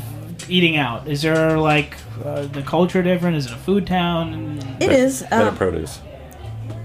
eating 0.50 0.76
out. 0.76 1.06
Is 1.08 1.22
there 1.22 1.58
like 1.58 1.96
uh, 2.24 2.42
the 2.46 2.62
culture 2.62 3.02
different? 3.02 3.36
Is 3.36 3.46
it 3.46 3.52
a 3.52 3.56
food 3.56 3.86
town? 3.86 4.58
It 4.80 4.90
is. 4.90 5.22
better 5.22 5.48
Um, 5.50 5.56
produce. 5.56 6.00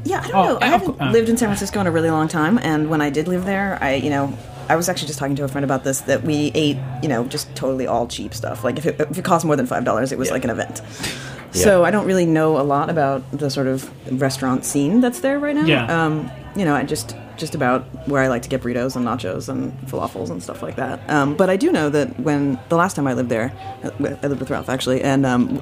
Yeah, 0.05 0.19
I 0.19 0.27
don't 0.27 0.35
Oh, 0.35 0.43
know. 0.53 0.57
I 0.61 0.65
haven't 0.67 1.01
uh, 1.01 1.11
lived 1.11 1.29
in 1.29 1.37
San 1.37 1.47
Francisco 1.47 1.79
in 1.79 1.87
a 1.87 1.91
really 1.91 2.09
long 2.09 2.27
time, 2.27 2.57
and 2.57 2.89
when 2.89 2.99
I 3.01 3.09
did 3.09 3.29
live 3.29 3.45
there, 3.45 3.77
I, 3.81 3.93
you 3.93 4.09
know, 4.09 4.37
I 4.69 4.75
was 4.75 4.89
actually 4.89 5.07
just 5.07 5.19
talking 5.19 5.35
to 5.35 5.43
a 5.43 5.47
friend 5.47 5.65
about 5.65 5.83
this 5.83 6.01
that 6.01 6.23
we 6.23 6.51
ate, 6.55 6.77
you 7.01 7.09
know, 7.09 7.25
just 7.25 7.53
totally 7.55 7.87
all 7.87 8.07
cheap 8.07 8.33
stuff. 8.33 8.63
Like 8.63 8.77
if 8.77 8.85
it, 8.85 8.99
if 8.99 9.17
it 9.17 9.25
cost 9.25 9.45
more 9.45 9.55
than 9.55 9.65
five 9.65 9.83
dollars, 9.83 10.11
it 10.11 10.17
was 10.17 10.31
like 10.31 10.43
an 10.43 10.49
event. 10.49 10.81
So 11.51 11.85
I 11.85 11.91
don't 11.91 12.07
really 12.07 12.25
know 12.25 12.59
a 12.59 12.63
lot 12.63 12.89
about 12.89 13.29
the 13.31 13.49
sort 13.49 13.67
of 13.67 13.87
restaurant 14.19 14.65
scene 14.65 15.01
that's 15.01 15.19
there 15.19 15.37
right 15.37 15.55
now. 15.55 15.65
Yeah. 15.65 16.05
Um, 16.05 16.31
you 16.55 16.65
know, 16.65 16.75
I 16.75 16.83
just 16.83 17.15
just 17.37 17.55
about 17.55 17.83
where 18.07 18.21
I 18.21 18.27
like 18.27 18.43
to 18.43 18.49
get 18.49 18.61
burritos 18.61 18.95
and 18.95 19.05
nachos 19.05 19.49
and 19.49 19.71
falafels 19.87 20.29
and 20.29 20.41
stuff 20.41 20.61
like 20.61 20.75
that. 20.77 21.07
Um, 21.09 21.35
but 21.35 21.49
I 21.49 21.57
do 21.57 21.71
know 21.71 21.89
that 21.89 22.19
when 22.19 22.59
the 22.69 22.75
last 22.75 22.95
time 22.95 23.07
I 23.07 23.13
lived 23.13 23.29
there, 23.29 23.51
I 23.83 24.27
lived 24.27 24.39
with 24.39 24.49
Ralph 24.49 24.69
actually, 24.69 25.01
and 25.01 25.25
um, 25.25 25.61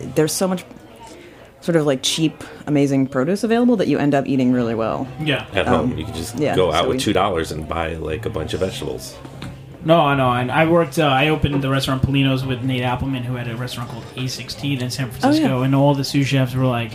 there's 0.00 0.32
so 0.32 0.48
much 0.48 0.64
sort 1.60 1.76
of 1.76 1.86
like 1.86 2.00
cheap, 2.02 2.44
amazing 2.66 3.06
produce 3.06 3.42
available 3.44 3.76
that 3.76 3.88
you 3.88 3.98
end 3.98 4.14
up 4.14 4.26
eating 4.26 4.52
really 4.52 4.74
well. 4.74 5.06
Yeah. 5.20 5.46
At 5.54 5.66
Um, 5.68 5.90
home, 5.90 5.98
you 5.98 6.04
can 6.04 6.14
just 6.14 6.38
yeah, 6.38 6.54
go 6.56 6.72
out 6.72 6.82
so 6.84 6.88
with 6.88 6.96
we- 6.98 7.02
two 7.02 7.12
dollars 7.12 7.52
and 7.52 7.68
buy 7.68 7.94
like 7.94 8.26
a 8.26 8.30
bunch 8.30 8.54
of 8.54 8.60
vegetables. 8.60 9.16
No, 9.84 10.00
I 10.00 10.16
know. 10.16 10.30
And 10.32 10.50
I 10.50 10.66
worked. 10.68 10.98
Uh, 10.98 11.06
I 11.06 11.28
opened 11.28 11.62
the 11.62 11.70
restaurant 11.70 12.02
Pulino's 12.02 12.44
with 12.44 12.62
Nate 12.62 12.82
Appleman, 12.82 13.22
who 13.22 13.36
had 13.36 13.48
a 13.48 13.56
restaurant 13.56 13.88
called 13.90 14.04
A16 14.16 14.80
in 14.82 14.90
San 14.90 15.08
Francisco, 15.10 15.58
yeah. 15.60 15.64
and 15.64 15.74
all 15.74 15.94
the 15.94 16.02
sous 16.04 16.26
chefs 16.26 16.54
were 16.54 16.64
like, 16.66 16.92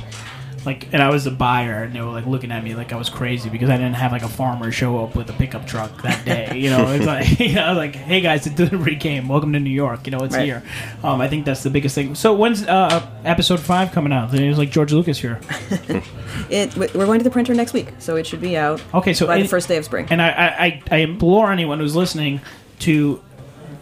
like, 0.66 0.93
and 0.93 1.01
I 1.01 1.09
was 1.09 1.26
a 1.28 1.32
buyer, 1.32 1.84
and 1.84 1.93
they 1.93 2.01
were 2.01 2.11
like 2.11 2.26
looking 2.26 2.51
at 2.51 2.64
me 2.64 2.74
like 2.76 2.93
I 2.93 2.95
was 2.95 3.09
crazy 3.09 3.49
because 3.49 3.70
I 3.70 3.78
didn't 3.78 3.95
have 3.95 4.11
like 4.11 4.24
a 4.24 4.28
farmer 4.30 4.72
show 4.72 5.03
up 5.03 5.16
with 5.16 5.30
a 5.30 5.34
pickup 5.34 5.68
truck 5.68 6.01
that 6.03 6.24
day. 6.26 6.57
You 6.57 6.70
know, 6.70 6.88
it's 6.91 7.05
like, 7.05 7.39
you 7.39 7.55
know, 7.55 7.64
I 7.64 7.70
was 7.70 7.78
like, 7.78 7.95
hey 7.95 8.22
guys, 8.22 8.43
the 8.45 8.49
delivery 8.49 8.95
came. 8.95 9.28
Welcome 9.28 9.53
to 9.53 9.59
New 9.59 9.70
York. 9.70 10.05
You 10.05 10.11
know, 10.11 10.24
it's 10.24 10.36
Right. 10.36 10.45
here. 10.45 10.64
Um, 11.03 11.20
I 11.22 11.28
think 11.28 11.45
that's 11.45 11.64
the 11.64 11.70
biggest 11.70 11.95
thing. 11.95 12.16
So 12.16 12.34
when's 12.34 12.64
uh, 12.66 13.05
episode 13.26 13.59
five 13.59 13.91
coming 13.91 14.14
out? 14.14 14.32
There's 14.32 14.57
like 14.57 14.70
George 14.72 14.93
Lucas 14.93 15.18
here. 15.20 15.39
It 16.49 16.76
we're 16.76 17.05
going 17.05 17.20
to 17.20 17.24
the 17.24 17.30
printer 17.30 17.53
next 17.53 17.74
week, 17.74 17.89
so 17.99 18.16
it 18.16 18.26
should 18.28 18.41
be 18.41 18.57
out. 18.57 18.82
Okay, 18.93 19.14
so 19.14 19.28
by 19.28 19.38
it- 19.38 19.43
the 19.43 19.47
first 19.47 19.68
day 19.68 19.78
of 19.78 19.86
spring. 19.86 20.07
And 20.09 20.22
I, 20.22 20.30
I, 20.30 20.66
I, 20.66 20.82
I 20.91 20.97
implore 20.97 21.51
anyone 21.51 21.80
who's 21.80 21.95
listening 21.95 22.41
to 22.80 23.22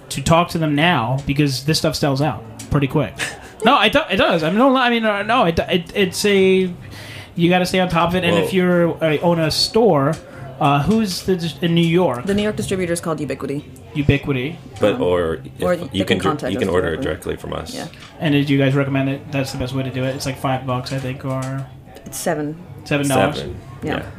to 0.10 0.22
talk 0.22 0.50
to 0.50 0.58
them 0.58 0.76
now 0.76 1.18
because 1.26 1.66
this 1.66 1.78
stuff 1.80 1.96
sells 1.96 2.22
out 2.22 2.44
pretty 2.70 2.88
quick. 2.88 3.14
no, 3.66 3.82
it, 3.82 3.94
do, 3.94 4.00
it 4.10 4.18
does. 4.18 4.44
I 4.44 4.50
mean, 4.50 4.58
no, 4.60 4.76
I 4.76 4.90
mean, 4.90 5.06
uh, 5.06 5.24
no, 5.24 5.46
it, 5.46 5.58
it, 5.60 5.92
it's 5.96 6.26
a 6.26 6.72
you 7.36 7.50
got 7.50 7.60
to 7.60 7.66
stay 7.66 7.80
on 7.80 7.90
top 7.90 8.10
of 8.10 8.16
it. 8.16 8.24
And 8.24 8.36
Well- 8.36 8.44
if 8.44 8.54
you're 8.54 8.92
uh, 9.04 9.18
own 9.22 9.40
a 9.40 9.50
store, 9.52 10.16
uh, 10.60 10.84
who's 10.84 11.24
the 11.24 11.54
in 11.62 11.74
New 11.76 11.82
York? 11.86 12.26
The 12.26 12.34
New 12.34 12.44
York 12.44 12.56
distributor 12.56 12.94
is 12.94 13.02
called 13.02 13.20
Ubiquity. 13.20 13.66
Ubiquity. 13.96 14.58
But 14.80 15.00
or, 15.02 15.36
if- 15.36 15.62
Or 15.64 15.74
you 15.74 15.88
they 15.92 15.98
can 16.00 16.06
can 16.06 16.20
contact 16.20 16.54
you 16.54 16.60
can 16.60 16.70
us 16.70 16.74
order 16.74 16.90
it 16.94 17.02
directly. 17.02 17.34
directly 17.34 17.36
from 17.38 17.54
us. 17.54 17.74
Yeah. 17.74 17.88
And 18.20 18.34
did 18.34 18.50
you 18.50 18.58
guys 18.58 18.74
recommend 18.76 19.10
it? 19.10 19.32
That's 19.32 19.52
the 19.52 19.58
best 19.58 19.74
way 19.74 19.84
to 19.84 19.90
do 19.90 20.04
it. 20.04 20.16
It's 20.16 20.26
like 20.26 20.38
five 20.38 20.66
bucks, 20.66 20.92
I 20.94 21.00
think, 21.00 21.26
or 21.26 21.66
It's 22.06 22.18
seven. 22.18 22.62
seven 22.86 23.08
dollars. 23.08 23.38
Seven. 23.38 23.60
Yeah. 23.84 24.10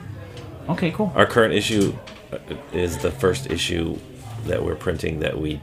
Okay, 0.68 0.90
cool. 0.92 1.12
Our 1.14 1.26
current 1.26 1.52
issue 1.54 1.94
uh, 2.32 2.38
is 2.72 2.98
the 2.98 3.10
first 3.10 3.50
issue 3.50 3.98
that 4.46 4.64
we're 4.64 4.74
printing 4.76 5.20
that 5.20 5.38
we 5.38 5.60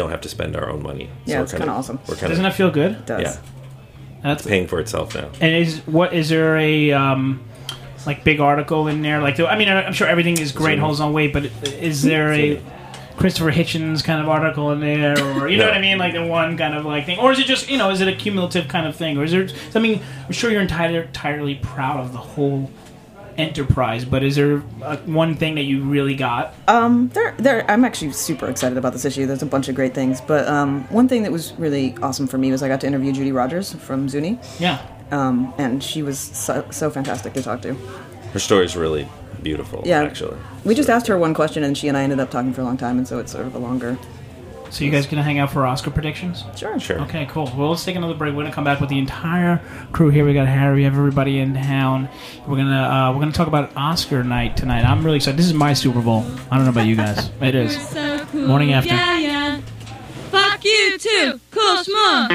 don't 0.00 0.10
have 0.10 0.20
to 0.22 0.28
spend 0.28 0.56
our 0.56 0.70
own 0.70 0.82
money. 0.82 1.10
Yeah, 1.26 1.38
we're 1.38 1.42
it's 1.44 1.52
kinda 1.52 1.68
awesome. 1.68 1.98
We're 2.08 2.16
kind 2.16 2.28
Doesn't 2.30 2.42
that 2.42 2.54
feel 2.54 2.70
good? 2.70 2.92
It 2.92 3.06
does. 3.06 3.22
Yeah, 3.22 3.36
That's 4.22 4.42
it's 4.42 4.48
paying 4.48 4.66
for 4.66 4.80
itself 4.80 5.14
now. 5.14 5.28
And 5.40 5.54
is 5.54 5.80
what 5.86 6.14
is 6.14 6.30
there 6.30 6.56
a 6.56 6.92
um, 6.92 7.44
like 8.06 8.24
big 8.24 8.40
article 8.40 8.88
in 8.88 9.02
there? 9.02 9.20
Like, 9.20 9.38
I 9.38 9.56
mean, 9.58 9.68
I'm 9.68 9.92
sure 9.92 10.08
everything 10.08 10.38
is 10.38 10.52
great, 10.52 10.78
holds 10.78 11.00
on 11.00 11.12
weight, 11.12 11.32
but 11.32 11.44
is 11.66 12.02
there 12.02 12.32
a 12.32 12.60
Christopher 13.18 13.52
Hitchens 13.52 14.02
kind 14.02 14.22
of 14.22 14.28
article 14.30 14.72
in 14.72 14.80
there, 14.80 15.12
or 15.36 15.46
you 15.48 15.58
know 15.58 15.64
No. 15.64 15.70
what 15.70 15.76
I 15.76 15.80
mean, 15.82 15.98
like 15.98 16.14
the 16.14 16.24
one 16.24 16.56
kind 16.56 16.74
of 16.74 16.86
like 16.86 17.04
thing, 17.04 17.18
or 17.18 17.30
is 17.32 17.38
it 17.38 17.44
just 17.46 17.68
you 17.68 17.76
know, 17.76 17.90
is 17.90 18.00
it 18.00 18.08
a 18.08 18.14
cumulative 18.16 18.68
kind 18.68 18.86
of 18.86 18.96
thing, 18.96 19.18
or 19.18 19.24
is 19.24 19.32
there 19.32 19.46
something? 19.70 20.00
I'm 20.26 20.32
sure 20.32 20.50
you're 20.50 20.62
entirely 20.62 20.96
entirely 20.96 21.56
proud 21.56 22.00
of 22.00 22.12
the 22.12 22.18
whole 22.18 22.70
enterprise, 23.40 24.04
but 24.04 24.22
is 24.22 24.36
there 24.36 24.62
uh, 24.82 24.96
one 24.98 25.34
thing 25.34 25.54
that 25.56 25.64
you 25.64 25.82
really 25.82 26.14
got? 26.14 26.54
Um, 26.68 27.08
there, 27.08 27.34
there. 27.38 27.70
I'm 27.70 27.84
actually 27.84 28.12
super 28.12 28.48
excited 28.48 28.78
about 28.78 28.92
this 28.92 29.04
issue. 29.04 29.26
There's 29.26 29.42
a 29.42 29.46
bunch 29.46 29.68
of 29.68 29.74
great 29.74 29.94
things, 29.94 30.20
but 30.20 30.46
um, 30.46 30.84
one 30.88 31.08
thing 31.08 31.22
that 31.24 31.32
was 31.32 31.52
really 31.54 31.96
awesome 32.02 32.26
for 32.26 32.38
me 32.38 32.50
was 32.50 32.62
I 32.62 32.68
got 32.68 32.80
to 32.82 32.86
interview 32.86 33.12
Judy 33.12 33.32
Rodgers 33.32 33.72
from 33.72 34.08
Zuni. 34.08 34.38
Yeah. 34.58 34.86
Um, 35.10 35.52
and 35.58 35.82
she 35.82 36.02
was 36.02 36.18
so, 36.18 36.64
so 36.70 36.90
fantastic 36.90 37.32
to 37.32 37.42
talk 37.42 37.62
to. 37.62 37.74
Her 38.32 38.38
story 38.38 38.64
is 38.64 38.76
really 38.76 39.08
beautiful. 39.42 39.82
Yeah. 39.84 40.02
actually. 40.02 40.36
We 40.64 40.74
just 40.74 40.88
asked 40.88 41.06
her 41.08 41.18
one 41.18 41.34
question, 41.34 41.64
and 41.64 41.76
she 41.76 41.88
and 41.88 41.96
I 41.96 42.02
ended 42.02 42.20
up 42.20 42.30
talking 42.30 42.52
for 42.52 42.60
a 42.60 42.64
long 42.64 42.76
time, 42.76 42.98
and 42.98 43.08
so 43.08 43.18
it's 43.18 43.32
sort 43.32 43.46
of 43.46 43.54
a 43.54 43.58
longer. 43.58 43.98
So 44.70 44.84
you 44.84 44.90
guys 44.90 45.06
gonna 45.06 45.22
hang 45.22 45.38
out 45.38 45.50
for 45.50 45.66
Oscar 45.66 45.90
predictions? 45.90 46.44
Sure. 46.56 46.78
Sure. 46.78 47.00
Okay, 47.02 47.26
cool. 47.26 47.52
Well, 47.56 47.70
let's 47.70 47.84
take 47.84 47.96
another 47.96 48.14
break. 48.14 48.34
We're 48.34 48.44
gonna 48.44 48.54
come 48.54 48.64
back 48.64 48.80
with 48.80 48.88
the 48.88 48.98
entire 48.98 49.60
crew 49.92 50.10
here. 50.10 50.24
We 50.24 50.32
got 50.32 50.46
Harry, 50.46 50.76
we 50.76 50.84
have 50.84 50.94
everybody 50.94 51.40
in 51.40 51.54
town. 51.54 52.08
We're 52.46 52.56
gonna 52.56 52.82
uh, 52.82 53.12
we're 53.12 53.20
gonna 53.20 53.32
talk 53.32 53.48
about 53.48 53.72
Oscar 53.76 54.22
night 54.22 54.56
tonight. 54.56 54.84
I'm 54.84 55.04
really 55.04 55.16
excited. 55.16 55.36
This 55.38 55.46
is 55.46 55.54
my 55.54 55.72
Super 55.74 56.00
Bowl. 56.00 56.24
I 56.50 56.56
don't 56.56 56.64
know 56.64 56.70
about 56.70 56.86
you 56.86 56.96
guys. 56.96 57.30
It 57.40 57.54
is. 57.54 57.76
So 57.88 58.24
cool. 58.26 58.46
Morning 58.46 58.72
after. 58.72 58.94
Yeah, 58.94 59.18
yeah. 59.18 59.60
Fuck 60.30 60.64
you 60.64 60.98
too. 60.98 61.40
Cool 61.50 61.76
schmuck. 61.82 62.30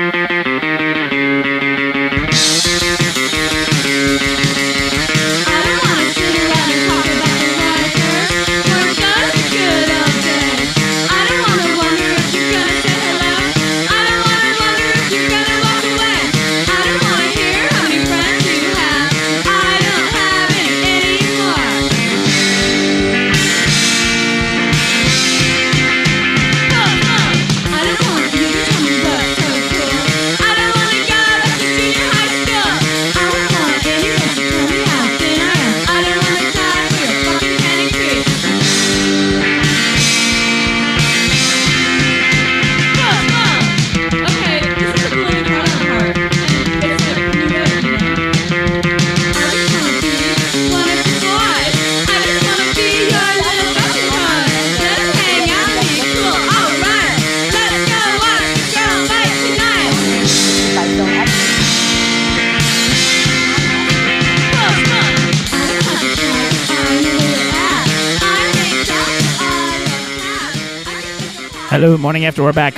Hello, 71.86 71.97
morning 71.99 72.25
after. 72.25 72.41
We're 72.41 72.51
back. 72.51 72.73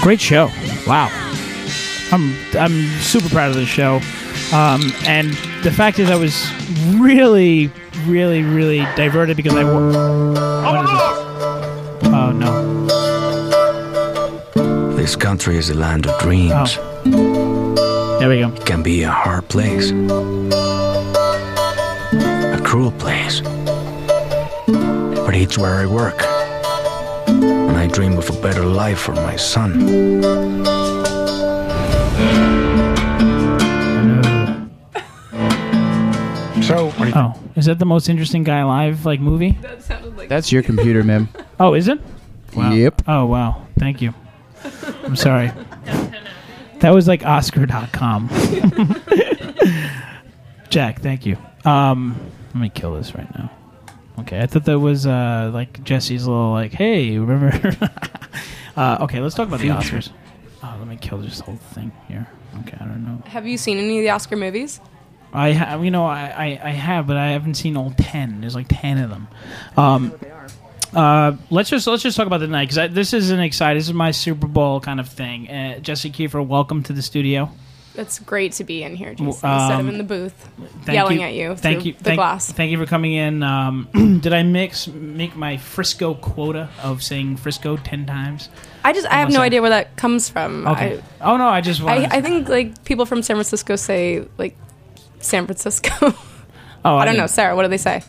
Great 0.00 0.18
show. 0.18 0.46
Wow. 0.86 1.10
I'm 2.10 2.34
I'm 2.56 2.86
super 3.02 3.28
proud 3.28 3.50
of 3.50 3.56
this 3.56 3.68
show. 3.68 3.96
Um, 4.50 4.80
and 5.06 5.34
the 5.62 5.70
fact 5.70 5.98
is, 5.98 6.08
I 6.10 6.16
was 6.16 6.50
really, 6.98 7.70
really, 8.06 8.42
really 8.44 8.78
diverted 8.96 9.36
because 9.36 9.54
I. 9.54 9.62
wa- 9.64 9.92
What 10.72 10.84
is 10.86 10.90
this? 10.90 12.08
Oh 12.14 12.32
no. 12.32 12.86
This 14.96 15.14
country 15.14 15.58
is 15.58 15.68
a 15.68 15.74
land 15.74 16.06
of 16.06 16.18
dreams. 16.20 16.76
There 18.20 18.28
we 18.30 18.38
go. 18.40 18.48
It 18.56 18.64
can 18.64 18.82
be 18.82 19.02
a 19.02 19.10
hard 19.10 19.46
place, 19.50 19.90
a 22.54 22.60
cruel 22.64 22.92
place. 22.92 23.42
But 24.66 25.34
it's 25.34 25.58
where 25.58 25.74
I 25.74 25.84
work. 25.84 26.24
And 27.98 28.04
I 28.04 28.08
dream 28.10 28.18
of 28.18 28.30
a 28.30 28.40
better 28.40 28.64
life 28.64 29.00
for 29.00 29.12
my 29.12 29.34
son. 29.34 30.22
So, 36.62 36.92
Oh, 37.14 37.34
is 37.56 37.66
that 37.66 37.78
the 37.80 37.86
most 37.86 38.08
interesting 38.08 38.44
guy 38.44 38.58
alive 38.58 39.04
like 39.04 39.18
movie? 39.20 39.58
That 39.62 39.82
sounded 39.82 40.16
like 40.16 40.28
That's 40.28 40.52
your 40.52 40.62
computer, 40.62 41.02
ma'am. 41.02 41.28
Oh, 41.60 41.74
is 41.74 41.88
it? 41.88 41.98
Wow. 42.54 42.70
Yep. 42.70 43.02
Oh, 43.08 43.26
wow. 43.26 43.66
Thank 43.80 44.00
you. 44.00 44.14
I'm 45.02 45.16
sorry. 45.16 45.50
That 46.78 46.94
was 46.94 47.08
like 47.08 47.26
Oscar.com. 47.26 48.28
Jack, 50.70 51.00
thank 51.00 51.26
you. 51.26 51.36
Um, 51.64 52.14
let 52.54 52.60
me 52.60 52.68
kill 52.68 52.94
this 52.94 53.16
right 53.16 53.28
now. 53.36 53.50
Okay, 54.20 54.40
I 54.40 54.46
thought 54.46 54.64
that 54.64 54.78
was 54.78 55.06
uh, 55.06 55.50
like 55.52 55.82
Jesse's 55.84 56.26
little 56.26 56.50
like, 56.50 56.72
hey, 56.72 57.18
remember? 57.18 57.76
uh, 58.76 58.98
okay, 59.02 59.20
let's 59.20 59.34
talk 59.34 59.48
about 59.48 59.60
the 59.60 59.68
Oscars. 59.68 60.10
Oh, 60.62 60.74
let 60.78 60.88
me 60.88 60.96
kill 60.96 61.18
this 61.18 61.40
whole 61.40 61.56
thing 61.56 61.92
here. 62.08 62.26
Okay, 62.60 62.76
I 62.80 62.84
don't 62.84 63.04
know. 63.04 63.22
Have 63.26 63.46
you 63.46 63.56
seen 63.56 63.78
any 63.78 63.98
of 63.98 64.02
the 64.02 64.10
Oscar 64.10 64.36
movies? 64.36 64.80
I 65.32 65.50
have, 65.50 65.84
you 65.84 65.90
know, 65.90 66.06
I, 66.06 66.22
I, 66.28 66.60
I 66.64 66.70
have, 66.70 67.06
but 67.06 67.16
I 67.16 67.30
haven't 67.30 67.54
seen 67.54 67.76
all 67.76 67.92
ten. 67.96 68.40
There's 68.40 68.54
like 68.54 68.66
ten 68.68 68.98
of 68.98 69.10
them. 69.10 69.28
Um, 69.76 70.18
uh, 70.94 71.36
let's 71.50 71.68
just 71.68 71.86
let's 71.86 72.02
just 72.02 72.16
talk 72.16 72.26
about 72.26 72.40
the 72.40 72.48
night 72.48 72.70
because 72.70 72.92
this 72.94 73.12
is 73.12 73.30
an 73.30 73.40
exciting. 73.40 73.78
This 73.78 73.88
is 73.88 73.94
my 73.94 74.10
Super 74.10 74.46
Bowl 74.46 74.80
kind 74.80 75.00
of 75.00 75.08
thing. 75.08 75.48
Uh, 75.48 75.78
Jesse 75.80 76.10
Kiefer, 76.10 76.44
welcome 76.44 76.82
to 76.84 76.92
the 76.92 77.02
studio. 77.02 77.50
It's 77.98 78.18
great 78.20 78.52
to 78.52 78.64
be 78.64 78.82
in 78.82 78.96
here, 78.96 79.10
Jason, 79.10 79.26
Well, 79.26 79.34
instead 79.34 79.72
of 79.72 79.80
um, 79.80 79.88
in 79.88 79.98
the 79.98 80.04
booth 80.04 80.48
Thank 80.84 80.94
yelling 80.94 81.22
at 81.22 81.34
you 81.34 81.56
Thank 81.56 81.84
you. 81.84 81.92
the 81.94 82.04
thank, 82.04 82.16
glass. 82.16 82.50
Thank 82.52 82.70
you 82.70 82.78
for 82.78 82.86
coming 82.86 83.12
in. 83.12 83.42
Um, 83.42 83.88
did 84.20 84.32
I 84.32 84.42
mix 84.42 84.86
make 84.88 85.36
my 85.36 85.56
Frisco 85.56 86.14
quota 86.14 86.68
of 86.82 87.02
saying 87.02 87.36
Frisco 87.36 87.76
ten 87.76 88.06
times? 88.06 88.48
I 88.84 88.92
just 88.92 89.06
I 89.08 89.14
have 89.14 89.28
no 89.28 89.34
there. 89.34 89.42
idea 89.42 89.60
where 89.60 89.70
that 89.70 89.96
comes 89.96 90.28
from. 90.28 90.66
Okay. 90.66 91.02
I, 91.20 91.32
oh 91.32 91.36
no, 91.36 91.48
I 91.48 91.60
just 91.60 91.80
I, 91.80 91.84
wanted. 91.84 92.12
I 92.12 92.20
think 92.22 92.48
like 92.48 92.84
people 92.84 93.04
from 93.06 93.22
San 93.22 93.36
Francisco 93.36 93.76
say 93.76 94.26
like 94.38 94.56
San 95.20 95.46
Francisco. 95.46 96.14
Oh, 96.84 96.94
I 96.94 97.02
I 97.02 97.04
don't 97.06 97.16
know, 97.16 97.26
Sarah. 97.26 97.56
What 97.56 97.62
do 97.62 97.68
they 97.68 97.76
say? 97.76 98.02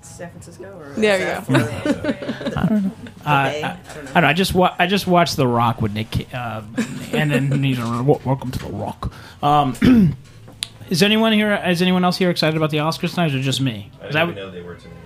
San 0.00 0.30
Francisco 0.30 0.64
or 0.78 0.92
There 0.92 1.18
you 1.18 1.46
go. 1.48 1.54
I 2.56 2.66
don't 2.68 2.84
know. 2.84 2.92
Uh, 3.26 3.30
I, 3.30 3.78
I 3.90 3.94
don't 3.94 4.14
know. 4.14 4.26
I 4.28 4.32
just 4.32 4.54
wa- 4.54 4.74
I 4.78 4.86
just 4.86 5.06
watched 5.06 5.36
The 5.36 5.46
Rock 5.46 5.80
with 5.80 5.92
Nick, 5.94 6.32
uh, 6.34 6.62
and 7.12 7.30
then 7.30 7.62
he's 7.62 7.78
"Wel- 7.78 8.20
welcome 8.24 8.50
to 8.50 8.58
The 8.58 8.66
Rock. 8.72 9.12
Um, 9.42 10.16
is 10.90 11.02
anyone 11.02 11.32
here? 11.32 11.54
Is 11.66 11.80
anyone 11.82 12.04
else 12.04 12.18
here 12.18 12.30
excited 12.30 12.56
about 12.56 12.70
the 12.70 12.78
Oscars 12.78 13.14
tonight, 13.14 13.34
or 13.34 13.40
just 13.40 13.60
me? 13.60 13.90
I 13.94 14.04
'Cause 14.04 14.06
didn't 14.12 14.16
I 14.16 14.22
even 14.24 14.34
know 14.36 14.50
they 14.50 14.62
were 14.62 14.74
tonight. 14.74 14.96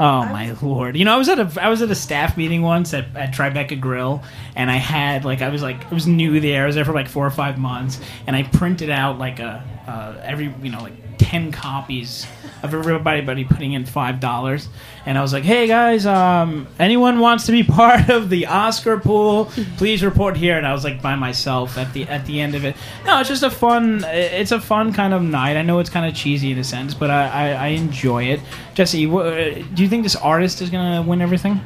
Oh 0.00 0.24
my 0.26 0.52
lord! 0.62 0.96
You 0.96 1.04
know, 1.04 1.12
I 1.12 1.16
was 1.16 1.28
at 1.28 1.38
a 1.40 1.62
I 1.62 1.68
was 1.68 1.82
at 1.82 1.90
a 1.90 1.94
staff 1.96 2.36
meeting 2.36 2.62
once 2.62 2.94
at, 2.94 3.16
at 3.16 3.34
Tribeca 3.34 3.80
Grill, 3.80 4.22
and 4.54 4.70
I 4.70 4.76
had 4.76 5.24
like 5.24 5.42
I 5.42 5.48
was 5.48 5.60
like 5.60 5.90
I 5.90 5.94
was 5.94 6.06
new 6.06 6.38
there. 6.38 6.62
I 6.62 6.66
was 6.66 6.76
there 6.76 6.84
for 6.84 6.92
like 6.92 7.08
four 7.08 7.26
or 7.26 7.30
five 7.30 7.58
months, 7.58 8.00
and 8.26 8.36
I 8.36 8.44
printed 8.44 8.90
out 8.90 9.18
like 9.18 9.40
a 9.40 9.64
uh, 9.88 10.20
every 10.22 10.54
you 10.62 10.70
know 10.70 10.80
like 10.82 10.92
ten 11.18 11.50
copies 11.50 12.28
of 12.62 12.72
everybody 12.74 13.44
putting 13.44 13.72
in 13.72 13.86
five 13.86 14.20
dollars, 14.20 14.68
and 15.08 15.16
I 15.16 15.22
was 15.22 15.32
like, 15.32 15.42
hey 15.42 15.66
guys, 15.66 16.04
um, 16.04 16.68
anyone 16.78 17.18
wants 17.18 17.46
to 17.46 17.52
be 17.52 17.62
part 17.80 18.10
of 18.10 18.28
the 18.28 18.44
Oscar 18.44 19.00
pool? 19.00 19.46
Please 19.78 20.04
report 20.04 20.36
here. 20.36 20.58
And 20.58 20.66
I 20.66 20.74
was 20.74 20.84
like 20.84 21.00
by 21.00 21.14
myself 21.14 21.78
at 21.78 21.94
the 21.94 22.02
at 22.04 22.26
the 22.26 22.42
end 22.42 22.54
of 22.54 22.66
it. 22.66 22.76
No, 23.06 23.18
it's 23.18 23.30
just 23.30 23.42
a 23.42 23.50
fun. 23.50 24.04
It's 24.04 24.52
a 24.52 24.60
fun 24.60 24.92
kind 24.92 25.14
of 25.14 25.22
night. 25.22 25.56
I 25.56 25.62
know 25.62 25.78
it's 25.78 25.88
kind 25.88 26.04
of 26.04 26.14
cheesy 26.14 26.52
in 26.52 26.58
a 26.58 26.64
sense, 26.64 26.92
but 26.92 27.10
I 27.10 27.26
I, 27.26 27.48
I 27.52 27.66
enjoy 27.68 28.24
it. 28.24 28.40
Jesse, 28.74 29.06
do 29.06 29.82
you 29.82 29.88
think 29.88 30.02
this 30.02 30.14
artist 30.14 30.60
is 30.60 30.68
gonna 30.68 31.00
win 31.00 31.22
everything? 31.22 31.62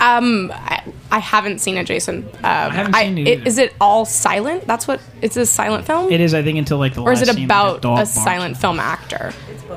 Um, 0.00 0.50
I, 0.52 0.82
I 1.10 1.18
haven't 1.18 1.60
seen 1.60 1.76
it, 1.76 1.84
Jason. 1.86 2.24
Um, 2.24 2.38
I 2.42 2.70
haven't 2.70 2.94
seen 2.94 3.18
it 3.18 3.28
either. 3.28 3.46
Is 3.46 3.58
it 3.58 3.74
all 3.80 4.04
silent? 4.04 4.66
That's 4.66 4.88
what 4.88 5.00
it's 5.22 5.36
a 5.36 5.46
silent 5.46 5.86
film. 5.86 6.12
It 6.12 6.20
is, 6.20 6.34
I 6.34 6.42
think, 6.42 6.58
until 6.58 6.78
like 6.78 6.94
the 6.94 7.02
or 7.02 7.12
is 7.12 7.22
it 7.22 7.28
like, 7.28 7.44
about 7.44 7.82
dog 7.82 7.98
a 7.98 8.02
barks. 8.02 8.10
silent 8.10 8.56
film 8.56 8.80
actor? 8.80 9.32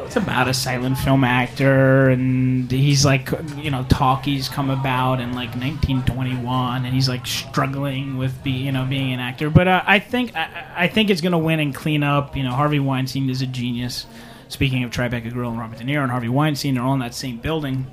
It's 0.05 0.15
about 0.15 0.47
a 0.47 0.53
silent 0.53 0.97
film 0.97 1.23
actor, 1.23 2.09
and 2.09 2.69
he's 2.71 3.05
like, 3.05 3.29
you 3.57 3.71
know, 3.71 3.85
talkies 3.89 4.49
come 4.49 4.69
about 4.69 5.19
in 5.19 5.33
like 5.33 5.49
1921, 5.49 6.85
and 6.85 6.93
he's 6.93 7.07
like 7.07 7.25
struggling 7.25 8.17
with 8.17 8.43
be, 8.43 8.51
you 8.51 8.71
know, 8.71 8.85
being 8.85 9.13
an 9.13 9.19
actor. 9.19 9.49
But 9.49 9.67
uh, 9.67 9.83
I 9.85 9.99
think 9.99 10.35
I, 10.35 10.65
I 10.75 10.87
think 10.87 11.09
it's 11.09 11.21
gonna 11.21 11.37
win 11.37 11.59
and 11.59 11.73
clean 11.73 12.03
up. 12.03 12.35
You 12.35 12.43
know, 12.43 12.51
Harvey 12.51 12.79
Weinstein 12.79 13.29
is 13.29 13.41
a 13.41 13.47
genius. 13.47 14.05
Speaking 14.49 14.83
of 14.83 14.91
Tribeca 14.91 15.31
Grill 15.31 15.49
and 15.49 15.59
Robert 15.59 15.77
De 15.77 15.83
Niro 15.83 16.03
and 16.03 16.11
Harvey 16.11 16.29
Weinstein, 16.29 16.75
they're 16.75 16.83
all 16.83 16.93
in 16.93 16.99
that 16.99 17.13
same 17.13 17.37
building. 17.37 17.85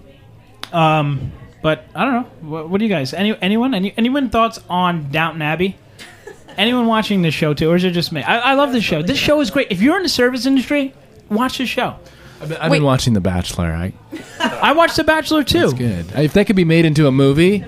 Um, 0.73 1.33
but 1.65 1.87
I 1.95 2.05
don't 2.05 2.13
know. 2.13 2.49
What, 2.51 2.69
what 2.69 2.79
do 2.79 2.85
you 2.85 2.91
guys? 2.91 3.15
Any 3.15 3.35
anyone? 3.41 3.73
Any 3.73 3.95
anyone 3.97 4.29
thoughts 4.29 4.61
on 4.69 5.11
Downton 5.11 5.41
Abbey? 5.41 5.79
Anyone 6.59 6.87
watching 6.87 7.23
this 7.23 7.33
show 7.33 7.55
too, 7.55 7.71
or 7.71 7.77
is 7.77 7.85
it 7.85 7.93
just 7.93 8.13
me? 8.13 8.23
I, 8.23 8.51
I 8.51 8.55
love 8.55 8.71
this 8.73 8.85
show. 8.85 9.03
This 9.03 9.19
show 9.19 9.41
is 9.41 9.51
great. 9.51 9.69
If 9.73 9.81
you're 9.81 9.97
in 9.97 10.03
the 10.03 10.09
service 10.11 10.45
industry, 10.45 10.93
watch 11.31 11.57
this 11.59 11.71
show. 11.71 11.97
I've 12.41 12.49
been, 12.51 12.59
I've 12.59 12.71
been 12.71 12.85
watching 12.85 13.15
The 13.15 13.21
Bachelor. 13.23 13.73
I, 13.73 13.93
I 14.41 14.73
watched 14.73 14.97
The 14.97 15.05
Bachelor 15.05 15.43
too. 15.43 15.65
It's 15.65 15.73
good. 15.73 16.13
If 16.15 16.35
that 16.35 16.47
could 16.47 16.55
be 16.55 16.65
made 16.65 16.85
into 16.85 17.07
a 17.07 17.11
movie, 17.11 17.65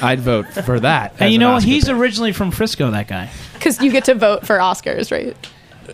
I'd 0.00 0.20
vote 0.20 0.46
for 0.46 0.78
that. 0.80 1.14
And 1.18 1.32
you 1.32 1.36
an 1.36 1.40
know 1.40 1.48
what? 1.50 1.56
Oscar 1.56 1.68
He's 1.68 1.84
pick. 1.86 1.94
originally 1.94 2.32
from 2.32 2.52
Frisco. 2.52 2.92
That 2.92 3.08
guy. 3.08 3.28
Because 3.54 3.80
you 3.80 3.92
get 3.92 4.06
to 4.06 4.14
vote 4.16 4.44
for 4.46 4.58
Oscars, 4.58 5.12
right? 5.12 5.36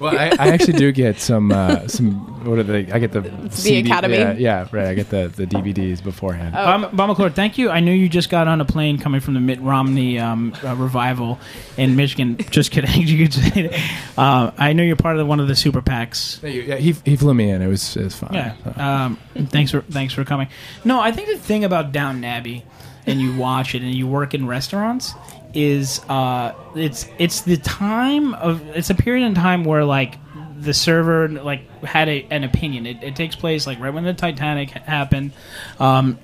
Well, 0.00 0.16
I, 0.16 0.30
I 0.38 0.48
actually 0.48 0.74
do 0.74 0.92
get 0.92 1.18
some 1.18 1.50
some. 1.88 2.44
What 2.44 2.58
are 2.58 2.62
they? 2.62 2.90
I 2.90 2.98
get 2.98 3.12
the 3.12 3.20
the 3.20 3.78
Academy? 3.78 4.16
Yeah, 4.16 4.32
yeah, 4.32 4.68
right. 4.70 4.86
I 4.86 4.94
get 4.94 5.10
the 5.10 5.28
the 5.34 5.46
DVDs 5.46 6.02
beforehand. 6.02 6.54
Oh. 6.56 6.64
Bob, 6.64 6.96
Bob 6.96 7.08
McClure, 7.08 7.30
thank 7.30 7.58
you. 7.58 7.70
I 7.70 7.80
knew 7.80 7.92
you 7.92 8.08
just 8.08 8.30
got 8.30 8.48
on 8.48 8.60
a 8.60 8.64
plane 8.64 8.98
coming 8.98 9.20
from 9.20 9.34
the 9.34 9.40
Mitt 9.40 9.60
Romney 9.60 10.18
um, 10.18 10.54
uh, 10.64 10.74
revival 10.76 11.38
in 11.76 11.96
Michigan. 11.96 12.36
Just 12.50 12.70
kidding. 12.70 12.90
you 13.06 13.26
could 13.26 13.34
say 13.34 13.68
that. 13.68 14.18
Uh, 14.18 14.52
I 14.56 14.72
know 14.72 14.82
you're 14.82 14.96
part 14.96 15.18
of 15.18 15.26
one 15.26 15.40
of 15.40 15.48
the 15.48 15.56
super 15.56 15.82
PACs. 15.82 16.42
Yeah, 16.42 16.76
he 16.76 16.94
he 17.04 17.16
flew 17.16 17.34
me 17.34 17.50
in. 17.50 17.62
It 17.62 17.68
was 17.68 17.96
it 17.96 18.04
was 18.04 18.16
fine. 18.16 18.34
Yeah. 18.34 18.54
Um, 18.76 19.18
thanks 19.46 19.70
for 19.70 19.82
thanks 19.82 20.14
for 20.14 20.24
coming. 20.24 20.48
No, 20.84 21.00
I 21.00 21.12
think 21.12 21.28
the 21.28 21.38
thing 21.38 21.64
about 21.64 21.92
Downton 21.92 22.24
Abbey, 22.24 22.64
and 23.06 23.20
you 23.20 23.36
watch 23.36 23.74
it 23.74 23.82
and 23.82 23.94
you 23.94 24.06
work 24.06 24.34
in 24.34 24.46
restaurants, 24.46 25.14
is 25.54 26.00
uh, 26.08 26.54
it's 26.74 27.06
it's 27.18 27.42
the 27.42 27.56
time 27.56 28.34
of 28.34 28.66
it's 28.76 28.90
a 28.90 28.94
period 28.94 29.26
in 29.26 29.34
time 29.34 29.64
where 29.64 29.84
like 29.84 30.16
the 30.60 30.74
server 30.74 31.28
like 31.28 31.82
had 31.82 32.08
a, 32.08 32.26
an 32.30 32.44
opinion. 32.44 32.86
It, 32.86 33.02
it 33.02 33.16
takes 33.16 33.36
place 33.36 33.66
like 33.66 33.80
right 33.80 33.92
when 33.92 34.04
the 34.04 34.14
Titanic 34.14 34.70
happened. 34.70 35.32
Um, 35.78 36.18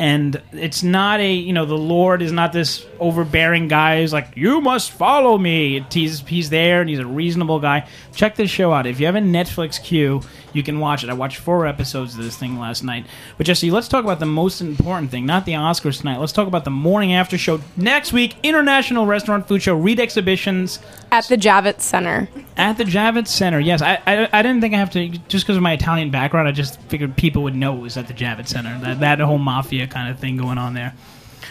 and 0.00 0.40
it's 0.52 0.82
not 0.82 1.20
a 1.20 1.30
you 1.30 1.52
know 1.52 1.66
the 1.66 1.76
lord 1.76 2.22
is 2.22 2.32
not 2.32 2.54
this 2.54 2.86
overbearing 2.98 3.68
guy 3.68 4.00
who's 4.00 4.14
like 4.14 4.28
you 4.34 4.60
must 4.60 4.90
follow 4.90 5.36
me. 5.36 5.84
He's 5.92 6.20
he's 6.20 6.48
there 6.48 6.80
and 6.80 6.88
he's 6.88 6.98
a 6.98 7.06
reasonable 7.06 7.60
guy. 7.60 7.86
Check 8.14 8.34
this 8.34 8.50
show 8.50 8.72
out. 8.72 8.86
If 8.86 8.98
you 8.98 9.06
have 9.06 9.14
a 9.14 9.20
netflix 9.20 9.82
queue 9.82 10.22
you 10.52 10.62
can 10.64 10.80
watch 10.80 11.04
it. 11.04 11.10
I 11.10 11.12
watched 11.12 11.36
four 11.36 11.66
episodes 11.66 12.16
of 12.16 12.24
this 12.24 12.36
thing 12.36 12.58
last 12.58 12.82
night. 12.82 13.06
But 13.36 13.46
jesse 13.46 13.70
let's 13.70 13.88
talk 13.88 14.02
about 14.02 14.20
the 14.20 14.26
most 14.26 14.62
important 14.62 15.10
thing 15.10 15.26
not 15.26 15.44
the 15.44 15.52
oscars 15.52 15.98
tonight. 15.98 16.18
Let's 16.18 16.32
talk 16.32 16.48
about 16.48 16.64
the 16.64 16.70
morning 16.70 17.12
after 17.12 17.36
show 17.36 17.60
next 17.76 18.12
week 18.12 18.36
international 18.42 19.04
restaurant 19.04 19.46
food 19.48 19.62
show 19.62 19.76
Reed 19.76 20.00
Exhibitions. 20.00 20.78
At 21.12 21.26
the 21.28 21.36
Javits 21.36 21.82
Center. 21.82 22.28
at 22.56 22.78
the 22.78 22.84
Javits 22.84 23.28
Center, 23.28 23.60
yes. 23.60 23.82
I, 23.82 24.00
I, 24.06 24.28
I 24.32 24.42
didn't 24.42 24.60
think 24.60 24.74
I 24.74 24.78
have 24.78 24.90
to, 24.90 25.08
just 25.28 25.44
because 25.44 25.56
of 25.56 25.62
my 25.62 25.72
Italian 25.72 26.10
background, 26.10 26.48
I 26.48 26.52
just 26.52 26.80
figured 26.82 27.16
people 27.16 27.42
would 27.42 27.54
know 27.54 27.76
it 27.76 27.80
was 27.80 27.96
at 27.96 28.06
the 28.06 28.14
Javits 28.14 28.48
Center. 28.48 28.78
That, 28.80 29.00
that 29.00 29.20
whole 29.20 29.38
mafia 29.38 29.86
kind 29.90 30.08
of 30.10 30.18
thing 30.18 30.36
going 30.36 30.58
on 30.58 30.74
there. 30.74 30.94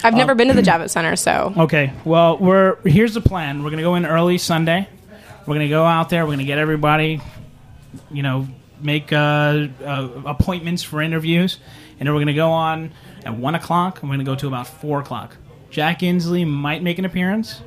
I've 0.04 0.14
never 0.14 0.32
Um, 0.32 0.38
been 0.38 0.48
to 0.48 0.54
the 0.54 0.62
Javits 0.72 0.92
Center, 0.92 1.16
so 1.16 1.54
Okay, 1.58 1.92
well, 2.06 2.38
we're 2.38 2.78
here's 2.86 3.14
the 3.14 3.22
plan. 3.22 3.64
We're 3.64 3.70
gonna 3.70 3.82
go 3.82 3.96
in 3.96 4.06
early 4.06 4.38
Sunday. 4.38 4.88
We're 5.46 5.56
gonna 5.56 5.68
go 5.70 5.86
out 5.86 6.10
there. 6.10 6.26
We're 6.26 6.34
gonna 6.34 6.44
get 6.46 6.58
everybody, 6.60 7.22
you 8.12 8.24
know, 8.24 8.48
make 8.82 9.12
uh, 9.12 9.68
uh, 9.86 10.08
appointments 10.26 10.84
for 10.84 11.02
interviews, 11.02 11.58
and 12.00 12.08
then 12.08 12.14
we're 12.14 12.22
gonna 12.22 12.34
go 12.34 12.52
on 12.52 12.92
at 13.26 13.36
one 13.36 13.56
o'clock. 13.56 14.02
and 14.02 14.10
We're 14.10 14.16
gonna 14.16 14.24
go 14.26 14.36
to 14.36 14.48
about 14.48 14.68
four 14.68 15.00
o'clock. 15.02 15.36
Jack 15.70 16.02
Inglis 16.02 16.46
might 16.48 16.82
make 16.82 16.98
an 16.98 17.06
appearance, 17.06 17.62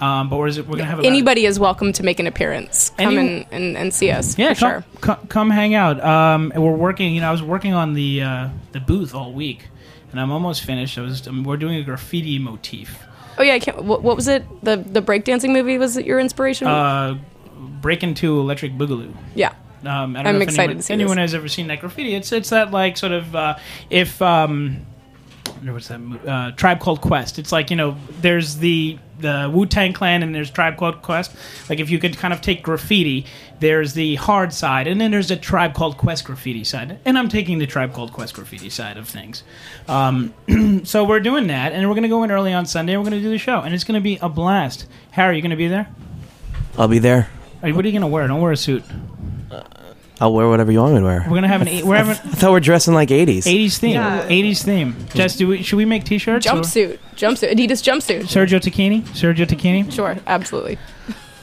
um, 0.00 0.28
but 0.28 0.36
we're, 0.38 0.50
we're 0.56 0.62
gonna 0.62 0.84
have 0.86 1.00
anybody 1.04 1.46
is 1.46 1.58
welcome 1.60 1.92
to 1.92 2.02
make 2.02 2.18
an 2.18 2.26
appearance. 2.26 2.90
Come 2.98 3.16
Any- 3.16 3.44
and, 3.44 3.46
and, 3.52 3.76
and 3.76 3.94
see 3.94 4.10
us. 4.10 4.36
Yeah, 4.36 4.54
for 4.54 4.60
come, 4.60 4.70
sure. 4.70 4.84
come, 5.00 5.26
come 5.28 5.50
hang 5.50 5.74
out. 5.74 6.02
Um, 6.04 6.52
we're 6.56 6.72
working. 6.72 7.14
You 7.14 7.20
know, 7.20 7.28
I 7.28 7.32
was 7.32 7.42
working 7.42 7.74
on 7.74 7.94
the 7.94 8.22
uh, 8.22 8.48
the 8.72 8.80
booth 8.80 9.14
all 9.14 9.32
week, 9.32 9.68
and 10.14 10.20
I'm 10.20 10.30
almost 10.30 10.62
finished. 10.62 10.96
I 10.96 11.00
was. 11.00 11.26
Um, 11.26 11.42
we're 11.42 11.56
doing 11.56 11.74
a 11.74 11.82
graffiti 11.82 12.38
motif. 12.38 13.02
Oh 13.36 13.42
yeah, 13.42 13.54
I 13.54 13.58
can't, 13.58 13.82
what, 13.82 14.04
what 14.04 14.14
was 14.14 14.28
it? 14.28 14.44
The 14.62 14.76
the 14.76 15.02
breakdancing 15.02 15.50
movie 15.52 15.76
was 15.76 15.96
it 15.96 16.06
your 16.06 16.20
inspiration? 16.20 16.68
Uh, 16.68 17.18
Breakin' 17.80 18.14
2: 18.14 18.38
Electric 18.38 18.74
Boogaloo. 18.74 19.12
yeah. 19.34 19.54
Um, 19.84 20.14
I 20.16 20.22
don't 20.22 20.26
I'm 20.28 20.34
know 20.36 20.42
if 20.42 20.48
excited 20.48 20.62
anyone, 20.70 20.76
to 20.76 20.82
see 20.84 20.94
anyone 20.94 21.16
this. 21.16 21.22
has 21.32 21.34
ever 21.34 21.48
seen 21.48 21.66
that 21.66 21.80
graffiti. 21.80 22.14
It's 22.14 22.30
it's 22.30 22.50
that 22.50 22.70
like 22.70 22.96
sort 22.96 23.10
of 23.10 23.34
uh, 23.34 23.56
if 23.90 24.22
um, 24.22 24.86
what's 25.72 25.88
that 25.88 26.00
uh, 26.26 26.50
Tribe 26.52 26.80
Called 26.80 27.00
Quest. 27.00 27.38
It's 27.38 27.52
like 27.52 27.70
you 27.70 27.76
know 27.76 27.96
there's 28.20 28.56
the 28.56 28.98
the 29.18 29.50
Wu 29.52 29.64
Tang 29.66 29.92
Clan 29.92 30.22
and 30.22 30.34
there's 30.34 30.50
Tribe 30.50 30.76
Called 30.76 31.02
Quest. 31.02 31.34
Like 31.70 31.80
if 31.80 31.90
you 31.90 31.98
could 31.98 32.16
kind 32.18 32.34
of 32.34 32.40
take 32.40 32.62
graffiti, 32.62 33.26
there's 33.60 33.94
the 33.94 34.16
hard 34.16 34.52
side, 34.52 34.86
and 34.86 35.00
then 35.00 35.10
there's 35.10 35.28
the 35.28 35.36
Tribe 35.36 35.74
Called 35.74 35.96
Quest 35.96 36.24
graffiti 36.24 36.64
side. 36.64 36.98
And 37.04 37.16
I'm 37.18 37.28
taking 37.28 37.58
the 37.58 37.66
Tribe 37.66 37.92
Called 37.94 38.12
Quest 38.12 38.34
graffiti 38.34 38.70
side 38.70 38.96
of 38.96 39.08
things. 39.08 39.42
Um, 39.88 40.34
so 40.84 41.04
we're 41.04 41.20
doing 41.20 41.46
that, 41.46 41.72
and 41.72 41.88
we're 41.88 41.94
gonna 41.94 42.08
go 42.08 42.22
in 42.24 42.30
early 42.30 42.52
on 42.52 42.66
Sunday. 42.66 42.96
We're 42.96 43.04
gonna 43.04 43.20
do 43.20 43.30
the 43.30 43.38
show, 43.38 43.60
and 43.60 43.74
it's 43.74 43.84
gonna 43.84 44.00
be 44.00 44.18
a 44.20 44.28
blast. 44.28 44.86
Harry, 45.12 45.36
you 45.36 45.42
gonna 45.42 45.56
be 45.56 45.68
there? 45.68 45.88
I'll 46.76 46.88
be 46.88 46.98
there. 46.98 47.28
Hey, 47.62 47.72
What 47.72 47.84
are 47.84 47.88
you 47.88 47.94
gonna 47.94 48.08
wear? 48.08 48.26
Don't 48.26 48.40
wear 48.40 48.52
a 48.52 48.56
suit. 48.56 48.82
I'll 50.20 50.32
wear 50.32 50.48
whatever 50.48 50.70
you 50.70 50.78
want 50.80 50.94
me 50.94 51.00
to 51.00 51.04
wear. 51.04 51.20
We're 51.28 51.34
gonna 51.34 51.48
have 51.48 51.60
an 51.62 51.68
eight. 51.68 51.84
We're 51.84 51.96
having 51.96 52.12
I 52.12 52.34
thought 52.36 52.52
we're 52.52 52.60
dressing 52.60 52.94
like 52.94 53.08
80s. 53.08 53.38
80s 53.44 53.78
theme. 53.78 53.92
Yeah. 53.94 54.28
80s 54.28 54.62
theme. 54.64 54.96
Jess, 55.14 55.36
do 55.36 55.48
we, 55.48 55.62
should 55.62 55.76
we 55.76 55.84
make 55.84 56.04
t-shirts? 56.04 56.46
or- 56.46 56.50
Jumpsuit, 56.50 56.98
jumpsuit, 57.16 57.50
Adidas 57.52 57.82
jumpsuit. 57.82 58.22
Sergio 58.22 58.60
Tacchini? 58.60 59.02
Sergio 59.08 59.44
Tacchini? 59.46 59.90
Sure, 59.92 60.16
absolutely. 60.26 60.78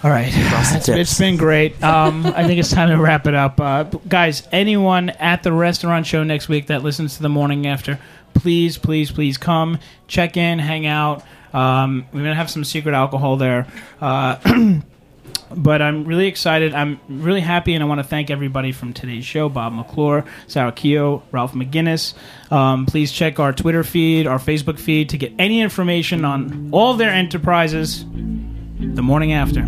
All 0.04 0.10
right. 0.10 0.30
It's- 0.30 0.88
it's 0.90 1.20
been 1.20 1.36
great. 1.38 1.82
Um, 1.84 2.26
I 2.36 2.46
think 2.48 2.60
it's 2.60 2.72
time 2.72 2.90
to 2.90 2.98
wrap 2.98 3.28
it 3.28 3.36
up. 3.36 3.60
Uh, 3.60 3.84
guys, 4.08 4.48
anyone 4.54 5.10
at 5.12 5.44
the 5.44 5.52
restaurant 5.52 6.08
show 6.08 6.24
next 6.24 6.48
week 6.48 6.68
that 6.68 6.82
listens 6.82 7.18
to 7.18 7.22
the 7.24 7.30
morning 7.30 7.68
after, 7.68 8.00
please, 8.34 8.78
please, 8.78 9.12
please 9.12 9.38
come, 9.38 9.78
check 10.08 10.38
in, 10.38 10.60
hang 10.60 10.86
out. 10.86 11.24
Um, 11.54 12.06
we're 12.14 12.22
going 12.22 12.32
to 12.32 12.36
have 12.36 12.50
some 12.50 12.64
secret 12.64 12.96
alcohol 12.96 13.36
there. 13.36 13.68
Uh, 14.00 14.38
but 15.56 15.82
I'm 15.82 16.06
really 16.06 16.28
excited. 16.28 16.74
I'm 16.74 17.00
really 17.08 17.42
happy, 17.42 17.74
and 17.74 17.84
I 17.84 17.88
want 17.88 18.00
to 18.00 18.04
thank 18.04 18.30
everybody 18.30 18.72
from 18.72 18.94
today's 18.94 19.26
show 19.26 19.50
Bob 19.50 19.74
McClure, 19.74 20.26
Sarah 20.48 20.72
Keough, 20.72 21.22
Ralph 21.32 21.54
McGinnis. 21.54 22.14
Um, 22.52 22.86
please 22.86 23.12
check 23.12 23.40
our 23.40 23.54
Twitter 23.54 23.84
feed, 23.84 24.28
our 24.28 24.40
Facebook 24.40 24.80
feed 24.80 25.10
to 25.10 25.18
get 25.18 25.34
any 25.40 25.62
information 25.62 26.26
on 26.26 26.70
all 26.72 26.94
their 26.96 27.12
enterprises 27.12 28.06
the 28.80 29.02
morning 29.02 29.34
after. 29.34 29.68